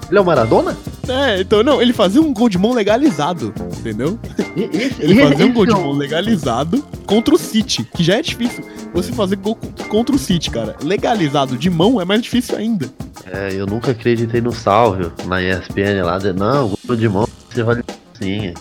Ele 0.08 0.18
é 0.18 0.20
o 0.20 0.24
Maradona? 0.24 0.76
É, 1.08 1.40
então 1.40 1.62
não, 1.62 1.80
ele 1.80 1.92
fazia 1.92 2.20
um 2.20 2.32
gol 2.34 2.48
de 2.48 2.58
mão 2.58 2.72
legalizado, 2.74 3.52
entendeu? 3.78 4.18
E- 4.56 4.68
esse- 4.76 5.00
Ele 5.02 5.20
fazia 5.22 5.46
um 5.46 5.52
gol 5.52 5.64
de 5.64 5.72
é 5.72 5.74
o- 5.76 5.80
mão 5.80 5.92
legalizado 5.92 6.84
contra 7.06 7.34
o 7.34 7.38
City, 7.38 7.88
que 7.94 8.02
já 8.04 8.16
é 8.16 8.22
difícil. 8.22 8.64
Você 8.92 9.12
fazer 9.12 9.36
gol 9.36 9.54
co- 9.54 9.68
contra 9.88 10.14
o 10.14 10.18
City, 10.18 10.50
cara, 10.50 10.76
legalizado 10.82 11.56
de 11.56 11.70
mão 11.70 12.00
é 12.00 12.04
mais 12.04 12.20
difícil 12.20 12.56
ainda. 12.58 12.90
É, 13.26 13.50
eu 13.54 13.64
nunca 13.66 13.92
acreditei 13.92 14.40
no 14.40 14.52
salve 14.52 15.10
na 15.26 15.40
ESPN 15.40 16.02
lá. 16.04 16.18
De, 16.18 16.32
não, 16.32 16.72
gol 16.86 16.96
de 16.96 17.08
mão, 17.08 17.26
você 17.48 17.62
vale 17.62 17.82
sim. 18.20 18.52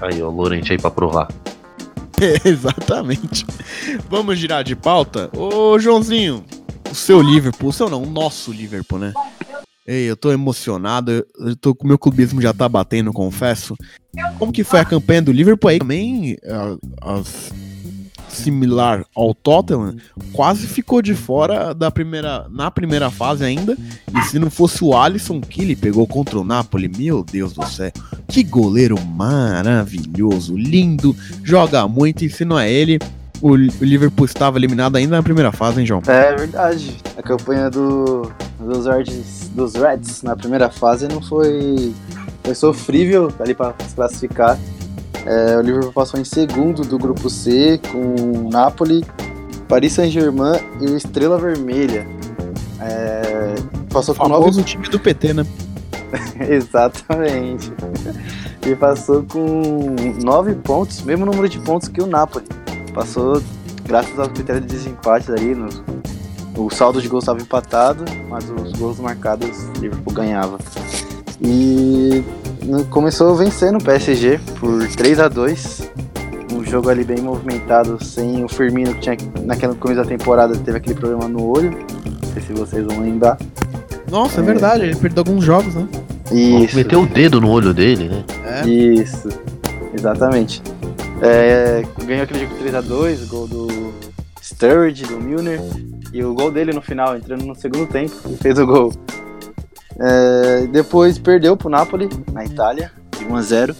Aí, 0.00 0.20
ó, 0.22 0.28
o 0.28 0.30
Lorente 0.30 0.72
aí 0.72 0.78
pra 0.78 0.90
provar. 0.90 1.28
É, 2.44 2.48
exatamente. 2.48 3.46
Vamos 4.08 4.38
girar 4.38 4.62
de 4.62 4.76
pauta? 4.76 5.30
Ô, 5.36 5.78
Joãozinho, 5.78 6.44
o 6.90 6.94
seu 6.94 7.22
Liverpool, 7.22 7.70
o 7.70 7.72
seu 7.72 7.88
não, 7.88 8.02
o 8.02 8.06
nosso 8.06 8.52
Liverpool, 8.52 8.98
né? 8.98 9.12
Ei, 9.86 10.04
eu 10.08 10.16
tô 10.16 10.30
emocionado, 10.30 11.10
eu- 11.38 11.56
tô 11.56 11.74
com 11.74 11.88
meu 11.88 11.98
clubismo 11.98 12.40
já 12.40 12.52
tá 12.52 12.68
batendo, 12.68 13.12
confesso. 13.12 13.74
Como 14.38 14.52
que 14.52 14.62
foi 14.62 14.80
a 14.80 14.84
campanha 14.84 15.22
do 15.22 15.32
Liverpool 15.32 15.70
aí? 15.70 15.78
Também, 15.78 16.36
ah, 16.46 16.76
as- 17.16 17.50
similar 18.32 19.04
ao 19.14 19.34
Tottenham, 19.34 19.96
quase 20.32 20.66
ficou 20.66 21.02
de 21.02 21.14
fora 21.14 21.74
da 21.74 21.90
primeira, 21.90 22.46
na 22.50 22.70
primeira 22.70 23.10
fase 23.10 23.44
ainda. 23.44 23.76
E 24.14 24.22
se 24.22 24.38
não 24.38 24.50
fosse 24.50 24.82
o 24.84 24.96
Alisson 24.96 25.40
que 25.40 25.62
ele 25.62 25.76
pegou 25.76 26.06
contra 26.06 26.38
o 26.38 26.44
Napoli, 26.44 26.88
meu 26.88 27.22
Deus 27.22 27.52
do 27.52 27.66
céu, 27.66 27.90
que 28.28 28.42
goleiro 28.42 28.98
maravilhoso, 29.00 30.56
lindo, 30.56 31.14
joga 31.42 31.86
muito. 31.86 32.24
E 32.24 32.30
se 32.30 32.44
não 32.44 32.58
é 32.58 32.70
ele, 32.70 32.98
o 33.40 33.56
Liverpool 33.56 34.26
estava 34.26 34.58
eliminado 34.58 34.96
ainda 34.96 35.16
na 35.16 35.22
primeira 35.22 35.50
fase, 35.50 35.80
hein, 35.80 35.86
João? 35.86 36.02
É 36.06 36.34
verdade. 36.34 36.96
A 37.16 37.22
campanha 37.22 37.70
do, 37.70 38.30
dos, 38.58 38.86
Reds, 38.86 39.50
dos 39.54 39.74
Reds 39.74 40.22
na 40.22 40.36
primeira 40.36 40.70
fase 40.70 41.08
não 41.08 41.22
foi, 41.22 41.92
foi 42.44 42.54
sofrível 42.54 43.32
ali 43.40 43.54
para 43.54 43.74
se 43.86 43.94
classificar. 43.94 44.58
É, 45.26 45.56
o 45.56 45.60
Liverpool 45.60 45.92
passou 45.92 46.18
em 46.18 46.24
segundo 46.24 46.82
do 46.82 46.98
grupo 46.98 47.28
C 47.28 47.80
com 47.90 48.46
o 48.46 48.50
Napoli, 48.50 49.04
Paris 49.68 49.92
Saint-Germain 49.92 50.58
e 50.80 50.86
o 50.86 50.96
Estrela 50.96 51.38
Vermelha. 51.38 52.06
É, 52.80 53.54
passou 53.92 54.14
O 54.14 54.18
com 54.18 54.28
nove 54.28 54.42
famoso 54.42 54.62
time 54.62 54.88
do 54.88 54.98
PT, 54.98 55.34
né? 55.34 55.46
Exatamente. 56.48 57.72
E 58.66 58.74
passou 58.74 59.22
com 59.24 59.94
nove 60.22 60.54
pontos, 60.54 61.02
mesmo 61.02 61.24
número 61.24 61.48
de 61.48 61.58
pontos 61.58 61.88
que 61.88 62.00
o 62.00 62.06
Napoli. 62.06 62.46
Passou 62.94 63.42
graças 63.84 64.18
ao 64.18 64.28
critério 64.28 64.60
de 64.60 64.66
desempate 64.66 65.30
ali. 65.30 65.54
No, 65.54 65.68
o 66.56 66.70
saldo 66.70 67.00
de 67.00 67.08
gols 67.08 67.24
estava 67.24 67.40
empatado, 67.40 68.04
mas 68.28 68.48
os 68.50 68.72
gols 68.72 68.98
marcados 68.98 69.64
o 69.76 69.80
Liverpool 69.80 70.12
ganhava. 70.12 70.58
E 71.40 72.24
começou 72.90 73.34
vencendo 73.34 73.76
o 73.78 73.82
PSG 73.84 74.38
por 74.58 74.86
3 74.88 75.20
a 75.20 75.28
2 75.28 75.90
Um 76.52 76.64
jogo 76.64 76.88
ali 76.88 77.04
bem 77.04 77.18
movimentado, 77.18 78.02
sem 78.04 78.44
o 78.44 78.48
Firmino, 78.48 78.94
que 78.94 79.00
tinha 79.00 79.16
naquela 79.44 79.74
começo 79.74 80.00
da 80.02 80.06
temporada 80.06 80.56
teve 80.56 80.76
aquele 80.76 80.94
problema 80.94 81.28
no 81.28 81.44
olho. 81.46 81.70
Não 81.70 82.32
sei 82.32 82.42
se 82.42 82.52
vocês 82.52 82.84
vão 82.84 83.00
lembrar. 83.00 83.38
Nossa, 84.10 84.40
é, 84.40 84.42
É. 84.42 84.46
verdade, 84.46 84.84
ele 84.84 84.96
perdeu 84.96 85.22
alguns 85.26 85.44
jogos, 85.44 85.74
né? 85.74 85.86
Isso. 86.32 86.76
Meteu 86.76 87.02
o 87.02 87.06
dedo 87.06 87.40
no 87.40 87.50
olho 87.50 87.72
dele, 87.74 88.08
né? 88.08 88.24
É. 88.44 88.68
Isso, 88.68 89.28
exatamente. 89.94 90.62
É, 91.22 91.82
ganhou 92.04 92.24
aquele 92.24 92.40
jogo 92.40 92.54
3x2, 92.62 93.26
gol 93.28 93.46
do 93.46 93.68
Sturridge, 94.42 95.04
do 95.04 95.18
Milner, 95.20 95.60
e 96.12 96.24
o 96.24 96.32
gol 96.34 96.50
dele 96.50 96.72
no 96.72 96.80
final, 96.80 97.16
entrando 97.16 97.44
no 97.44 97.54
segundo 97.54 97.86
tempo, 97.86 98.14
e 98.28 98.36
fez 98.36 98.58
o 98.58 98.66
gol. 98.66 98.92
É, 100.00 100.66
depois 100.68 101.18
perdeu 101.18 101.56
pro 101.56 101.68
Napoli, 101.68 102.08
na 102.32 102.44
Itália, 102.44 102.90
de 103.18 103.24
1x0. 103.24 103.76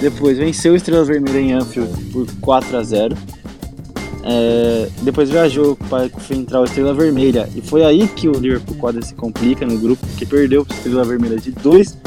Depois 0.00 0.38
venceu 0.38 0.72
o 0.72 0.76
Estrela 0.76 1.04
Vermelha 1.04 1.38
em 1.38 1.52
Anfield 1.52 1.92
por 2.06 2.26
4x0. 2.26 3.16
É, 4.26 4.88
depois 5.02 5.28
viajou 5.28 5.76
para 5.88 6.06
enfrentar 6.06 6.60
o 6.60 6.64
Estrela 6.64 6.94
Vermelha. 6.94 7.48
E 7.54 7.60
foi 7.60 7.84
aí 7.84 8.08
que 8.08 8.26
o 8.26 8.32
Liverpool 8.32 8.76
quase 8.76 9.02
se 9.02 9.14
complica 9.14 9.66
no 9.66 9.78
grupo, 9.78 10.04
porque 10.06 10.24
perdeu 10.24 10.64
pro 10.64 10.74
Estrela 10.74 11.04
Vermelha 11.04 11.36
de 11.36 11.52
2 11.52 11.98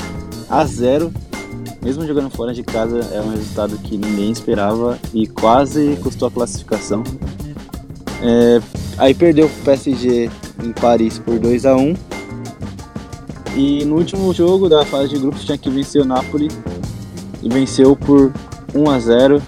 a 0.50 0.66
0 0.66 1.14
mesmo 1.88 2.06
jogando 2.06 2.30
fora 2.30 2.54
de 2.54 2.64
casa, 2.64 3.00
é 3.14 3.22
um 3.22 3.30
resultado 3.30 3.78
que 3.78 3.98
ninguém 3.98 4.30
esperava 4.30 5.00
e 5.14 5.26
quase 5.26 5.98
custou 6.04 6.28
a 6.28 6.32
classificação. 6.32 7.02
É, 8.22 8.60
aí 8.98 9.14
perdeu 9.14 9.46
o 9.46 9.50
PSG 9.64 10.30
em 10.62 10.72
Paris 10.74 11.18
por 11.18 11.40
2 11.40 11.66
a 11.66 11.78
1 11.78 11.96
E 13.56 13.86
no 13.86 13.96
último 13.98 14.34
jogo 14.34 14.70
da 14.70 14.86
fase 14.86 15.10
de 15.10 15.20
grupos 15.20 15.46
tinha 15.46 15.58
que 15.58 15.70
vencer 15.70 16.02
o 16.02 16.06
Napoli 16.06 16.50
e 17.42 17.50
venceu 17.50 17.96
por 17.96 18.32
1 18.74 18.90
a 18.90 19.00
0 19.00 19.42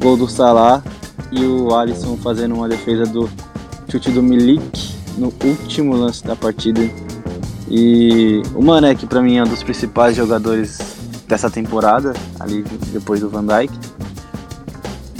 Gol 0.00 0.16
do 0.16 0.28
Salah 0.28 0.82
e 1.30 1.44
o 1.44 1.74
Alisson 1.74 2.16
fazendo 2.16 2.54
uma 2.54 2.68
defesa 2.68 3.04
do 3.04 3.28
chute 3.88 4.10
do 4.10 4.22
Milik 4.22 4.94
no 5.16 5.32
último 5.44 5.96
lance 5.96 6.24
da 6.24 6.36
partida. 6.36 6.88
E 7.70 8.42
o 8.54 8.62
Mané, 8.62 8.94
que 8.94 9.06
pra 9.06 9.20
mim 9.20 9.36
é 9.36 9.42
um 9.42 9.46
dos 9.46 9.62
principais 9.62 10.16
jogadores 10.16 10.78
dessa 11.26 11.50
temporada, 11.50 12.14
ali 12.40 12.64
depois 12.92 13.20
do 13.20 13.28
Van 13.28 13.44
Dijk. 13.44 13.72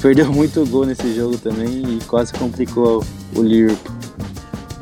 Perdeu 0.00 0.32
muito 0.32 0.64
gol 0.66 0.86
nesse 0.86 1.12
jogo 1.14 1.36
também 1.36 1.82
e 1.96 1.98
quase 2.06 2.32
complicou 2.32 3.04
o 3.34 3.42
Liverpool. 3.42 3.97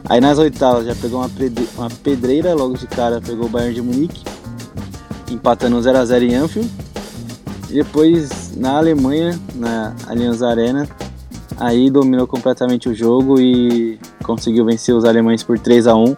Aí 0.09 0.20
nas 0.20 0.38
oitavas 0.38 0.86
já 0.86 0.94
pegou 0.94 1.20
uma, 1.20 1.30
uma 1.76 1.90
pedreira, 1.90 2.54
logo 2.54 2.74
de 2.74 2.86
cara 2.86 3.20
pegou 3.20 3.46
o 3.46 3.48
Bayern 3.48 3.74
de 3.74 3.82
Munique, 3.82 4.22
empatando 5.30 5.76
0x0 5.78 6.22
em 6.22 6.34
Anfield. 6.34 6.70
E 7.68 7.74
depois 7.74 8.57
na 8.57 8.78
Alemanha, 8.78 9.38
na 9.54 9.94
Allianz 10.07 10.42
Arena, 10.42 10.88
aí 11.59 11.90
dominou 11.90 12.26
completamente 12.26 12.88
o 12.88 12.94
jogo 12.94 13.40
e 13.40 13.98
conseguiu 14.22 14.64
vencer 14.64 14.94
os 14.94 15.04
alemães 15.04 15.42
por 15.42 15.59
3 15.59 15.86
a 15.86 15.94
1 15.94 16.16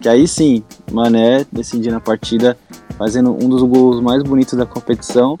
Que 0.00 0.08
aí 0.08 0.26
sim, 0.26 0.62
Mané 0.90 1.44
decidindo 1.52 1.96
a 1.96 2.00
partida 2.00 2.56
fazendo 2.96 3.32
um 3.32 3.48
dos 3.48 3.62
gols 3.62 4.00
mais 4.00 4.22
bonitos 4.22 4.56
da 4.56 4.64
competição 4.64 5.38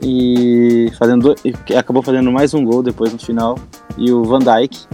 e 0.00 0.90
fazendo 0.98 1.34
acabou 1.76 2.02
fazendo 2.02 2.30
mais 2.30 2.54
um 2.54 2.64
gol 2.64 2.82
depois 2.82 3.12
no 3.12 3.18
final 3.18 3.58
e 3.96 4.12
o 4.12 4.24
Van 4.24 4.38
Dijk 4.38 4.86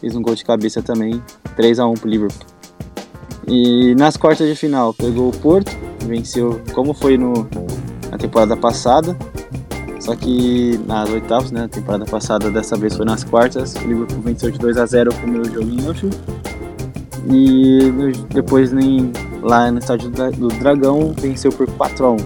fez 0.00 0.16
um 0.16 0.22
gol 0.22 0.34
de 0.34 0.44
cabeça 0.44 0.82
também 0.82 1.22
3 1.56 1.78
a 1.78 1.86
1 1.86 1.94
pro 1.94 2.08
Liverpool 2.08 2.46
e 3.46 3.94
nas 3.96 4.16
quartas 4.16 4.48
de 4.48 4.54
final 4.54 4.94
pegou 4.94 5.28
o 5.28 5.36
Porto 5.36 5.76
venceu 6.06 6.60
como 6.72 6.94
foi 6.94 7.16
no 7.16 7.48
na 8.10 8.18
temporada 8.18 8.56
passada 8.56 9.16
só 10.00 10.16
que 10.16 10.80
nas 10.86 11.10
oitavas 11.10 11.50
né 11.50 11.68
temporada 11.68 12.04
passada 12.04 12.50
dessa 12.50 12.76
vez 12.76 12.96
foi 12.96 13.04
nas 13.04 13.24
quartas 13.24 13.74
o 13.76 13.86
Liverpool 13.86 14.20
venceu 14.22 14.50
de 14.50 14.58
2 14.58 14.76
a 14.76 14.86
0 14.86 15.12
o 15.12 15.14
primeiro 15.14 15.52
jogo 15.52 15.68
em 15.68 15.86
Anfield 15.86 16.18
e 17.28 17.92
depois 18.32 18.72
em, 18.72 19.12
lá 19.42 19.70
no 19.70 19.78
estádio 19.78 20.10
do 20.10 20.48
Dragão 20.48 21.12
venceu 21.18 21.52
por 21.52 21.70
4 21.72 22.06
a 22.06 22.10
1 22.12 22.16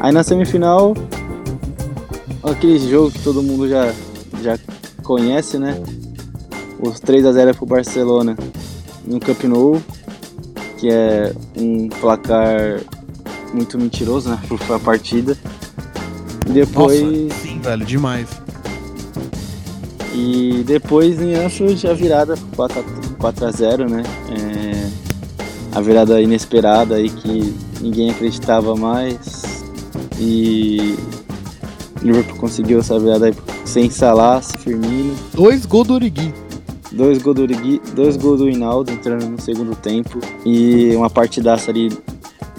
Aí 0.00 0.12
na 0.12 0.22
semifinal, 0.22 0.94
aquele 2.42 2.78
jogo 2.78 3.10
que 3.10 3.18
todo 3.18 3.42
mundo 3.42 3.68
já, 3.68 3.92
já 4.40 4.56
conhece, 5.02 5.58
né? 5.58 5.74
Os 6.80 7.00
3 7.00 7.26
a 7.26 7.32
0 7.32 7.54
pro 7.54 7.66
Barcelona 7.66 8.36
no 9.04 9.18
Camp 9.18 9.44
Nou, 9.44 9.82
que 10.78 10.88
é 10.90 11.32
um 11.56 11.88
placar 11.88 12.80
muito 13.52 13.78
mentiroso, 13.78 14.30
né? 14.30 14.38
Pra 14.66 14.76
a 14.76 14.78
partida. 14.78 15.36
E 16.46 16.52
depois. 16.52 17.02
Nossa, 17.02 17.42
sim, 17.42 17.60
velho, 17.60 17.84
demais. 17.84 18.28
E 20.14 20.64
depois 20.66 21.20
em 21.20 21.34
Anfield 21.34 21.86
a 21.86 21.92
virada 21.92 22.34
4 22.56 22.80
a, 22.80 23.14
4 23.20 23.46
a 23.46 23.50
0 23.50 23.88
né? 23.88 24.02
É, 24.30 24.90
a 25.76 25.80
virada 25.80 26.20
inesperada 26.20 26.96
aí 26.96 27.08
que 27.08 27.54
ninguém 27.80 28.10
acreditava 28.10 28.74
mais. 28.74 29.42
E 30.18 30.96
o 32.02 32.06
Liverpool 32.06 32.36
conseguiu 32.36 32.80
essa 32.80 32.98
virada 32.98 33.26
aí 33.26 33.34
sem 33.64 33.90
Salah, 33.90 34.40
Firmino. 34.40 35.14
Dois 35.34 35.66
gols 35.66 35.86
do 35.86 35.94
Origi. 35.94 36.32
Dois 36.90 37.22
gols 37.22 37.36
do 37.36 37.42
Origi, 37.42 37.80
dois 37.94 38.16
gols 38.16 38.38
do 38.40 38.48
Hinaldo 38.48 38.90
entrando 38.90 39.26
no 39.26 39.40
segundo 39.40 39.76
tempo. 39.76 40.18
E 40.44 40.94
uma 40.96 41.10
partidaça 41.10 41.70
ali 41.70 41.90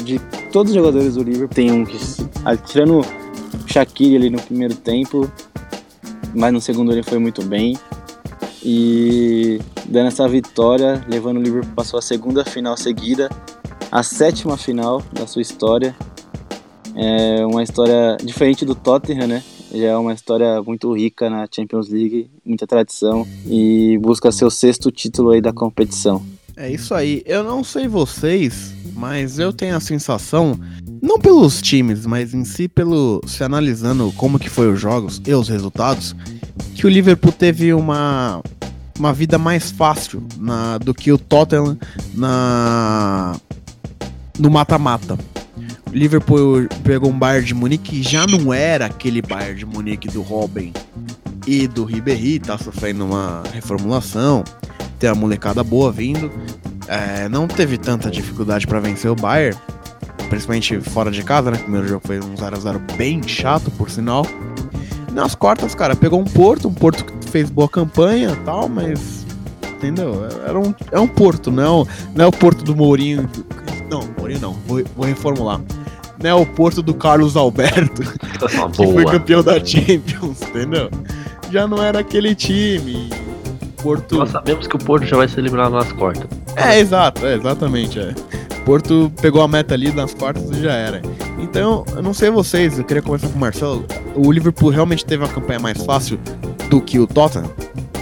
de 0.03 0.19
todos 0.51 0.71
os 0.71 0.77
jogadores 0.77 1.15
do 1.15 1.23
Liverpool, 1.23 1.53
tem 1.53 1.71
um 1.71 1.85
que, 1.85 1.97
ah, 2.45 2.55
tirando 2.55 2.99
o 2.99 3.05
Shaqiri 3.67 4.15
ali 4.15 4.29
no 4.29 4.41
primeiro 4.41 4.75
tempo, 4.75 5.29
mas 6.33 6.53
no 6.53 6.61
segundo 6.61 6.91
ele 6.91 7.03
foi 7.03 7.19
muito 7.19 7.43
bem. 7.43 7.77
E 8.63 9.59
dando 9.85 10.07
essa 10.07 10.27
vitória, 10.27 11.03
levando 11.07 11.37
o 11.37 11.41
Liverpool 11.41 11.73
passou 11.75 11.97
a 11.97 12.01
segunda 12.01 12.43
final 12.43 12.75
seguida, 12.77 13.29
a 13.91 14.03
sétima 14.03 14.57
final 14.57 15.01
da 15.13 15.25
sua 15.25 15.41
história. 15.41 15.95
É 16.95 17.45
uma 17.45 17.63
história 17.63 18.17
diferente 18.23 18.65
do 18.65 18.75
Tottenham, 18.75 19.27
né? 19.27 19.43
Já 19.73 19.87
é 19.87 19.97
uma 19.97 20.13
história 20.13 20.61
muito 20.61 20.91
rica 20.93 21.29
na 21.29 21.47
Champions 21.53 21.89
League, 21.89 22.29
muita 22.43 22.65
tradição 22.65 23.27
e 23.45 23.97
busca 24.01 24.31
seu 24.31 24.49
sexto 24.49 24.91
título 24.91 25.31
aí 25.31 25.41
da 25.41 25.53
competição. 25.53 26.23
É 26.57 26.69
isso 26.69 26.93
aí. 26.93 27.21
Eu 27.25 27.43
não 27.43 27.63
sei 27.63 27.87
vocês, 27.87 28.73
mas 28.93 29.39
eu 29.39 29.53
tenho 29.53 29.77
a 29.77 29.79
sensação, 29.79 30.59
não 31.01 31.19
pelos 31.19 31.61
times, 31.61 32.05
mas 32.05 32.33
em 32.33 32.43
si 32.43 32.67
pelo 32.67 33.21
se 33.25 33.43
analisando 33.43 34.11
como 34.17 34.39
que 34.39 34.49
foi 34.49 34.71
os 34.71 34.79
jogos 34.79 35.21
e 35.25 35.33
os 35.33 35.47
resultados, 35.47 36.15
que 36.75 36.85
o 36.85 36.89
Liverpool 36.89 37.31
teve 37.31 37.73
uma 37.73 38.41
uma 38.99 39.13
vida 39.13 39.37
mais 39.37 39.71
fácil 39.71 40.21
na, 40.37 40.77
do 40.77 40.93
que 40.93 41.09
o 41.11 41.17
Tottenham 41.17 41.77
na 42.13 43.39
no 44.37 44.49
mata-mata. 44.49 45.17
Liverpool 45.91 46.67
pegou 46.83 47.09
um 47.09 47.17
Bayern 47.17 47.47
de 47.47 47.53
Munique 47.53 47.91
que 47.91 48.03
já 48.03 48.27
não 48.27 48.53
era 48.53 48.85
aquele 48.85 49.21
Bayern 49.21 49.55
de 49.55 49.65
Munique 49.65 50.07
do 50.07 50.21
Robin 50.21 50.71
e 51.47 51.67
do 51.67 51.83
Ribéry, 51.83 52.39
tá 52.39 52.57
sofrendo 52.57 53.05
uma 53.05 53.41
reformulação, 53.51 54.43
tem 54.99 55.09
uma 55.09 55.15
molecada 55.15 55.63
boa 55.63 55.91
vindo. 55.91 56.31
É, 56.87 57.27
não 57.27 57.47
teve 57.47 57.77
tanta 57.77 58.09
dificuldade 58.11 58.67
para 58.67 58.79
vencer 58.79 59.09
o 59.09 59.15
Bayern, 59.15 59.57
principalmente 60.29 60.79
fora 60.81 61.09
de 61.09 61.23
casa, 61.23 61.49
né? 61.49 61.57
O 61.57 61.61
primeiro 61.61 61.87
jogo 61.87 62.01
foi 62.05 62.19
um 62.19 62.35
0x0 62.35 62.95
bem 62.95 63.21
chato, 63.27 63.71
por 63.71 63.89
sinal. 63.89 64.25
Nas 65.11 65.33
quartas, 65.33 65.73
cara, 65.73 65.95
pegou 65.95 66.19
um 66.19 66.25
Porto, 66.25 66.67
um 66.67 66.73
Porto 66.73 67.03
que 67.03 67.29
fez 67.29 67.49
boa 67.49 67.67
campanha 67.67 68.35
tal, 68.45 68.69
mas. 68.69 69.25
Entendeu? 69.75 70.27
Era 70.45 70.59
um, 70.59 70.73
é 70.91 70.99
um 70.99 71.07
Porto, 71.07 71.49
não 71.49 71.83
é 71.83 71.87
não 72.13 72.25
é 72.25 72.27
o 72.27 72.31
Porto 72.31 72.63
do 72.63 72.75
Mourinho. 72.75 73.29
Não, 73.89 74.07
Mourinho 74.17 74.41
não, 74.41 74.53
vou, 74.67 74.83
vou 74.95 75.05
reformular. 75.05 75.61
Não 76.21 76.29
é 76.29 76.33
o 76.33 76.45
Porto 76.45 76.81
do 76.81 76.93
Carlos 76.93 77.35
Alberto, 77.35 78.01
Uma 78.53 78.69
que 78.71 78.91
foi 78.91 79.05
campeão 79.05 79.41
da 79.41 79.63
Champions, 79.63 80.41
entendeu? 80.41 80.89
Já 81.51 81.67
não 81.67 81.81
era 81.81 81.99
aquele 81.99 82.35
time. 82.35 83.09
Porto. 83.81 84.17
Nós 84.17 84.29
sabemos 84.29 84.67
que 84.67 84.75
o 84.75 84.79
Porto 84.79 85.05
já 85.05 85.15
vai 85.15 85.27
ser 85.27 85.39
eliminado 85.39 85.71
nas 85.71 85.91
quartas. 85.93 86.27
É, 86.55 86.79
exato, 86.79 87.25
é, 87.25 87.35
exatamente, 87.35 87.99
é. 87.99 88.13
Porto 88.65 89.11
pegou 89.21 89.41
a 89.41 89.47
meta 89.47 89.73
ali 89.73 89.91
nas 89.91 90.13
quartas 90.13 90.49
e 90.51 90.61
já 90.61 90.73
era. 90.73 91.01
Então, 91.39 91.85
eu 91.95 92.01
não 92.01 92.13
sei 92.13 92.29
vocês, 92.29 92.77
eu 92.77 92.83
queria 92.83 93.01
começar 93.01 93.29
com 93.29 93.37
o 93.37 93.39
Marcelo. 93.39 93.85
O 94.13 94.31
Liverpool 94.31 94.69
realmente 94.69 95.05
teve 95.05 95.23
uma 95.23 95.29
campanha 95.31 95.59
mais 95.59 95.83
fácil 95.83 96.19
do 96.69 96.81
que 96.81 96.99
o 96.99 97.07
Tottenham? 97.07 97.49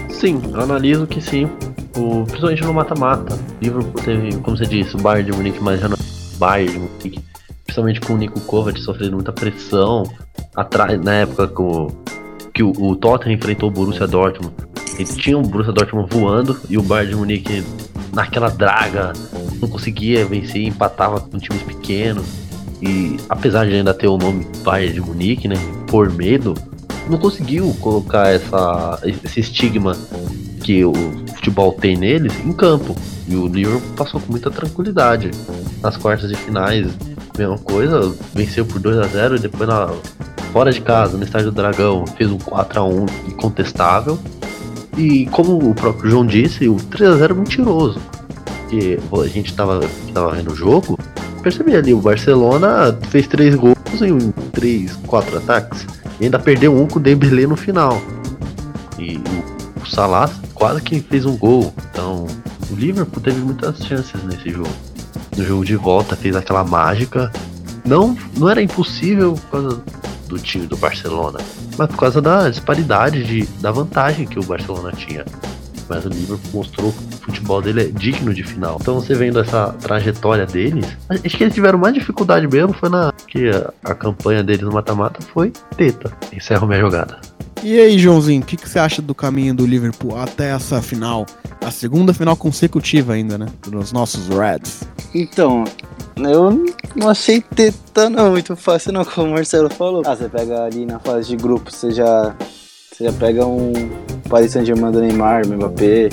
Sim, 0.09 0.41
eu 0.51 0.59
analiso 0.59 1.05
que 1.05 1.21
sim. 1.21 1.47
O, 1.95 2.25
principalmente 2.25 2.63
no 2.63 2.73
mata-mata. 2.73 3.35
O 3.35 3.63
Liverpool 3.63 4.01
teve, 4.03 4.35
como 4.37 4.57
você 4.57 4.65
disse, 4.65 4.95
o 4.95 4.99
Bayern 4.99 5.31
de 5.31 5.37
Munique, 5.37 5.59
mas 5.61 5.79
já 5.79 5.87
não 5.87 5.95
é 5.95 6.37
Bayern 6.37 6.73
de 6.73 6.79
Munique. 6.79 7.23
Principalmente 7.67 8.01
com 8.01 8.13
o 8.13 8.17
Nico 8.17 8.39
Kovac 8.41 8.79
sofrendo 8.79 9.13
muita 9.13 9.31
pressão. 9.31 10.03
Atrás, 10.55 10.99
na 10.99 11.13
época 11.13 11.61
o, 11.61 11.91
que 12.53 12.63
o, 12.63 12.71
o 12.71 12.95
Tottenham 12.95 13.35
enfrentou 13.35 13.69
o 13.69 13.71
Borussia 13.71 14.07
Dortmund. 14.07 14.55
Eles 14.95 15.15
tinham 15.15 15.41
o 15.41 15.47
Borussia 15.47 15.71
Dortmund 15.71 16.09
voando 16.11 16.59
e 16.67 16.77
o 16.77 16.81
Bayern 16.81 17.13
de 17.13 17.19
Munique 17.19 17.63
naquela 18.13 18.49
draga 18.49 19.13
não 19.61 19.67
conseguia 19.67 20.25
vencer, 20.25 20.63
empatava 20.63 21.19
com 21.19 21.37
times 21.37 21.61
pequenos. 21.61 22.25
E 22.81 23.17
apesar 23.29 23.65
de 23.65 23.73
ainda 23.73 23.93
ter 23.93 24.07
o 24.07 24.17
nome 24.17 24.47
Bayern 24.63 24.93
de 24.93 25.01
Munique, 25.01 25.47
né, 25.47 25.55
por 25.87 26.11
medo, 26.11 26.55
não 27.09 27.17
conseguiu 27.17 27.75
colocar 27.79 28.29
essa, 28.29 28.99
esse 29.03 29.39
estigma 29.39 29.95
que 30.63 30.83
o 30.83 30.93
futebol 31.35 31.73
tem 31.73 31.95
neles 31.95 32.33
em 32.45 32.51
campo. 32.53 32.95
E 33.27 33.35
o 33.35 33.47
Liverpool 33.47 33.93
passou 33.95 34.21
com 34.21 34.31
muita 34.31 34.49
tranquilidade. 34.49 35.31
Nas 35.81 35.97
quartas 35.97 36.29
de 36.29 36.35
finais, 36.35 36.87
mesma 37.37 37.57
coisa, 37.57 38.13
venceu 38.33 38.65
por 38.65 38.79
2 38.79 38.97
a 38.97 39.03
0 39.03 39.35
e 39.35 39.39
depois 39.39 39.67
na, 39.67 39.89
fora 40.51 40.71
de 40.71 40.81
casa, 40.81 41.17
no 41.17 41.23
estádio 41.23 41.51
do 41.51 41.55
Dragão, 41.55 42.05
fez 42.17 42.31
um 42.31 42.37
4 42.37 42.79
a 42.79 42.83
1 42.83 43.05
incontestável. 43.27 44.19
E 44.97 45.27
como 45.27 45.69
o 45.69 45.75
próprio 45.75 46.09
João 46.09 46.25
disse, 46.25 46.67
o 46.67 46.75
3 46.75 47.11
a 47.11 47.15
0 47.17 47.33
é 47.33 47.37
mentiroso. 47.37 48.01
Porque 48.47 48.99
a 49.23 49.27
gente 49.27 49.53
tava, 49.53 49.81
tava 50.13 50.31
vendo 50.31 50.51
o 50.51 50.55
jogo, 50.55 50.97
percebi 51.43 51.75
ali, 51.75 51.93
o 51.93 52.01
Barcelona 52.01 52.97
fez 53.09 53.27
três 53.27 53.55
gols 53.55 53.77
em 54.01 54.31
três, 54.51 54.95
quatro 55.05 55.37
ataques. 55.37 55.85
E 56.19 56.25
ainda 56.25 56.39
perdeu 56.39 56.75
um 56.75 56.87
com 56.87 56.99
o 56.99 57.01
Dembélé 57.01 57.45
no 57.45 57.55
final. 57.55 58.01
E 58.97 59.17
o, 59.17 59.81
o 59.81 59.85
Salah 59.85 60.29
quase 60.53 60.81
que 60.81 60.99
fez 60.99 61.25
um 61.25 61.37
gol. 61.37 61.73
Então, 61.91 62.25
o 62.71 62.75
Liverpool 62.75 63.21
teve 63.21 63.39
muitas 63.39 63.77
chances 63.85 64.21
nesse 64.23 64.49
jogo. 64.49 64.86
No 65.37 65.45
jogo 65.45 65.63
de 65.63 65.75
volta 65.75 66.15
fez 66.15 66.35
aquela 66.35 66.63
mágica. 66.63 67.31
Não, 67.85 68.17
não 68.35 68.49
era 68.49 68.61
impossível 68.61 69.33
por 69.33 69.51
causa 69.51 69.83
do 70.27 70.37
time 70.37 70.65
do 70.65 70.75
Barcelona, 70.75 71.39
mas 71.77 71.87
por 71.87 71.97
causa 71.97 72.21
da 72.21 72.49
disparidade 72.49 73.23
de, 73.23 73.45
da 73.61 73.71
vantagem 73.71 74.25
que 74.27 74.39
o 74.39 74.43
Barcelona 74.43 74.91
tinha. 74.91 75.23
Mas 75.89 76.05
o 76.05 76.09
Liverpool 76.09 76.51
mostrou 76.53 76.91
que 76.91 77.15
o 77.15 77.17
futebol 77.17 77.61
dele 77.61 77.81
é 77.81 77.85
digno 77.85 78.33
de 78.33 78.43
final. 78.43 78.77
Então 78.81 78.95
você 78.95 79.13
vendo 79.13 79.39
essa 79.39 79.73
trajetória 79.73 80.45
deles, 80.45 80.85
acho 81.09 81.37
que 81.37 81.43
eles 81.43 81.53
tiveram 81.53 81.79
mais 81.79 81.93
dificuldade 81.93 82.47
mesmo 82.47 82.73
foi 82.73 82.89
na 82.89 83.13
que 83.27 83.49
a, 83.49 83.73
a 83.83 83.95
campanha 83.95 84.43
deles 84.43 84.61
no 84.61 84.71
mata-mata 84.71 85.21
foi 85.21 85.51
teta. 85.75 86.11
Encerro 86.33 86.67
minha 86.67 86.79
jogada. 86.79 87.19
E 87.63 87.79
aí, 87.79 87.97
Joãozinho, 87.97 88.41
o 88.41 88.45
que, 88.45 88.55
que 88.55 88.69
você 88.69 88.77
acha 88.77 89.01
do 89.01 89.15
caminho 89.15 89.53
do 89.53 89.65
Liverpool 89.65 90.15
até 90.15 90.51
essa 90.51 90.81
final? 90.81 91.25
A 91.59 91.71
segunda 91.71 92.13
final 92.13 92.37
consecutiva 92.37 93.13
ainda, 93.13 93.37
né? 93.37 93.47
Dos 93.67 93.91
nossos 93.91 94.27
Reds. 94.27 94.83
Então, 95.13 95.63
eu 96.15 96.65
não 96.95 97.09
achei 97.09 97.41
teta 97.41 98.09
não 98.09 98.31
muito 98.31 98.55
fácil 98.55 98.93
não, 98.93 99.03
como 99.03 99.27
o 99.27 99.31
Marcelo 99.31 99.69
falou. 99.69 100.03
Ah, 100.05 100.15
você 100.15 100.29
pega 100.29 100.63
ali 100.63 100.85
na 100.85 100.99
fase 100.99 101.29
de 101.29 101.35
grupo, 101.35 101.71
você 101.71 101.91
já, 101.91 102.35
você 102.97 103.03
já 103.03 103.13
pega 103.13 103.45
um 103.45 103.73
Paris 104.27 104.51
Saint-Germain 104.51 104.91
do 104.91 104.99
Neymar, 104.99 105.45
Mbappé, 105.47 106.09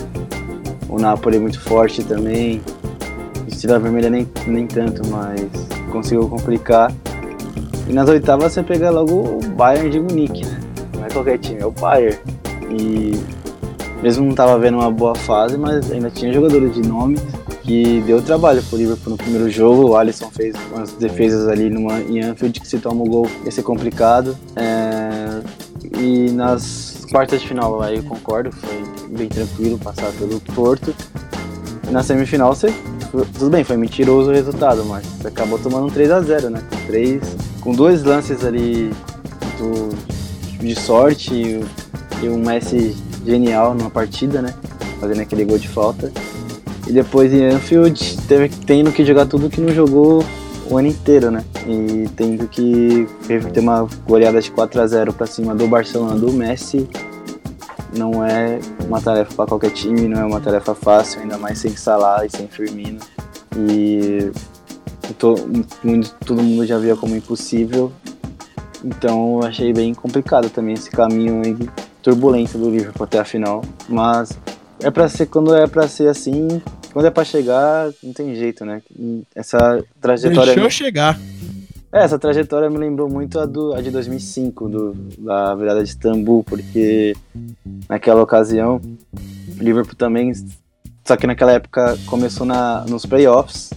o 0.86 0.98
Napoli 0.98 1.38
muito 1.38 1.58
forte 1.58 2.04
também. 2.04 2.60
Estrela 3.48 3.78
Vermelha 3.78 4.10
nem, 4.10 4.28
nem 4.46 4.66
tanto, 4.66 5.00
mas 5.08 5.40
conseguiu 5.90 6.28
complicar. 6.28 6.92
E 7.88 7.92
nas 7.92 8.06
oitavas 8.10 8.52
você 8.52 8.62
pega 8.62 8.90
logo 8.90 9.14
o 9.14 9.48
Bayern 9.56 9.88
de 9.88 9.98
Munique, 9.98 10.44
né? 10.44 10.60
Não 10.94 11.06
é 11.06 11.08
qualquer 11.08 11.38
time, 11.38 11.60
é 11.60 11.66
o 11.66 11.70
Bayern. 11.70 12.18
E 12.70 13.12
mesmo 14.02 14.26
não 14.26 14.34
tava 14.34 14.58
vendo 14.58 14.74
uma 14.74 14.90
boa 14.90 15.14
fase, 15.14 15.56
mas 15.56 15.90
ainda 15.90 16.10
tinha 16.10 16.34
jogadores 16.34 16.74
de 16.74 16.86
nome 16.86 17.16
que 17.62 18.02
deu 18.06 18.20
trabalho 18.20 18.62
pro 18.62 18.76
Liverpool 18.76 19.12
no 19.12 19.16
primeiro 19.16 19.48
jogo. 19.48 19.88
O 19.88 19.96
Alisson 19.96 20.28
fez 20.30 20.54
umas 20.70 20.92
defesas 20.92 21.48
ali 21.48 21.70
numa, 21.70 21.98
em 22.02 22.20
Anfield 22.20 22.60
que 22.60 22.68
se 22.68 22.78
toma 22.78 23.02
o 23.02 23.08
gol 23.08 23.26
ia 23.42 23.50
ser 23.50 23.62
complicado. 23.62 24.36
É, 24.54 25.40
e 26.04 26.30
nas 26.30 27.06
quartas 27.10 27.40
de 27.40 27.48
final 27.48 27.80
aí 27.80 27.96
eu 27.96 28.02
concordo, 28.02 28.52
foi 28.52 28.84
bem 29.08 29.28
tranquilo 29.28 29.78
passar 29.78 30.12
pelo 30.12 30.38
Porto. 30.40 30.94
E 31.88 31.90
na 31.90 32.02
semifinal 32.02 32.54
você. 32.54 32.72
Tudo 33.38 33.48
bem, 33.48 33.62
foi 33.62 33.76
mentiroso 33.76 34.30
o 34.30 34.34
resultado, 34.34 34.84
mas 34.84 35.06
você 35.06 35.28
acabou 35.28 35.58
tomando 35.58 35.86
um 35.86 35.90
3x0, 35.90 36.48
né? 36.50 36.60
Com, 36.68 36.86
três, 36.86 37.22
com 37.60 37.72
dois 37.72 38.02
lances 38.02 38.44
ali 38.44 38.90
do, 39.56 39.88
de 40.58 40.74
sorte 40.74 41.32
e, 41.32 41.64
e 42.24 42.28
um 42.28 42.38
Messi 42.38 42.96
genial 43.24 43.72
numa 43.72 43.90
partida, 43.90 44.42
né? 44.42 44.52
Fazendo 45.00 45.20
aquele 45.20 45.44
gol 45.44 45.58
de 45.58 45.68
falta. 45.68 46.12
E 46.88 46.92
depois 46.92 47.32
em 47.32 47.44
Anfield 47.44 48.18
teve, 48.26 48.48
tendo 48.48 48.90
que 48.90 49.04
jogar 49.04 49.26
tudo 49.26 49.48
que 49.48 49.60
não 49.60 49.72
jogou 49.72 50.24
o 50.70 50.76
ano 50.78 50.88
inteiro, 50.88 51.30
né? 51.30 51.44
E 51.66 52.08
tendo 52.16 52.46
que 52.48 53.06
ter 53.26 53.60
uma 53.60 53.88
goleada 54.06 54.40
de 54.40 54.50
4 54.50 54.80
a 54.80 54.86
0 54.86 55.12
para 55.12 55.26
cima 55.26 55.54
do 55.54 55.66
Barcelona 55.66 56.14
do 56.14 56.32
Messi 56.32 56.88
não 57.96 58.24
é 58.24 58.58
uma 58.86 59.00
tarefa 59.00 59.32
para 59.34 59.46
qualquer 59.46 59.70
time, 59.70 60.08
não 60.08 60.20
é 60.20 60.24
uma 60.24 60.40
tarefa 60.40 60.74
fácil, 60.74 61.20
ainda 61.20 61.38
mais 61.38 61.58
sem 61.58 61.76
Salah 61.76 62.26
e 62.26 62.30
sem 62.30 62.48
Firmino. 62.48 62.98
E 63.56 64.32
muito- 65.84 66.14
todo 66.24 66.42
mundo 66.42 66.66
já 66.66 66.78
via 66.78 66.96
como 66.96 67.14
impossível. 67.14 67.92
Então 68.84 69.38
eu 69.40 69.46
achei 69.46 69.72
bem 69.72 69.94
complicado 69.94 70.50
também 70.50 70.74
esse 70.74 70.90
caminho 70.90 71.40
turbulento 72.02 72.58
do 72.58 72.68
Liverpool 72.68 73.04
até 73.04 73.18
a 73.20 73.24
final. 73.24 73.62
Mas 73.88 74.36
é 74.80 74.90
para 74.90 75.08
ser 75.08 75.26
quando 75.26 75.54
é 75.54 75.66
para 75.66 75.86
ser 75.88 76.08
assim, 76.08 76.60
quando 76.94 77.06
é 77.06 77.10
para 77.10 77.24
chegar, 77.24 77.92
não 78.02 78.12
tem 78.12 78.34
jeito, 78.34 78.64
né? 78.64 78.80
Essa 79.34 79.84
trajetória 80.00 80.54
Deixou 80.54 80.70
chegar. 80.70 81.18
é, 81.92 82.04
essa 82.04 82.18
trajetória 82.18 82.70
me 82.70 82.78
lembrou 82.78 83.10
muito 83.10 83.38
a, 83.38 83.44
do, 83.44 83.74
a 83.74 83.82
de 83.82 83.90
2005, 83.90 84.68
do, 84.68 84.94
da 85.18 85.54
virada 85.56 85.82
de 85.82 85.90
Istambul, 85.90 86.44
porque 86.44 87.14
naquela 87.88 88.22
ocasião 88.22 88.80
o 89.58 89.62
Liverpool 89.62 89.96
também, 89.96 90.32
só 91.04 91.16
que 91.16 91.26
naquela 91.26 91.52
época 91.52 91.98
começou 92.06 92.46
na, 92.46 92.84
nos 92.88 93.04
playoffs 93.04 93.70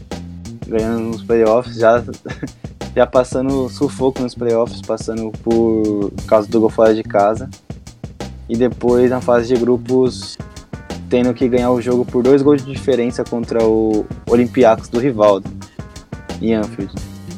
ganhando 0.68 0.99
nos 0.99 1.24
playoffs, 1.24 1.76
já, 1.76 2.03
já 2.95 3.07
passando 3.07 3.70
sufoco 3.70 4.22
nos 4.22 4.36
playoffs, 4.36 4.82
passando 4.82 5.32
por 5.43 6.11
causa 6.28 6.47
do 6.47 6.59
gol 6.59 6.70
fora 6.70 6.93
de 6.93 7.03
casa. 7.03 7.49
E 8.49 8.55
depois 8.55 9.09
na 9.09 9.20
fase 9.20 9.53
de 9.53 9.59
grupos 9.59 10.38
tendo 11.10 11.34
que 11.34 11.47
ganhar 11.47 11.72
o 11.72 11.82
jogo 11.82 12.05
por 12.05 12.24
dois 12.24 12.41
gols 12.41 12.64
de 12.64 12.72
diferença 12.72 13.24
contra 13.24 13.64
o 13.64 14.05
Olympiacos 14.30 14.89
do 14.89 14.99
Rivaldo 14.99 15.49
em 16.41 16.53
Anfield. 16.53 16.93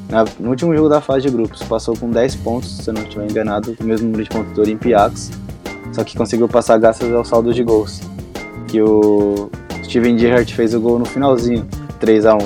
Na, 0.10 0.26
no 0.40 0.50
último 0.50 0.76
jogo 0.76 0.90
da 0.90 1.00
fase 1.00 1.28
de 1.28 1.32
grupos, 1.32 1.62
passou 1.64 1.96
com 1.96 2.10
10 2.10 2.36
pontos, 2.38 2.78
se 2.78 2.90
eu 2.90 2.94
não 2.94 3.04
estiver 3.04 3.30
enganado, 3.30 3.76
o 3.80 3.84
mesmo 3.84 4.08
número 4.08 4.24
de 4.24 4.30
pontos 4.30 4.52
do 4.54 4.62
Olympiacos, 4.62 5.30
só 5.94 6.04
que 6.04 6.18
conseguiu 6.18 6.48
passar 6.48 6.78
graças 6.80 7.12
ao 7.14 7.24
saldo 7.24 7.54
de 7.54 7.64
gols. 7.64 8.02
Que 8.68 8.82
o 8.82 9.50
Steven 9.84 10.18
Gerrard 10.18 10.54
fez 10.54 10.74
o 10.74 10.82
gol 10.82 11.00
no 11.00 11.06
finalzinho, 11.06 11.68
3 12.00 12.26
a 12.26 12.36
1 12.36 12.38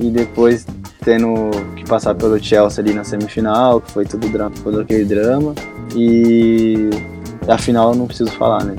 E 0.00 0.10
depois 0.10 0.66
tendo 1.04 1.50
que 1.76 1.84
passar 1.84 2.14
pelo 2.14 2.42
Chelsea 2.42 2.82
ali 2.82 2.94
na 2.94 3.04
semifinal, 3.04 3.80
que 3.80 3.90
foi 3.90 4.04
tudo 4.04 4.28
drama, 4.28 4.54
todo 4.62 4.80
aquele 4.80 5.04
drama. 5.04 5.54
E 5.94 6.90
a 7.48 7.58
final 7.58 7.94
não 7.94 8.06
preciso 8.06 8.30
falar, 8.32 8.64
né? 8.64 8.76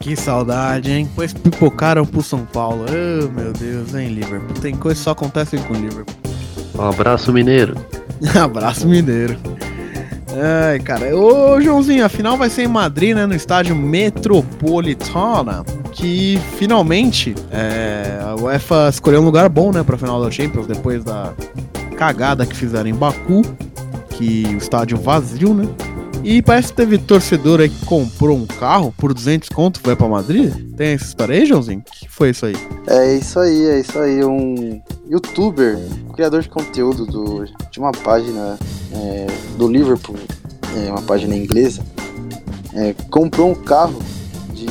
Que 0.00 0.14
saudade, 0.16 0.92
hein? 0.92 1.10
Pois 1.14 1.32
pipocaram 1.32 2.06
pro 2.06 2.22
São 2.22 2.44
Paulo. 2.44 2.86
Oh, 2.88 3.30
meu 3.32 3.52
Deus, 3.52 3.94
hein, 3.94 4.08
Liverpool. 4.08 4.60
Tem 4.60 4.74
coisas 4.74 4.98
que 4.98 5.04
só 5.04 5.10
acontecem 5.10 5.60
com 5.62 5.74
o 5.74 5.76
Liverpool. 5.76 6.14
Um 6.78 6.82
abraço, 6.82 7.32
mineiro. 7.32 7.74
Abraço, 8.40 8.86
Mineiro. 8.86 9.36
Ai, 10.70 10.78
cara. 10.80 11.16
Ô, 11.16 11.60
Joãozinho, 11.60 12.04
a 12.04 12.08
final 12.08 12.36
vai 12.36 12.50
ser 12.50 12.62
em 12.62 12.68
Madrid, 12.68 13.14
né? 13.14 13.26
No 13.26 13.34
estádio 13.34 13.74
Metropolitana. 13.74 15.64
Que 15.92 16.38
finalmente 16.58 17.34
é, 17.50 18.20
a 18.22 18.36
UEFA 18.36 18.88
escolheu 18.88 19.20
um 19.20 19.24
lugar 19.24 19.48
bom, 19.48 19.72
né? 19.72 19.82
Pra 19.82 19.96
final 19.96 20.22
da 20.22 20.30
Champions, 20.30 20.66
depois 20.66 21.02
da 21.02 21.32
cagada 21.96 22.46
que 22.46 22.54
fizeram 22.54 22.88
em 22.88 22.94
Baku. 22.94 23.42
Que 24.10 24.44
o 24.54 24.58
estádio 24.58 24.98
vazio, 24.98 25.54
né? 25.54 25.66
E 26.30 26.42
parece 26.42 26.68
que 26.68 26.74
teve 26.74 26.98
torcedor 26.98 27.58
aí 27.58 27.70
que 27.70 27.86
comprou 27.86 28.36
um 28.36 28.46
carro 28.46 28.92
por 28.98 29.14
200 29.14 29.48
conto, 29.48 29.80
vai 29.82 29.96
pra 29.96 30.06
Madrid? 30.06 30.52
Tem 30.76 30.88
essa 30.88 31.06
história 31.06 31.34
aí, 31.34 31.46
Joãozinho? 31.46 31.78
O 31.78 31.82
que 31.82 32.06
foi 32.06 32.28
isso 32.28 32.44
aí? 32.44 32.54
É 32.86 33.14
isso 33.14 33.40
aí, 33.40 33.66
é 33.68 33.80
isso 33.80 33.98
aí. 33.98 34.22
Um 34.22 34.78
youtuber, 35.08 35.78
criador 36.12 36.42
de 36.42 36.50
conteúdo 36.50 37.06
do, 37.06 37.46
de 37.46 37.78
uma 37.78 37.92
página 37.92 38.58
é, 38.92 39.26
do 39.56 39.68
Liverpool, 39.68 40.18
é, 40.76 40.90
uma 40.90 41.00
página 41.00 41.34
inglesa, 41.34 41.82
é, 42.74 42.94
comprou 43.08 43.50
um 43.50 43.54
carro 43.54 43.98
de 44.52 44.66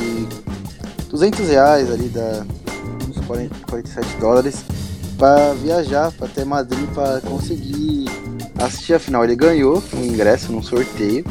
200 1.10 1.48
reais 1.48 1.90
ali, 1.90 2.08
da, 2.08 2.46
uns 3.08 3.18
40, 3.26 3.52
47 3.68 4.16
dólares, 4.20 4.64
para 5.18 5.54
viajar 5.54 6.12
para 6.12 6.28
até 6.28 6.44
Madrid 6.44 6.88
para 6.94 7.20
conseguir 7.22 8.04
assistir 8.60 8.94
a 8.94 9.00
final. 9.00 9.24
Ele 9.24 9.34
ganhou 9.34 9.82
um 9.96 10.04
ingresso 10.04 10.52
num 10.52 10.62
sorteio 10.62 11.24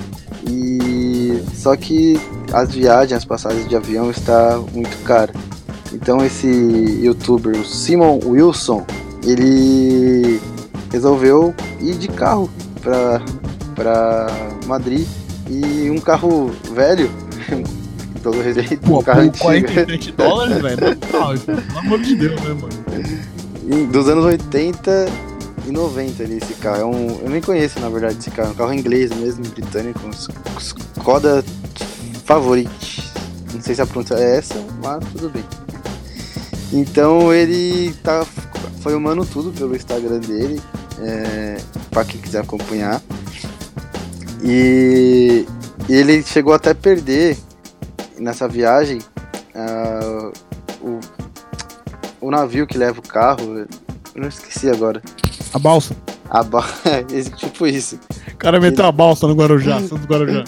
e 0.49 1.43
só 1.53 1.75
que 1.75 2.19
as 2.53 2.71
viagens, 2.71 3.17
as 3.17 3.25
passagens 3.25 3.67
de 3.67 3.75
avião 3.75 4.09
está 4.09 4.57
muito 4.73 4.95
cara. 5.03 5.31
Então 5.93 6.23
esse 6.25 6.47
youtuber, 7.01 7.55
o 7.55 7.65
Simon 7.65 8.19
Wilson, 8.25 8.85
ele 9.23 10.39
resolveu 10.91 11.53
ir 11.81 11.95
de 11.95 12.07
carro 12.07 12.49
para 12.81 13.21
para 13.75 14.27
Madrid 14.65 15.07
e 15.49 15.89
um 15.91 15.99
carro 15.99 16.51
velho, 16.73 17.11
todo 18.23 18.41
respeito, 18.41 18.91
um 18.91 19.03
carro 19.03 19.21
antigo. 19.21 19.45
47 19.45 20.11
dólares, 20.13 20.57
velho? 20.57 20.97
Pelo 20.97 21.79
amor 21.79 21.99
de 21.99 22.15
Deus, 22.15 22.41
né, 22.41 22.49
mano? 22.49 23.87
dos 23.91 24.07
anos 24.07 24.25
80 24.25 25.07
e 25.67 25.71
90 25.71 26.23
ali 26.23 26.37
esse 26.37 26.53
carro. 26.55 26.81
É 26.81 26.85
um, 26.85 27.21
eu 27.21 27.29
nem 27.29 27.41
conheço 27.41 27.79
na 27.79 27.89
verdade 27.89 28.17
esse 28.19 28.31
carro, 28.31 28.49
é 28.49 28.51
um 28.51 28.55
carro 28.55 28.73
inglês 28.73 29.11
mesmo, 29.11 29.43
britânico, 29.49 29.99
Skoda 30.57 31.43
Favorite. 32.25 33.11
Não 33.53 33.61
sei 33.61 33.75
se 33.75 33.81
a 33.81 33.85
pronúncia 33.85 34.15
é 34.15 34.37
essa, 34.37 34.55
mas 34.83 35.03
tudo 35.11 35.29
bem. 35.29 35.43
Então 36.71 37.33
ele 37.33 37.93
tá 38.03 38.25
filmando 38.81 39.25
tudo 39.25 39.51
pelo 39.51 39.75
Instagram 39.75 40.19
dele, 40.19 40.61
é, 40.99 41.57
para 41.89 42.05
quem 42.05 42.19
quiser 42.19 42.41
acompanhar. 42.41 43.01
E 44.43 45.45
ele 45.89 46.23
chegou 46.23 46.53
até 46.53 46.71
a 46.71 46.75
perder 46.75 47.37
nessa 48.17 48.47
viagem 48.47 48.99
uh, 49.55 50.31
o, 50.81 50.99
o 52.21 52.31
navio 52.31 52.67
que 52.67 52.77
leva 52.77 52.99
o 52.99 53.07
carro. 53.07 53.59
Eu 53.59 53.67
não 54.15 54.27
esqueci 54.27 54.69
agora. 54.69 55.01
A 55.53 55.59
balsa. 55.59 55.95
A 56.29 56.43
ba... 56.43 56.63
tipo 57.37 57.67
isso. 57.67 57.99
O 58.33 58.35
cara 58.37 58.59
meteu 58.59 58.85
a 58.85 58.91
balsa 58.91 59.27
no 59.27 59.33
Guarujá, 59.33 59.79
Santos 59.79 60.05
Guarujá. 60.05 60.43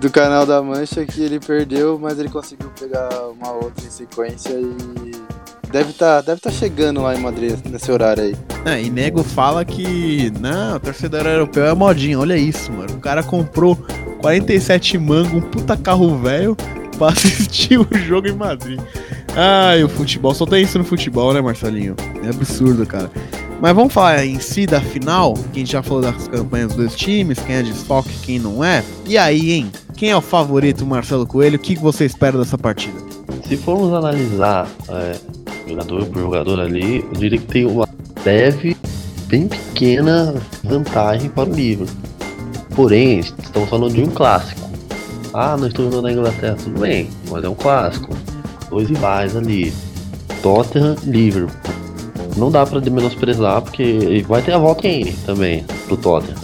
Do 0.00 0.10
canal 0.10 0.44
da 0.44 0.62
Mancha 0.62 1.06
que 1.06 1.22
ele 1.22 1.38
perdeu, 1.40 1.98
mas 1.98 2.18
ele 2.18 2.28
conseguiu 2.28 2.70
pegar 2.78 3.08
uma 3.28 3.52
outra 3.52 3.84
em 3.84 3.90
sequência 3.90 4.52
e 4.52 5.12
deve 5.70 5.90
estar 5.90 6.16
tá, 6.16 6.20
deve 6.22 6.40
tá 6.40 6.50
chegando 6.50 7.02
lá 7.02 7.14
em 7.14 7.20
Madrid 7.20 7.58
nesse 7.66 7.90
horário 7.90 8.24
aí. 8.24 8.36
É, 8.64 8.82
e 8.82 8.90
nego 8.90 9.22
fala 9.22 9.64
que 9.64 10.32
não, 10.40 10.76
o 10.76 10.80
torcedor 10.80 11.26
europeu 11.26 11.66
é 11.66 11.74
modinha, 11.74 12.18
olha 12.18 12.36
isso, 12.36 12.72
mano. 12.72 12.94
O 12.94 13.00
cara 13.00 13.22
comprou 13.22 13.76
47 14.20 14.98
mango, 14.98 15.38
um 15.38 15.40
puta 15.40 15.76
carro 15.76 16.18
velho 16.18 16.56
pra 16.98 17.08
assistir 17.12 17.78
o 17.78 17.86
jogo 17.92 18.28
em 18.28 18.34
Madrid. 18.34 18.80
Ai, 19.38 19.84
o 19.84 19.88
futebol, 19.88 20.32
só 20.32 20.46
tem 20.46 20.62
isso 20.62 20.78
no 20.78 20.84
futebol, 20.84 21.34
né, 21.34 21.42
Marcelinho? 21.42 21.94
É 22.24 22.30
absurdo, 22.30 22.86
cara. 22.86 23.10
Mas 23.60 23.74
vamos 23.74 23.92
falar 23.92 24.24
em 24.24 24.40
si 24.40 24.64
da 24.64 24.80
final, 24.80 25.34
que 25.34 25.56
a 25.56 25.58
gente 25.58 25.72
já 25.72 25.82
falou 25.82 26.02
das 26.02 26.26
campanhas 26.26 26.68
dos 26.68 26.76
dois 26.76 26.96
times, 26.96 27.38
quem 27.40 27.56
é 27.56 27.62
desfoque 27.62 28.08
e 28.08 28.24
quem 28.24 28.38
não 28.38 28.64
é. 28.64 28.82
E 29.06 29.18
aí, 29.18 29.52
hein? 29.52 29.70
Quem 29.94 30.10
é 30.10 30.16
o 30.16 30.22
favorito, 30.22 30.86
Marcelo 30.86 31.26
Coelho? 31.26 31.56
O 31.56 31.58
que 31.58 31.74
você 31.74 32.06
espera 32.06 32.38
dessa 32.38 32.56
partida? 32.56 32.98
Se 33.46 33.58
formos 33.58 33.92
analisar 33.92 34.68
é, 34.88 35.16
jogador 35.68 36.06
por 36.06 36.18
jogador 36.18 36.60
ali, 36.60 37.04
eu 37.04 37.12
diria 37.12 37.38
que 37.38 37.46
tem 37.46 37.66
uma 37.66 37.86
leve, 38.24 38.74
bem 39.26 39.48
pequena 39.48 40.34
vantagem 40.64 41.28
para 41.28 41.48
o 41.48 41.52
livro. 41.52 41.86
Porém, 42.74 43.20
estamos 43.20 43.68
falando 43.68 43.92
de 43.92 44.02
um 44.02 44.10
clássico. 44.10 44.66
Ah, 45.34 45.56
não 45.58 45.68
estou 45.68 45.84
jogando 45.84 46.04
na 46.04 46.12
Inglaterra, 46.12 46.56
tudo 46.62 46.80
bem, 46.80 47.10
mas 47.30 47.44
é 47.44 47.48
um 47.48 47.54
clássico. 47.54 48.10
Dois 48.68 48.88
rivais 48.88 49.36
ali. 49.36 49.72
Tottenham, 50.42 50.96
Liverpool 51.04 51.76
não 52.36 52.50
dá 52.50 52.66
para 52.66 52.80
menosprezar, 52.80 53.62
porque 53.62 54.24
vai 54.28 54.42
ter 54.42 54.52
a 54.52 54.58
volta 54.58 54.82
Kane 54.82 55.12
também 55.24 55.64
pro 55.86 55.96
Tottenham. 55.96 56.36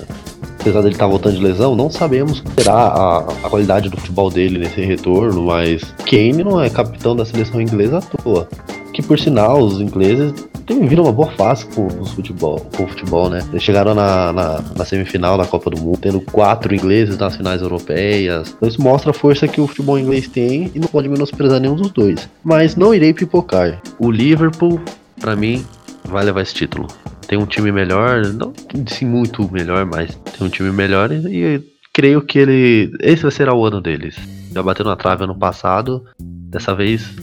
Apesar 0.60 0.80
dele 0.80 0.94
estar 0.94 1.06
tá 1.06 1.10
voltando 1.10 1.36
de 1.36 1.42
lesão, 1.42 1.74
não 1.74 1.90
sabemos 1.90 2.42
será 2.56 2.72
a, 2.72 3.18
a 3.18 3.50
qualidade 3.50 3.88
do 3.88 3.96
futebol 3.96 4.30
dele 4.30 4.58
nesse 4.58 4.80
retorno, 4.80 5.42
mas 5.42 5.82
Kane 6.08 6.44
não 6.44 6.60
é 6.60 6.70
capitão 6.70 7.14
da 7.14 7.24
seleção 7.24 7.60
inglesa 7.60 7.98
à 7.98 8.00
toa. 8.00 8.48
Que 8.92 9.02
por 9.02 9.18
sinal, 9.18 9.60
os 9.60 9.80
ingleses 9.80 10.32
têm 10.72 10.86
vindo 10.86 11.02
uma 11.02 11.12
boa 11.12 11.30
fase 11.32 11.66
com, 11.66 11.86
o 11.86 12.04
futebol, 12.06 12.58
com 12.74 12.84
o 12.84 12.88
futebol, 12.88 13.28
né? 13.28 13.46
Eles 13.50 13.62
chegaram 13.62 13.94
na, 13.94 14.32
na, 14.32 14.64
na, 14.76 14.84
semifinal 14.84 15.36
da 15.36 15.44
Copa 15.44 15.70
do 15.70 15.80
Mundo, 15.80 15.98
tendo 16.00 16.20
quatro 16.20 16.74
ingleses 16.74 17.18
nas 17.18 17.36
finais 17.36 17.60
europeias. 17.60 18.54
Então 18.56 18.68
isso 18.68 18.80
mostra 18.80 19.10
a 19.10 19.14
força 19.14 19.46
que 19.46 19.60
o 19.60 19.66
futebol 19.66 19.98
inglês 19.98 20.26
tem 20.26 20.70
e 20.74 20.78
não 20.78 20.88
pode 20.88 21.08
menosprezar 21.08 21.60
nenhum 21.60 21.76
dos 21.76 21.90
dois. 21.90 22.28
Mas 22.42 22.74
não 22.74 22.94
irei 22.94 23.12
pipocar. 23.12 23.80
O 23.98 24.10
Liverpool, 24.10 24.80
para 25.20 25.36
mim, 25.36 25.64
vai 26.04 26.24
levar 26.24 26.40
esse 26.42 26.54
título. 26.54 26.86
Tem 27.26 27.38
um 27.38 27.46
time 27.46 27.70
melhor, 27.70 28.26
não 28.26 28.52
sim 28.86 29.04
muito 29.04 29.50
melhor, 29.52 29.84
mas 29.86 30.14
tem 30.36 30.46
um 30.46 30.50
time 30.50 30.70
melhor 30.70 31.12
e, 31.12 31.16
e 31.28 31.62
creio 31.92 32.22
que 32.22 32.38
ele. 32.38 32.92
Esse 33.00 33.22
vai 33.22 33.32
ser 33.32 33.48
o 33.48 33.64
ano 33.64 33.80
deles. 33.80 34.16
Já 34.52 34.62
bateu 34.62 34.84
na 34.84 34.96
trave 34.96 35.24
ano 35.24 35.36
passado, 35.36 36.04
dessa 36.18 36.74
vez 36.74 37.14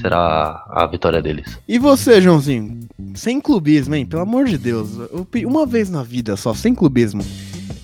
será 0.00 0.64
a 0.68 0.86
vitória 0.86 1.22
deles. 1.22 1.58
E 1.66 1.78
você, 1.78 2.20
Joãozinho? 2.20 2.80
Sem 3.14 3.40
clubismo, 3.40 3.94
hein? 3.94 4.06
Pelo 4.06 4.22
amor 4.22 4.46
de 4.46 4.58
Deus. 4.58 4.90
Uma 5.46 5.66
vez 5.66 5.90
na 5.90 6.02
vida 6.02 6.36
só, 6.36 6.54
sem 6.54 6.74
clubismo. 6.74 7.22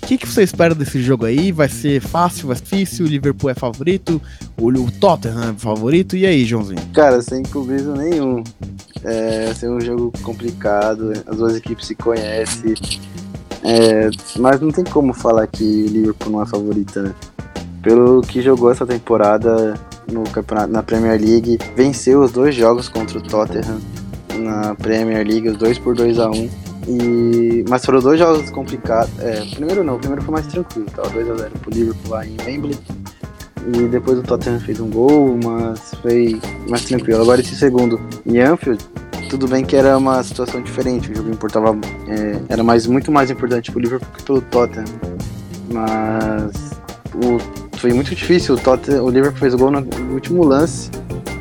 O 0.03 0.07
que, 0.07 0.19
que 0.19 0.29
você 0.29 0.43
espera 0.43 0.75
desse 0.75 1.01
jogo 1.01 1.25
aí? 1.25 1.53
Vai 1.53 1.69
ser 1.69 2.01
fácil, 2.01 2.49
vai 2.49 2.57
ser 2.57 2.65
difícil? 2.65 3.07
O 3.07 3.09
Liverpool 3.09 3.51
é 3.51 3.55
favorito? 3.55 4.21
O 4.59 4.91
Tottenham 4.91 5.51
é 5.51 5.55
favorito? 5.55 6.17
E 6.17 6.27
aí, 6.27 6.45
Joãozinho? 6.45 6.81
Cara, 6.93 7.23
sem 7.23 7.43
clubismo 7.43 7.97
nenhum. 7.97 8.43
É, 9.05 9.47
vai 9.47 9.55
ser 9.55 9.71
um 9.71 9.81
jogo 9.81 10.13
complicado, 10.23 11.13
as 11.27 11.37
duas 11.37 11.57
equipes 11.57 11.87
se 11.87 11.95
conhecem. 11.95 12.75
É, 13.65 14.11
mas 14.39 14.61
não 14.61 14.71
tem 14.71 14.85
como 14.85 15.15
falar 15.15 15.47
que 15.47 15.63
o 15.63 15.87
Liverpool 15.87 16.33
não 16.33 16.43
é 16.43 16.47
favorita, 16.47 17.03
né? 17.03 17.15
Pelo 17.81 18.21
que 18.23 18.43
jogou 18.43 18.71
essa 18.71 18.85
temporada 18.85 19.75
no 20.11 20.23
campeonato, 20.25 20.73
na 20.73 20.83
Premier 20.83 21.21
League, 21.21 21.59
venceu 21.77 22.23
os 22.23 22.33
dois 22.33 22.55
jogos 22.55 22.89
contra 22.89 23.19
o 23.19 23.23
Tottenham 23.23 23.81
na 24.39 24.75
Premier 24.75 25.27
League, 25.27 25.49
os 25.49 25.57
dois 25.57 25.79
por 25.79 25.95
2 25.95 26.19
a 26.19 26.31
1 26.31 26.33
um. 26.33 26.51
E, 26.89 27.65
mas 27.69 27.85
foram 27.85 28.01
dois 28.01 28.19
jogos 28.19 28.51
complicados. 28.51 29.11
É, 29.21 29.45
primeiro 29.55 29.85
não, 29.85 29.97
o 29.97 29.99
primeiro 29.99 30.23
foi 30.23 30.33
mais 30.33 30.47
tranquilo, 30.47 30.87
tava 30.91 31.11
2x0 31.11 31.51
pro 31.61 31.71
Liverpool 31.71 32.11
lá 32.11 32.27
em 32.27 32.37
Wembley. 32.45 32.79
E 33.75 33.87
depois 33.87 34.19
o 34.19 34.23
Tottenham 34.23 34.59
fez 34.59 34.81
um 34.81 34.91
gol, 34.91 35.39
mas 35.45 35.95
foi 36.03 36.41
mais 36.69 36.85
tranquilo. 36.85 37.23
Agora 37.23 37.41
esse 37.41 37.55
segundo 37.55 38.01
em 38.27 38.41
Anfield, 38.41 38.85
tudo 39.31 39.47
bem 39.47 39.65
que 39.65 39.77
era 39.77 39.97
uma 39.97 40.21
situação 40.25 40.61
diferente, 40.61 41.13
o 41.13 41.15
jogo 41.15 41.31
importava, 41.31 41.79
é, 42.09 42.41
era 42.49 42.65
mais, 42.65 42.87
muito 42.89 43.13
mais 43.13 43.31
importante 43.31 43.71
pro 43.71 43.81
Liverpool 43.81 44.09
que 44.17 44.25
pelo 44.25 44.41
Tottenham. 44.41 44.85
Mas 45.73 46.73
o, 47.15 47.39
foi 47.83 47.93
muito 47.93 48.15
difícil, 48.15 48.55
o, 48.55 48.59
Tottenham, 48.59 49.03
o 49.03 49.11
Liverpool 49.11 49.41
fez 49.41 49.57
gol 49.57 49.73
no, 49.73 49.85
último 50.15 50.45
lance, 50.45 50.89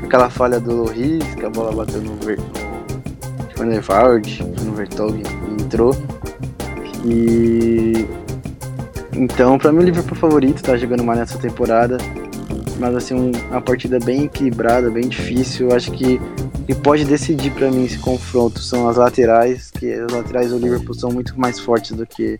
aquela 0.04 0.28
falha 0.28 0.60
do 0.60 0.74
Loris, 0.76 1.24
que 1.36 1.46
a 1.46 1.50
bola 1.52 1.72
bateu 1.72 2.02
no, 2.02 2.16
Ver, 2.16 2.40
no, 2.40 3.56
foi 3.56 3.68
no 3.68 3.74
Evard, 3.74 4.44
no 4.64 4.74
Vertonghen 4.74 5.22
e 5.22 5.62
entrou. 5.62 5.96
E 7.06 8.08
então, 9.14 9.60
pra 9.60 9.72
mim 9.72 9.82
o 9.82 9.84
Liverpool 9.84 10.18
favorito, 10.18 10.64
tá 10.64 10.76
jogando 10.76 11.04
mal 11.04 11.16
nessa 11.16 11.38
temporada. 11.38 12.00
Mas 12.80 12.96
assim, 12.96 13.14
um, 13.14 13.32
uma 13.52 13.62
partida 13.62 14.00
bem 14.00 14.24
equilibrada, 14.24 14.90
bem 14.90 15.08
difícil. 15.08 15.72
Acho 15.72 15.92
que 15.92 16.20
que 16.66 16.74
pode 16.74 17.06
decidir 17.06 17.52
para 17.52 17.70
mim 17.70 17.86
esse 17.86 18.00
confronto 18.00 18.60
são 18.60 18.88
as 18.90 18.98
laterais, 18.98 19.70
que 19.70 19.92
as 19.92 20.12
laterais 20.12 20.50
do 20.50 20.58
Liverpool 20.58 20.96
são 20.96 21.12
muito 21.12 21.40
mais 21.40 21.60
fortes 21.60 21.92
do 21.92 22.06
que 22.08 22.40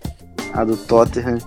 a 0.54 0.64
do 0.64 0.76
Tottenham. 0.76 1.38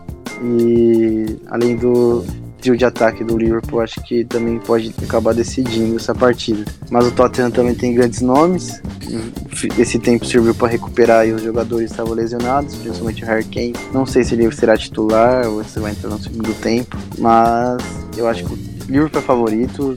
E 0.42 1.36
além 1.48 1.76
do 1.76 2.24
trio 2.64 2.76
de 2.78 2.84
ataque 2.86 3.22
do 3.22 3.36
Liverpool, 3.36 3.80
acho 3.80 4.00
que 4.02 4.24
também 4.24 4.58
pode 4.58 4.94
acabar 5.02 5.34
decidindo 5.34 5.96
essa 5.96 6.14
partida. 6.14 6.64
Mas 6.90 7.06
o 7.06 7.10
Tottenham 7.10 7.50
também 7.50 7.74
tem 7.74 7.94
grandes 7.94 8.22
nomes. 8.22 8.80
Esse 9.78 9.98
tempo 9.98 10.24
serviu 10.24 10.54
para 10.54 10.68
recuperar 10.68 11.26
os 11.26 11.42
jogadores 11.42 11.90
estavam 11.90 12.14
lesionados, 12.14 12.74
principalmente 12.76 13.22
o 13.22 13.26
Harry 13.26 13.44
Kane. 13.44 13.74
Não 13.92 14.06
sei 14.06 14.24
se 14.24 14.34
ele 14.34 14.50
será 14.50 14.78
titular 14.78 15.46
ou 15.46 15.62
se 15.62 15.78
vai 15.78 15.92
entrar 15.92 16.08
no 16.08 16.18
segundo 16.18 16.54
tempo, 16.54 16.96
mas 17.18 17.82
eu 18.16 18.26
acho 18.26 18.44
que 18.44 18.52
o 18.54 18.58
Liverpool 18.88 19.20
é 19.20 19.22
favorito 19.22 19.96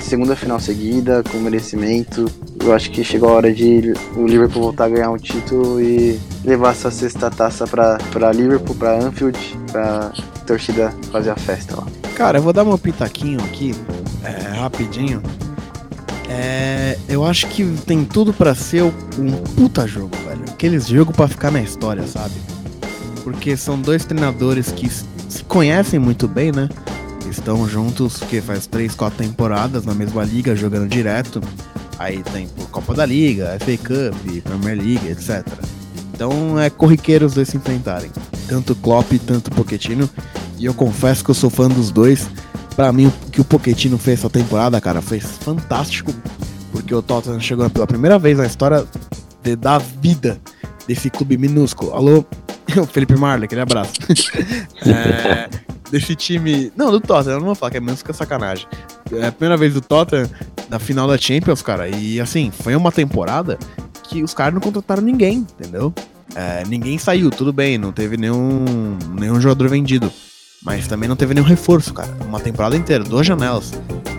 segunda 0.00 0.36
final 0.36 0.60
seguida, 0.60 1.24
com 1.24 1.38
merecimento. 1.38 2.26
Eu 2.60 2.72
acho 2.72 2.88
que 2.92 3.02
chegou 3.02 3.30
a 3.30 3.32
hora 3.32 3.52
de 3.52 3.92
o 4.16 4.24
Liverpool 4.24 4.62
voltar 4.62 4.84
a 4.84 4.88
ganhar 4.88 5.10
um 5.10 5.16
título 5.16 5.80
e 5.80 6.20
levar 6.44 6.70
essa 6.70 6.92
sexta 6.92 7.28
taça 7.28 7.66
para 7.66 8.32
Liverpool, 8.32 8.76
para 8.76 9.04
Anfield, 9.04 9.58
para 9.72 10.12
torcida 10.46 10.94
fazer 11.10 11.30
a 11.30 11.36
festa 11.36 11.76
lá. 11.76 11.86
Cara, 12.14 12.38
eu 12.38 12.42
vou 12.42 12.52
dar 12.52 12.64
meu 12.64 12.78
pitaquinho 12.78 13.40
aqui, 13.44 13.74
é, 14.22 14.56
rapidinho. 14.56 15.22
É, 16.28 16.98
eu 17.08 17.24
acho 17.24 17.46
que 17.48 17.64
tem 17.86 18.04
tudo 18.04 18.32
para 18.32 18.54
ser 18.54 18.82
um 18.82 18.92
puta 19.56 19.86
jogo, 19.86 20.16
velho. 20.26 20.44
Aqueles 20.48 20.86
jogos 20.86 21.14
para 21.14 21.28
ficar 21.28 21.50
na 21.50 21.60
história, 21.60 22.06
sabe? 22.06 22.34
Porque 23.22 23.56
são 23.56 23.80
dois 23.80 24.04
treinadores 24.04 24.72
que 24.72 24.88
se 24.88 25.44
conhecem 25.44 25.98
muito 25.98 26.26
bem, 26.26 26.52
né? 26.52 26.68
estão 27.30 27.68
juntos, 27.68 28.18
que 28.18 28.40
faz 28.40 28.66
3, 28.66 28.94
4 28.94 29.18
temporadas 29.18 29.84
na 29.84 29.94
mesma 29.94 30.24
liga, 30.24 30.54
jogando 30.56 30.88
direto. 30.88 31.40
Aí 31.98 32.22
tem 32.22 32.48
Copa 32.70 32.94
da 32.94 33.06
Liga, 33.06 33.56
FA 33.60 33.76
Cup, 33.78 34.42
Premier 34.42 34.76
League, 34.76 35.08
etc. 35.08 35.46
Então 36.12 36.58
é 36.58 36.68
corriqueiro 36.68 37.26
os 37.26 37.34
dois 37.34 37.48
se 37.48 37.56
enfrentarem. 37.56 38.10
Tanto 38.48 38.74
Klopp 38.74 39.12
tanto 39.26 39.50
Pochettino. 39.50 40.08
E 40.58 40.64
eu 40.64 40.74
confesso 40.74 41.24
que 41.24 41.30
eu 41.30 41.34
sou 41.34 41.50
fã 41.50 41.68
dos 41.68 41.90
dois. 41.90 42.28
Para 42.74 42.92
mim, 42.92 43.06
o 43.06 43.30
que 43.30 43.40
o 43.40 43.44
Pochettino 43.44 43.98
fez 43.98 44.18
essa 44.18 44.30
temporada, 44.30 44.80
cara, 44.80 45.00
foi 45.00 45.20
fantástico. 45.20 46.12
Porque 46.70 46.94
o 46.94 47.00
Tottenham 47.00 47.40
chegou 47.40 47.68
pela 47.70 47.86
primeira 47.86 48.18
vez 48.18 48.36
na 48.36 48.46
história 48.46 48.86
de, 49.42 49.56
da 49.56 49.78
vida 49.78 50.38
desse 50.86 51.08
clube 51.08 51.36
minúsculo. 51.38 51.94
Alô, 51.94 52.24
Felipe 52.92 53.16
Marley, 53.16 53.46
aquele 53.46 53.62
abraço. 53.62 53.94
é, 54.84 55.48
desse 55.90 56.14
time. 56.14 56.70
Não, 56.76 56.90
do 56.90 57.00
Tottenham, 57.00 57.38
não 57.38 57.46
vou 57.46 57.54
falar 57.54 57.70
que 57.70 57.76
é 57.78 57.80
menos 57.80 58.02
que 58.02 58.12
sacanagem. 58.12 58.66
É 59.12 59.28
a 59.28 59.32
primeira 59.32 59.56
vez 59.56 59.74
do 59.74 59.80
Tottenham 59.80 60.28
na 60.68 60.78
final 60.78 61.08
da 61.08 61.16
Champions, 61.16 61.62
cara. 61.62 61.88
E 61.88 62.20
assim, 62.20 62.50
foi 62.50 62.74
uma 62.74 62.92
temporada 62.92 63.58
que 64.02 64.22
os 64.22 64.34
caras 64.34 64.54
não 64.54 64.60
contrataram 64.60 65.02
ninguém, 65.02 65.38
entendeu? 65.38 65.92
É, 66.34 66.62
ninguém 66.66 66.98
saiu, 66.98 67.30
tudo 67.30 67.52
bem, 67.52 67.78
não 67.78 67.92
teve 67.92 68.16
nenhum, 68.16 68.64
nenhum 69.18 69.40
jogador 69.40 69.68
vendido. 69.68 70.12
Mas 70.66 70.88
também 70.88 71.08
não 71.08 71.14
teve 71.14 71.32
nenhum 71.32 71.46
reforço, 71.46 71.94
cara. 71.94 72.10
Uma 72.26 72.40
temporada 72.40 72.76
inteira, 72.76 73.04
duas 73.04 73.24
janelas. 73.24 73.72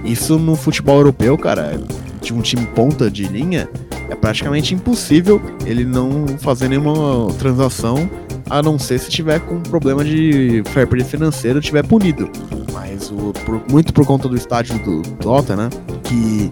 Isso 0.05 0.39
no 0.39 0.55
futebol 0.55 0.95
europeu, 0.95 1.37
cara, 1.37 1.77
de 2.21 2.33
um 2.33 2.39
time 2.39 2.65
ponta 2.67 3.11
de 3.11 3.27
linha, 3.27 3.69
é 4.09 4.15
praticamente 4.15 4.73
impossível 4.73 5.41
ele 5.65 5.83
não 5.83 6.25
fazer 6.39 6.69
nenhuma 6.69 7.33
transação 7.33 8.09
a 8.49 8.63
não 8.63 8.79
ser 8.79 8.97
se 8.97 9.09
tiver 9.09 9.41
com 9.41 9.59
problema 9.59 10.05
de 10.05 10.63
fair 10.67 10.87
play 10.87 11.03
financeiro, 11.03 11.59
tiver 11.59 11.85
punido. 11.85 12.29
Mas 12.71 13.11
o, 13.11 13.33
por, 13.45 13.61
muito 13.69 13.91
por 13.91 14.05
conta 14.05 14.29
do 14.29 14.37
estádio 14.37 14.79
do 14.79 15.01
Tottenham, 15.17 15.63
né, 15.63 15.69
que 16.05 16.49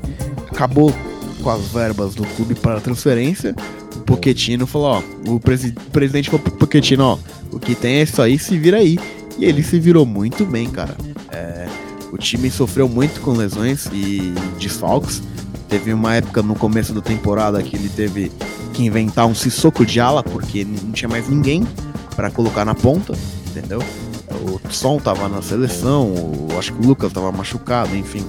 acabou 0.51 0.93
com 1.41 1.49
as 1.49 1.67
verbas 1.67 2.15
do 2.15 2.25
clube 2.35 2.53
para 2.53 2.81
transferência, 2.81 3.55
o 3.95 3.99
Pochettino 3.99 4.67
falou, 4.67 5.01
ó, 5.25 5.31
o, 5.31 5.39
presi 5.39 5.71
presidente 5.93 6.29
falou 6.29 6.43
pro 6.43 6.51
Pochettino, 6.51 7.05
ó, 7.05 7.17
o 7.53 7.59
que 7.59 7.73
tem 7.73 7.99
é 7.99 8.01
isso 8.01 8.21
aí, 8.21 8.37
se 8.37 8.57
vira 8.57 8.77
aí. 8.77 8.99
E 9.37 9.45
ele 9.45 9.61
se 9.63 9.79
virou 9.79 10.05
muito 10.05 10.45
bem, 10.45 10.69
cara. 10.69 10.95
É, 11.31 11.67
o 12.11 12.17
time 12.17 12.49
sofreu 12.49 12.87
muito 12.87 13.19
com 13.21 13.31
lesões 13.31 13.87
e 13.91 14.33
desfalques. 14.59 15.21
Teve 15.67 15.91
uma 15.91 16.15
época 16.15 16.41
no 16.41 16.55
começo 16.55 16.93
da 16.93 17.01
temporada 17.01 17.61
que 17.61 17.75
ele 17.75 17.89
teve 17.89 18.31
que 18.73 18.85
inventar 18.85 19.25
um 19.25 19.35
Sissoko 19.35 19.85
de 19.85 19.99
ala, 19.99 20.23
porque 20.23 20.63
não 20.63 20.91
tinha 20.91 21.09
mais 21.09 21.27
ninguém 21.27 21.67
para 22.15 22.29
colocar 22.29 22.63
na 22.63 22.75
ponta, 22.75 23.13
entendeu? 23.47 23.81
O 24.29 24.59
Som 24.71 24.97
tava 24.97 25.27
na 25.27 25.41
seleção, 25.41 26.07
o, 26.07 26.47
acho 26.57 26.73
que 26.73 26.81
o 26.81 26.87
Lucas 26.87 27.11
tava 27.11 27.31
machucado, 27.31 27.95
enfim. 27.95 28.25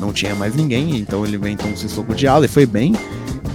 Não 0.00 0.12
tinha 0.12 0.34
mais 0.34 0.54
ninguém, 0.54 0.96
então 0.96 1.26
ele 1.26 1.36
inventou 1.36 1.68
um 1.68 1.76
Sissoko 1.76 2.14
de 2.14 2.26
ala 2.26 2.46
e 2.46 2.48
foi 2.48 2.64
bem. 2.64 2.94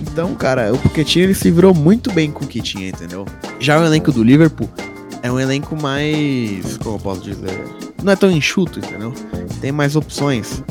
Então, 0.01 0.35
cara, 0.35 0.71
o 0.71 0.77
Pochettino 0.77 1.25
ele 1.25 1.33
se 1.33 1.49
virou 1.49 1.73
muito 1.73 2.11
bem 2.11 2.31
com 2.31 2.45
o 2.45 2.47
que 2.47 2.61
tinha, 2.61 2.87
entendeu? 2.87 3.25
Já 3.59 3.79
o 3.79 3.85
elenco 3.85 4.11
do 4.11 4.23
Liverpool 4.23 4.69
é 5.21 5.31
um 5.31 5.39
elenco 5.39 5.79
mais, 5.81 6.77
como 6.77 6.95
eu 6.95 6.99
posso 6.99 7.21
dizer, 7.21 7.63
não 8.03 8.13
é 8.13 8.15
tão 8.15 8.31
enxuto, 8.31 8.79
entendeu? 8.79 9.13
Tem 9.61 9.71
mais 9.71 9.95
opções. 9.95 10.63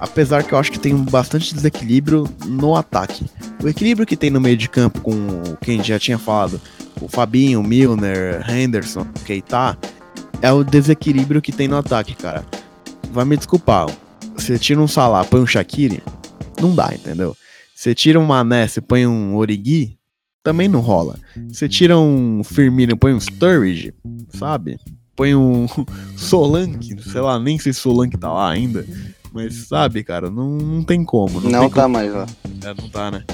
Apesar 0.00 0.42
que 0.42 0.52
eu 0.52 0.58
acho 0.58 0.72
que 0.72 0.78
tem 0.78 0.96
bastante 0.96 1.54
desequilíbrio 1.54 2.28
no 2.44 2.74
ataque. 2.74 3.24
O 3.62 3.68
equilíbrio 3.68 4.06
que 4.06 4.16
tem 4.16 4.30
no 4.30 4.40
meio 4.40 4.56
de 4.56 4.68
campo 4.68 5.00
com 5.00 5.16
quem 5.60 5.82
já 5.82 5.98
tinha 5.98 6.18
falado, 6.18 6.60
o 7.00 7.08
Fabinho, 7.08 7.62
Milner, 7.62 8.44
Henderson, 8.50 9.06
Keita, 9.24 9.78
é 10.40 10.50
o 10.50 10.64
desequilíbrio 10.64 11.40
que 11.40 11.52
tem 11.52 11.68
no 11.68 11.76
ataque, 11.76 12.14
cara. 12.14 12.44
Vai 13.12 13.24
me 13.24 13.36
desculpar. 13.36 13.86
Você 14.34 14.58
tira 14.58 14.80
um 14.80 14.88
Salah, 14.88 15.24
põe 15.24 15.40
um 15.40 15.46
Shaqiri, 15.46 16.02
não 16.60 16.74
dá, 16.74 16.92
entendeu? 16.92 17.36
Você 17.74 17.94
tira 17.94 18.18
um 18.18 18.24
Mané, 18.24 18.66
você 18.66 18.80
põe 18.80 19.06
um 19.06 19.36
Origi, 19.36 19.96
também 20.42 20.68
não 20.68 20.80
rola. 20.80 21.18
Você 21.48 21.68
tira 21.68 21.98
um 21.98 22.42
Firmino, 22.42 22.96
põe 22.96 23.14
um 23.14 23.20
Sturridge, 23.20 23.94
sabe? 24.34 24.78
Põe 25.14 25.34
um 25.34 25.66
Solanke, 26.16 27.00
sei 27.02 27.20
lá, 27.20 27.38
nem 27.38 27.58
sei 27.58 27.72
se 27.72 27.80
Solanke 27.80 28.18
tá 28.18 28.32
lá 28.32 28.50
ainda. 28.50 28.84
Mas 29.32 29.54
sabe, 29.54 30.02
cara, 30.02 30.28
não, 30.28 30.50
não 30.58 30.82
tem 30.82 31.04
como. 31.04 31.40
Não, 31.40 31.50
não 31.50 31.60
tem 31.60 31.70
tá 31.70 31.82
como. 31.82 31.94
mais 31.94 32.12
lá. 32.12 32.26
É, 32.64 32.74
não 32.74 32.88
tá, 32.88 33.10
né? 33.10 33.24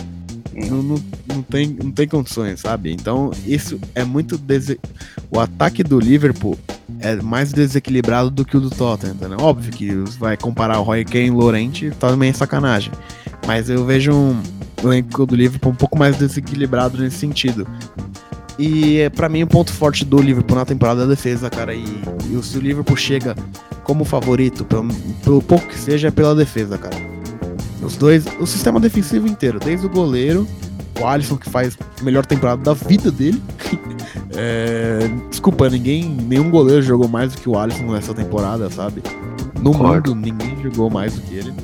Não, 0.55 0.83
não, 0.83 1.05
não, 1.27 1.43
tem, 1.43 1.69
não 1.69 1.91
tem 1.91 2.07
condições, 2.07 2.61
sabe? 2.61 2.93
Então, 2.93 3.31
isso 3.47 3.81
é 3.95 4.05
muito. 4.05 4.37
Dese... 4.37 4.79
O 5.31 5.41
ataque 5.41 5.83
do 5.83 5.99
Liverpool 5.99 6.59
é 7.01 7.17
mais 7.17 7.53
desequilibrado 7.53 8.31
do 8.31 8.45
que 8.45 8.57
o 8.57 8.61
do 8.61 8.71
Tottenham, 8.71 9.15
entendeu? 9.15 9.39
Óbvio 9.41 9.73
que 9.73 9.93
vai 10.19 10.37
comparar 10.37 10.81
o 10.81 10.83
Roy 10.83 11.05
Kane 11.05 11.27
e 11.27 11.31
o 11.31 11.37
Lorente, 11.37 11.91
também 11.99 12.31
é 12.31 12.33
sacanagem. 12.33 12.93
Mas 13.47 13.71
eu 13.71 13.85
vejo 13.85 14.13
um 14.13 14.43
elenco 14.83 15.27
do 15.27 15.35
Liverpool 15.35 15.73
um 15.73 15.77
pouco 15.77 15.99
mais 15.99 16.17
desequilibrado 16.17 16.99
nesse 16.99 17.19
sentido. 17.19 17.67
E 18.59 18.99
é, 18.99 19.09
para 19.09 19.29
mim 19.29 19.45
o 19.45 19.47
ponto 19.47 19.73
forte 19.73 20.05
do 20.05 20.21
Liverpool 20.21 20.57
na 20.57 20.65
temporada 20.65 21.03
é 21.03 21.05
a 21.05 21.09
defesa, 21.09 21.49
cara. 21.49 21.75
E, 21.75 21.85
e 21.85 22.43
se 22.43 22.59
o 22.59 22.61
Liverpool 22.61 22.97
chega 22.97 23.37
como 23.85 24.05
favorito, 24.05 24.65
pelo, 24.65 24.89
pelo 25.23 25.41
pouco 25.41 25.67
que 25.67 25.79
seja, 25.79 26.09
é 26.09 26.11
pela 26.11 26.35
defesa, 26.35 26.77
cara. 26.77 26.97
Os 27.81 27.97
dois, 27.97 28.25
o 28.41 28.47
sistema 28.47 28.81
defensivo 28.81 29.29
inteiro, 29.29 29.61
desde 29.61 29.87
o 29.87 29.89
goleiro, 29.89 30.47
o 31.01 31.07
Alisson 31.07 31.37
que 31.37 31.49
faz 31.49 31.79
a 32.01 32.03
melhor 32.03 32.27
temporada 32.27 32.61
da 32.63 32.75
vida 32.75 33.11
dele. 33.13 33.41
é, 34.37 35.09
desculpa, 35.31 35.71
ninguém, 35.71 36.05
nenhum 36.05 36.51
goleiro 36.51 36.83
jogou 36.83 37.09
mais 37.09 37.33
do 37.33 37.41
que 37.41 37.49
o 37.49 37.57
Alisson 37.57 37.85
nessa 37.93 38.13
temporada, 38.13 38.69
sabe? 38.69 39.03
No 39.63 39.73
mundo, 39.73 40.15
ninguém 40.15 40.57
jogou 40.63 40.91
mais 40.91 41.15
do 41.15 41.23
que 41.23 41.35
ele. 41.37 41.55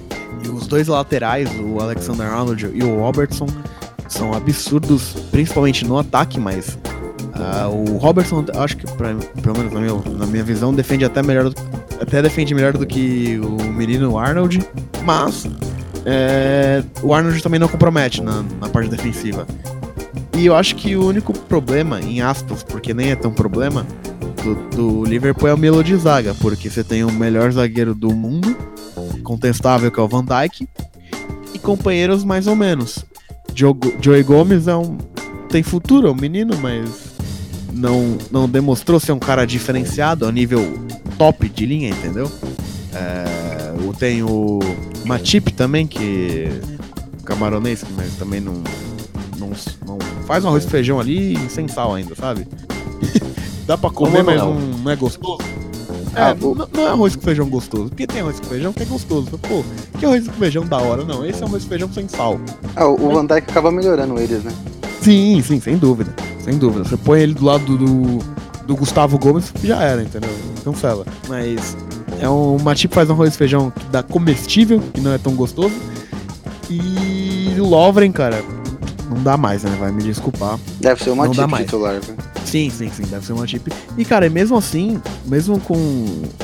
Os 0.54 0.66
dois 0.66 0.88
laterais, 0.88 1.50
o 1.60 1.80
Alexander 1.80 2.26
Arnold 2.26 2.70
e 2.72 2.82
o 2.82 3.00
Robertson, 3.00 3.46
são 4.08 4.32
absurdos, 4.32 5.14
principalmente 5.30 5.84
no 5.84 5.98
ataque, 5.98 6.38
mas 6.38 6.78
ah, 7.34 7.68
o 7.68 7.96
Robertson, 7.96 8.44
acho 8.56 8.76
que 8.76 8.86
pra, 8.92 9.14
pelo 9.42 9.58
menos 9.58 9.72
na 9.72 9.80
minha, 9.80 10.18
na 10.18 10.26
minha 10.26 10.44
visão, 10.44 10.72
defende 10.72 11.04
até 11.04 11.22
melhor, 11.22 11.52
até 12.00 12.22
defende 12.22 12.54
melhor 12.54 12.74
do 12.74 12.86
que 12.86 13.40
o 13.40 13.64
menino 13.72 14.16
Arnold, 14.16 14.60
mas 15.04 15.46
é, 16.04 16.82
o 17.02 17.12
Arnold 17.12 17.42
também 17.42 17.58
não 17.58 17.68
compromete 17.68 18.22
na, 18.22 18.44
na 18.60 18.68
parte 18.68 18.88
defensiva. 18.88 19.46
E 20.36 20.46
eu 20.46 20.54
acho 20.54 20.76
que 20.76 20.96
o 20.96 21.06
único 21.06 21.32
problema, 21.32 22.00
em 22.00 22.20
aspas, 22.20 22.62
porque 22.62 22.92
nem 22.92 23.10
é 23.10 23.16
tão 23.16 23.32
problema, 23.32 23.86
do, 24.42 24.54
do 24.76 25.04
Liverpool 25.04 25.48
é 25.48 25.54
o 25.54 25.58
Melo 25.58 25.82
de 25.82 25.96
zaga, 25.96 26.34
porque 26.34 26.68
você 26.68 26.84
tem 26.84 27.02
o 27.04 27.10
melhor 27.10 27.50
zagueiro 27.52 27.94
do 27.94 28.12
mundo, 28.12 28.56
contestável 29.24 29.90
que 29.90 29.98
é 29.98 30.02
o 30.02 30.06
Van 30.06 30.24
Dijk, 30.24 30.68
e 31.52 31.58
companheiros 31.58 32.22
mais 32.22 32.46
ou 32.46 32.54
menos. 32.54 33.04
Joey 33.54 34.22
Gomes 34.22 34.68
é 34.68 34.76
um. 34.76 34.96
tem 35.48 35.62
futuro, 35.62 36.06
é 36.06 36.10
um 36.10 36.16
menino, 36.16 36.56
mas 36.60 37.14
não, 37.72 38.16
não 38.30 38.48
demonstrou 38.48 39.00
ser 39.00 39.12
um 39.12 39.18
cara 39.18 39.44
diferenciado 39.44 40.26
a 40.26 40.30
nível 40.30 40.62
top 41.18 41.48
de 41.48 41.66
linha, 41.66 41.88
entendeu? 41.88 42.30
É, 42.92 43.24
tenho 43.94 44.26
o 44.28 44.60
Matip 45.06 45.52
também, 45.52 45.86
que. 45.86 46.48
camaronês, 47.24 47.84
mas 47.96 48.14
também 48.16 48.40
não, 48.40 48.62
não. 49.38 49.50
não 49.86 49.98
faz 50.26 50.44
um 50.44 50.48
arroz 50.48 50.64
e 50.64 50.68
feijão 50.68 51.00
ali 51.00 51.38
sem 51.48 51.68
sal 51.68 51.94
ainda, 51.94 52.14
sabe? 52.14 52.46
Dá 53.66 53.78
pra 53.78 53.90
comer, 53.90 54.22
mas 54.22 54.36
não? 54.36 54.54
não, 54.54 54.78
não 54.78 54.90
é 54.90 54.96
gostoso. 54.96 55.38
Ah, 56.16 56.30
É, 56.30 56.34
não, 56.34 56.54
não 56.54 56.82
é 56.82 56.88
arroz 56.88 57.16
com 57.16 57.22
feijão 57.22 57.48
gostoso. 57.48 57.88
Porque 57.88 58.06
tem 58.06 58.20
arroz 58.20 58.38
com 58.40 58.46
feijão 58.46 58.72
que 58.72 58.82
é 58.82 58.86
gostoso. 58.86 59.30
Pô, 59.38 59.64
que 59.98 60.04
arroz 60.06 60.26
com 60.26 60.34
feijão 60.34 60.64
da 60.66 60.78
hora? 60.78 61.04
Não, 61.04 61.24
esse 61.26 61.42
é 61.42 61.46
arroz 61.46 61.62
com 61.64 61.68
feijão 61.70 61.92
sem 61.92 62.08
sal. 62.08 62.38
Ah, 62.76 62.86
o 62.86 63.10
Van 63.12 63.26
Dijk 63.26 63.50
acaba 63.50 63.70
melhorando 63.70 64.18
eles, 64.18 64.42
né? 64.44 64.52
Sim, 65.00 65.42
sim, 65.42 65.60
sem 65.60 65.76
dúvida. 65.76 66.14
Sem 66.42 66.56
dúvida. 66.58 66.84
Você 66.84 66.96
põe 66.96 67.20
ele 67.20 67.34
do 67.34 67.44
lado 67.44 67.76
do, 67.76 68.18
do 68.66 68.76
Gustavo 68.76 69.18
Gomes, 69.18 69.52
já 69.62 69.82
era, 69.82 70.02
entendeu? 70.02 70.30
Cancela. 70.64 71.04
Mas 71.28 71.76
é 72.20 72.28
um, 72.28 72.56
uma 72.56 72.74
tipo 72.74 72.94
faz 72.94 73.08
um 73.10 73.12
arroz 73.14 73.34
e 73.34 73.36
feijão 73.38 73.70
que 73.70 73.84
dá 73.86 74.02
comestível, 74.02 74.80
que 74.92 75.00
não 75.00 75.12
é 75.12 75.18
tão 75.18 75.34
gostoso. 75.34 75.74
E 76.70 77.54
o 77.58 77.64
Lovren, 77.64 78.10
cara, 78.12 78.42
não 79.10 79.22
dá 79.22 79.36
mais, 79.36 79.62
né? 79.62 79.76
Vai 79.78 79.92
me 79.92 80.02
desculpar. 80.02 80.58
Deve 80.80 81.02
ser 81.02 81.10
uma 81.10 81.26
Não 81.26 81.32
dá 81.34 81.46
mais. 81.46 81.64
titular, 81.66 82.00
velho. 82.00 82.18
Sim, 82.54 82.70
sim, 82.70 82.88
sim, 82.88 83.02
deve 83.10 83.26
ser 83.26 83.32
uma 83.32 83.44
chip. 83.48 83.68
E 83.98 84.04
cara, 84.04 84.30
mesmo 84.30 84.56
assim, 84.56 85.02
mesmo 85.26 85.58
com. 85.58 85.74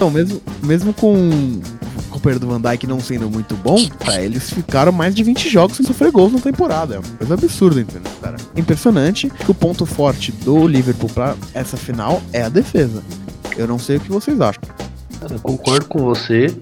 Não, 0.00 0.10
mesmo, 0.10 0.42
mesmo 0.60 0.92
com 0.92 1.14
o 1.14 1.62
companheiro 2.10 2.40
do 2.40 2.48
Van 2.48 2.60
Dijk 2.60 2.84
não 2.84 2.98
sendo 2.98 3.30
muito 3.30 3.54
bom, 3.54 3.86
pra 3.90 4.20
eles 4.20 4.50
ficaram 4.50 4.90
mais 4.90 5.14
de 5.14 5.22
20 5.22 5.48
jogos 5.48 5.76
sem 5.76 5.86
sofrer 5.86 6.10
gols 6.10 6.32
na 6.32 6.40
temporada. 6.40 6.96
É 6.96 6.98
uma 6.98 7.16
coisa 7.16 7.34
absurda, 7.34 7.80
entendeu, 7.80 8.10
cara? 8.20 8.38
Impressionante 8.56 9.30
que 9.30 9.52
o 9.52 9.54
ponto 9.54 9.86
forte 9.86 10.32
do 10.32 10.66
Liverpool 10.66 11.08
pra 11.10 11.36
essa 11.54 11.76
final 11.76 12.20
é 12.32 12.42
a 12.42 12.48
defesa. 12.48 13.04
Eu 13.56 13.68
não 13.68 13.78
sei 13.78 13.98
o 13.98 14.00
que 14.00 14.10
vocês 14.10 14.40
acham. 14.40 14.64
Cara, 15.20 15.34
eu 15.34 15.38
concordo 15.38 15.86
com 15.86 16.00
você. 16.00 16.52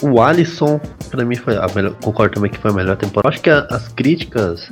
O 0.00 0.22
Alisson, 0.22 0.80
pra 1.10 1.24
mim, 1.24 1.36
foi 1.36 1.56
a 1.56 1.66
melhor. 1.74 1.94
Concordo 2.02 2.34
também 2.34 2.50
que 2.50 2.58
foi 2.58 2.70
a 2.70 2.74
melhor 2.74 2.96
temporada. 2.96 3.28
Acho 3.34 3.42
que 3.42 3.50
a- 3.50 3.66
as 3.70 3.88
críticas 3.88 4.68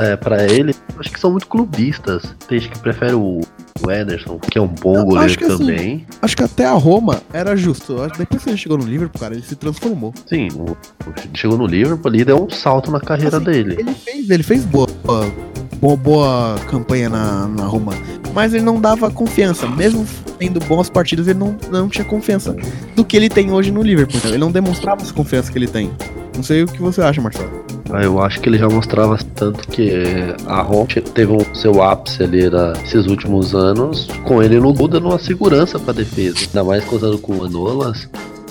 é, 0.00 0.16
para 0.16 0.44
ele, 0.44 0.74
acho 0.98 1.10
que 1.10 1.20
são 1.20 1.30
muito 1.30 1.46
clubistas. 1.46 2.34
Tem 2.48 2.58
gente 2.58 2.72
que 2.72 2.78
prefere 2.78 3.14
o, 3.14 3.40
o 3.86 3.90
Ederson, 3.90 4.38
que 4.38 4.58
é 4.58 4.60
um 4.62 4.66
bom 4.68 4.96
Eu 4.96 5.04
goleiro 5.04 5.26
acho 5.26 5.38
que 5.38 5.44
assim, 5.44 5.58
também. 5.58 6.06
Acho 6.22 6.36
que 6.36 6.42
até 6.42 6.66
a 6.66 6.72
Roma 6.72 7.22
era 7.32 7.56
justo. 7.56 7.96
Depois 8.18 8.42
que 8.44 8.50
ele 8.50 8.56
chegou 8.58 8.78
no 8.78 8.84
Liverpool, 8.84 9.20
cara, 9.20 9.34
ele 9.34 9.42
se 9.42 9.56
transformou. 9.56 10.12
Sim, 10.26 10.48
o- 10.54 10.76
chegou 11.34 11.56
no 11.58 11.66
Liverpool 11.66 12.08
ali, 12.10 12.24
deu 12.24 12.44
um 12.44 12.50
salto 12.50 12.90
na 12.90 13.00
carreira 13.00 13.36
Assim, 13.36 13.44
dele. 13.46 13.76
Ele 13.78 13.94
fez, 13.94 14.30
ele 14.30 14.42
fez 14.42 14.64
boa, 14.64 14.86
boa, 15.80 15.96
boa 15.96 16.56
campanha 16.70 17.08
na, 17.08 17.46
na 17.48 17.64
Roma. 17.64 17.92
Mas 18.34 18.54
ele 18.54 18.62
não 18.64 18.80
dava 18.80 19.10
confiança. 19.10 19.66
Mesmo 19.66 20.06
tendo 20.38 20.60
boas 20.60 20.88
partidas, 20.88 21.26
ele 21.28 21.38
não, 21.38 21.56
não 21.70 21.88
tinha 21.88 22.04
confiança 22.04 22.54
do 22.94 23.04
que 23.04 23.16
ele 23.16 23.28
tem 23.28 23.50
hoje 23.52 23.70
no 23.70 23.82
Liverpool. 23.82 24.20
Ele 24.24 24.38
não 24.38 24.50
demonstrava 24.52 25.02
essa 25.02 25.12
confiança 25.12 25.50
que 25.50 25.58
ele 25.58 25.66
tem. 25.68 25.90
Não 26.36 26.42
sei 26.42 26.62
o 26.62 26.66
que 26.66 26.80
você 26.80 27.02
acha, 27.02 27.20
Marcelo. 27.20 27.50
Ah, 27.92 28.02
Eu 28.02 28.20
acho 28.22 28.40
que 28.40 28.48
ele 28.48 28.58
já 28.58 28.68
mostrava 28.68 29.18
tanto 29.34 29.66
que 29.68 29.90
eh, 29.90 30.36
a 30.46 30.62
Roma 30.62 30.86
teve 31.14 31.32
um 31.32 31.54
seu 31.54 31.82
ápice 31.82 32.22
ali 32.22 32.48
nesses 32.50 33.06
últimos 33.06 33.54
anos, 33.54 34.06
com 34.24 34.42
ele 34.42 34.60
no 34.60 34.72
gol 34.72 34.88
dando 34.88 35.08
uma 35.08 35.18
segurança 35.18 35.78
pra 35.78 35.92
defesa. 35.92 36.38
Ainda 36.40 36.64
mais 36.64 36.84
contando 36.84 37.18
com 37.18 37.32
o 37.32 37.38
Manolas 37.38 38.08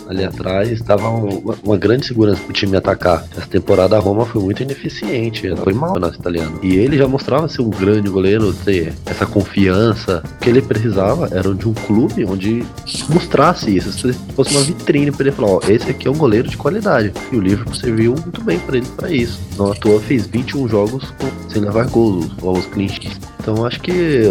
ali 0.10 0.24
atrás, 0.26 0.82
um- 0.82 1.38
uma, 1.40 1.56
uma 1.64 1.78
grande 1.78 2.06
segurança 2.08 2.42
pro 2.42 2.52
time 2.52 2.76
atacar. 2.76 3.24
Essa 3.38 3.46
temporada 3.48 3.96
a 3.96 4.00
Roma 4.00 4.26
foi 4.26 4.42
muito 4.42 4.64
ineficiente, 4.64 5.54
foi 5.64 5.72
mal 5.74 6.00
na 6.00 6.08
italiana. 6.10 6.52
E 6.64 6.76
ele 6.76 6.98
já 6.98 7.08
mostrava 7.08 7.48
ser 7.48 7.62
um 7.62 7.70
grande 7.70 8.10
goleiro, 8.10 8.52
ter 8.52 8.92
essa 9.06 9.26
confiança. 9.26 10.24
O 10.26 10.40
que 10.40 10.50
ele 10.50 10.62
precisava 10.64 11.30
era 11.32 11.54
de 11.54 11.68
um 11.68 11.74
clube 11.74 12.26
onde 12.26 12.66
mostrasse 13.10 13.76
isso, 13.76 13.92
se 13.92 14.14
fosse 14.36 14.52
uma 14.56 14.64
vitrine 14.64 15.12
pra 15.12 15.28
ele 15.28 15.32
falar, 15.36 15.50
ó, 15.52 15.60
esse 15.70 15.90
aqui 15.92 16.08
é 16.08 16.12
um 16.12 16.18
goleiro 16.18 16.50
de 16.50 16.58
qualidade. 16.58 17.14
E 17.32 17.36
o 17.36 17.40
Liverpool 17.40 17.76
serviu 17.76 18.14
muito 18.14 18.44
bem 18.44 18.58
pra 18.60 18.78
ele 18.78 18.88
pra 18.98 19.12
isso. 19.12 19.40
Não 19.58 19.72
à 19.72 19.76
toa 19.76 20.00
fez 20.02 20.26
21 20.26 20.68
jogos 20.68 21.14
sem 21.48 21.62
levar 21.62 21.86
gols, 21.88 22.28
os 22.42 22.66
clean 22.66 22.88
sheets. 22.88 23.20
Então 23.40 23.64
acho 23.66 23.80
que, 23.80 24.24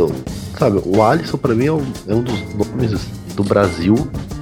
sabe, 0.59 0.81
o 0.85 1.03
Alisson 1.03 1.37
pra 1.39 1.55
mim 1.55 1.67
é 1.67 1.73
um, 1.73 1.83
é 2.09 2.15
um 2.15 2.23
dos 2.23 2.41
nomes 2.55 3.01
do 3.37 3.45
Brasil 3.45 3.95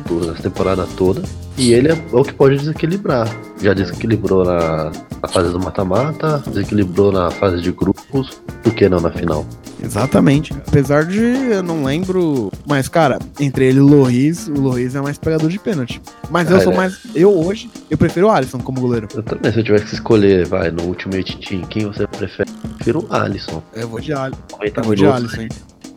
do- 0.06 0.26
nessa 0.26 0.42
temporada 0.42 0.86
toda. 0.96 1.22
E 1.58 1.72
ele 1.72 1.88
é, 1.88 1.96
o 2.12 2.22
que 2.22 2.34
pode 2.34 2.58
desequilibrar. 2.58 3.28
Já 3.62 3.72
desequilibrou 3.72 4.44
na, 4.44 4.92
na 5.22 5.28
fase 5.28 5.50
do 5.50 5.58
mata-mata, 5.58 6.42
desequilibrou 6.46 7.10
na 7.10 7.30
fase 7.30 7.62
de 7.62 7.72
grupos, 7.72 8.40
por 8.62 8.74
que 8.74 8.88
não 8.88 9.00
na 9.00 9.10
final? 9.10 9.46
Exatamente. 9.82 10.52
Apesar 10.68 11.04
de 11.04 11.18
eu 11.18 11.62
não 11.62 11.84
lembro. 11.84 12.50
Mas, 12.66 12.88
cara, 12.88 13.18
entre 13.40 13.66
ele 13.66 13.78
e 13.78 13.80
o 13.80 13.86
Loris, 13.86 14.48
o 14.48 14.52
Loris 14.60 14.94
é 14.94 15.00
mais 15.00 15.16
pegador 15.18 15.48
de 15.48 15.58
pênalti. 15.58 16.00
Mas 16.30 16.50
eu 16.50 16.56
Ah, 16.56 16.60
sou 16.60 16.72
é. 16.72 16.76
mais. 16.76 16.98
Eu 17.14 17.30
hoje, 17.32 17.70
eu 17.90 17.96
prefiro 17.96 18.26
o 18.26 18.30
Alisson 18.30 18.58
como 18.58 18.80
goleiro. 18.80 19.06
Eu 19.14 19.22
também, 19.22 19.52
se 19.52 19.58
eu 19.60 19.64
tivesse 19.64 19.84
que 19.86 19.94
escolher, 19.94 20.46
vai, 20.46 20.70
no 20.70 20.82
Ultimate 20.84 21.38
Team, 21.38 21.62
quem 21.62 21.86
você 21.86 22.06
prefere? 22.06 22.50
Eu 22.64 22.70
prefiro 22.70 23.06
o 23.08 23.14
Alisson. 23.14 23.62
Eu 23.74 23.88
vou 23.88 24.00
de, 24.00 24.12
Al... 24.12 24.30
90 24.52 24.80
eu 24.80 24.84
vou 24.84 24.94
de 24.94 25.06
Alisson, 25.06 25.40
hein? 25.42 25.48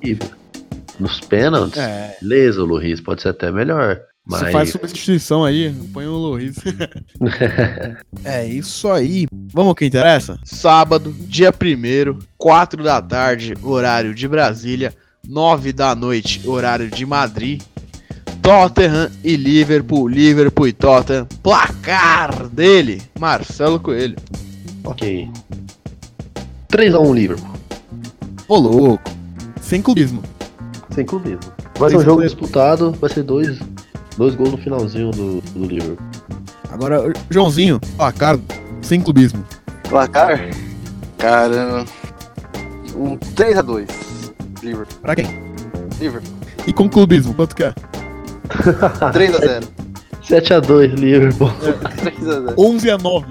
Nos 0.99 1.19
pênaltis, 1.21 1.77
É. 1.79 2.17
beleza, 2.21 2.61
o 2.61 2.65
Luiz 2.65 2.99
pode 2.99 3.21
ser 3.21 3.29
até 3.29 3.51
melhor. 3.51 4.01
Você 4.27 4.43
Mas 4.43 4.51
faz 4.51 4.69
substituição 4.69 5.43
aí, 5.43 5.73
põe 5.91 6.05
o 6.05 6.11
Loris. 6.11 6.57
é 8.23 8.45
isso 8.45 8.87
aí. 8.89 9.25
Vamos 9.51 9.69
ao 9.69 9.75
que 9.75 9.85
interessa? 9.85 10.37
Sábado, 10.43 11.11
dia 11.21 11.49
1 11.51 12.19
4 12.37 12.83
da 12.83 13.01
tarde, 13.01 13.53
horário 13.63 14.13
de 14.13 14.27
Brasília, 14.27 14.93
9 15.27 15.73
da 15.73 15.95
noite, 15.95 16.41
horário 16.47 16.91
de 16.91 17.05
Madrid. 17.05 17.61
Tottenham 18.41 19.09
e 19.23 19.35
Liverpool, 19.35 20.07
Liverpool 20.07 20.67
e 20.67 20.73
Tottenham. 20.73 21.25
Placar 21.41 22.47
dele, 22.49 23.01
Marcelo 23.19 23.79
Coelho. 23.79 24.15
ok. 24.83 25.27
3x1 26.71 27.13
Liverpool, 27.15 27.55
Ô 28.47 28.57
louco. 28.57 29.03
Sem 29.61 29.81
clubismo. 29.81 30.21
Sem 30.99 31.05
clubismo. 31.05 31.39
Vai 31.77 31.89
ser 31.89 31.97
um 31.97 32.01
jogo 32.01 32.21
disputado, 32.21 32.91
vai 32.91 33.09
ser 33.09 33.23
dois, 33.23 33.57
dois 34.17 34.35
gols 34.35 34.51
no 34.51 34.57
finalzinho 34.57 35.11
do, 35.11 35.41
do 35.41 35.65
Liverpool. 35.65 36.05
Agora, 36.69 37.13
Joãozinho, 37.29 37.79
placar 37.95 38.37
sem 38.81 39.01
clubismo. 39.01 39.43
Placar? 39.87 40.49
Cara. 41.17 41.85
Um 42.95 43.17
3x2. 43.17 43.89
Liverpool. 44.61 44.99
Pra 45.01 45.15
quem? 45.15 45.25
Liverpool. 45.99 46.33
E 46.67 46.73
com 46.73 46.89
clubismo, 46.89 47.33
quanto 47.33 47.55
que 47.55 47.63
é? 47.63 47.73
3x0. 49.13 49.63
7x2 50.21 50.95
Liverpool. 50.95 51.49
3x0. 51.49 52.53
11 52.57 52.91
a 52.91 52.97
9. 52.97 53.27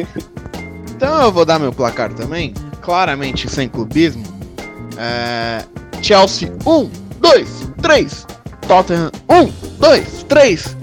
então 0.96 1.22
eu 1.22 1.32
vou 1.32 1.44
dar 1.44 1.58
meu 1.58 1.72
placar 1.72 2.12
também, 2.14 2.54
claramente 2.80 3.48
sem 3.48 3.68
clubismo. 3.68 4.39
É, 5.02 5.64
Chelsea 6.02 6.52
1, 6.66 6.90
2, 7.20 7.72
3. 7.80 8.26
Tottenham 8.68 9.10
1, 9.30 9.46
2, 9.78 10.26
3. 10.28 10.76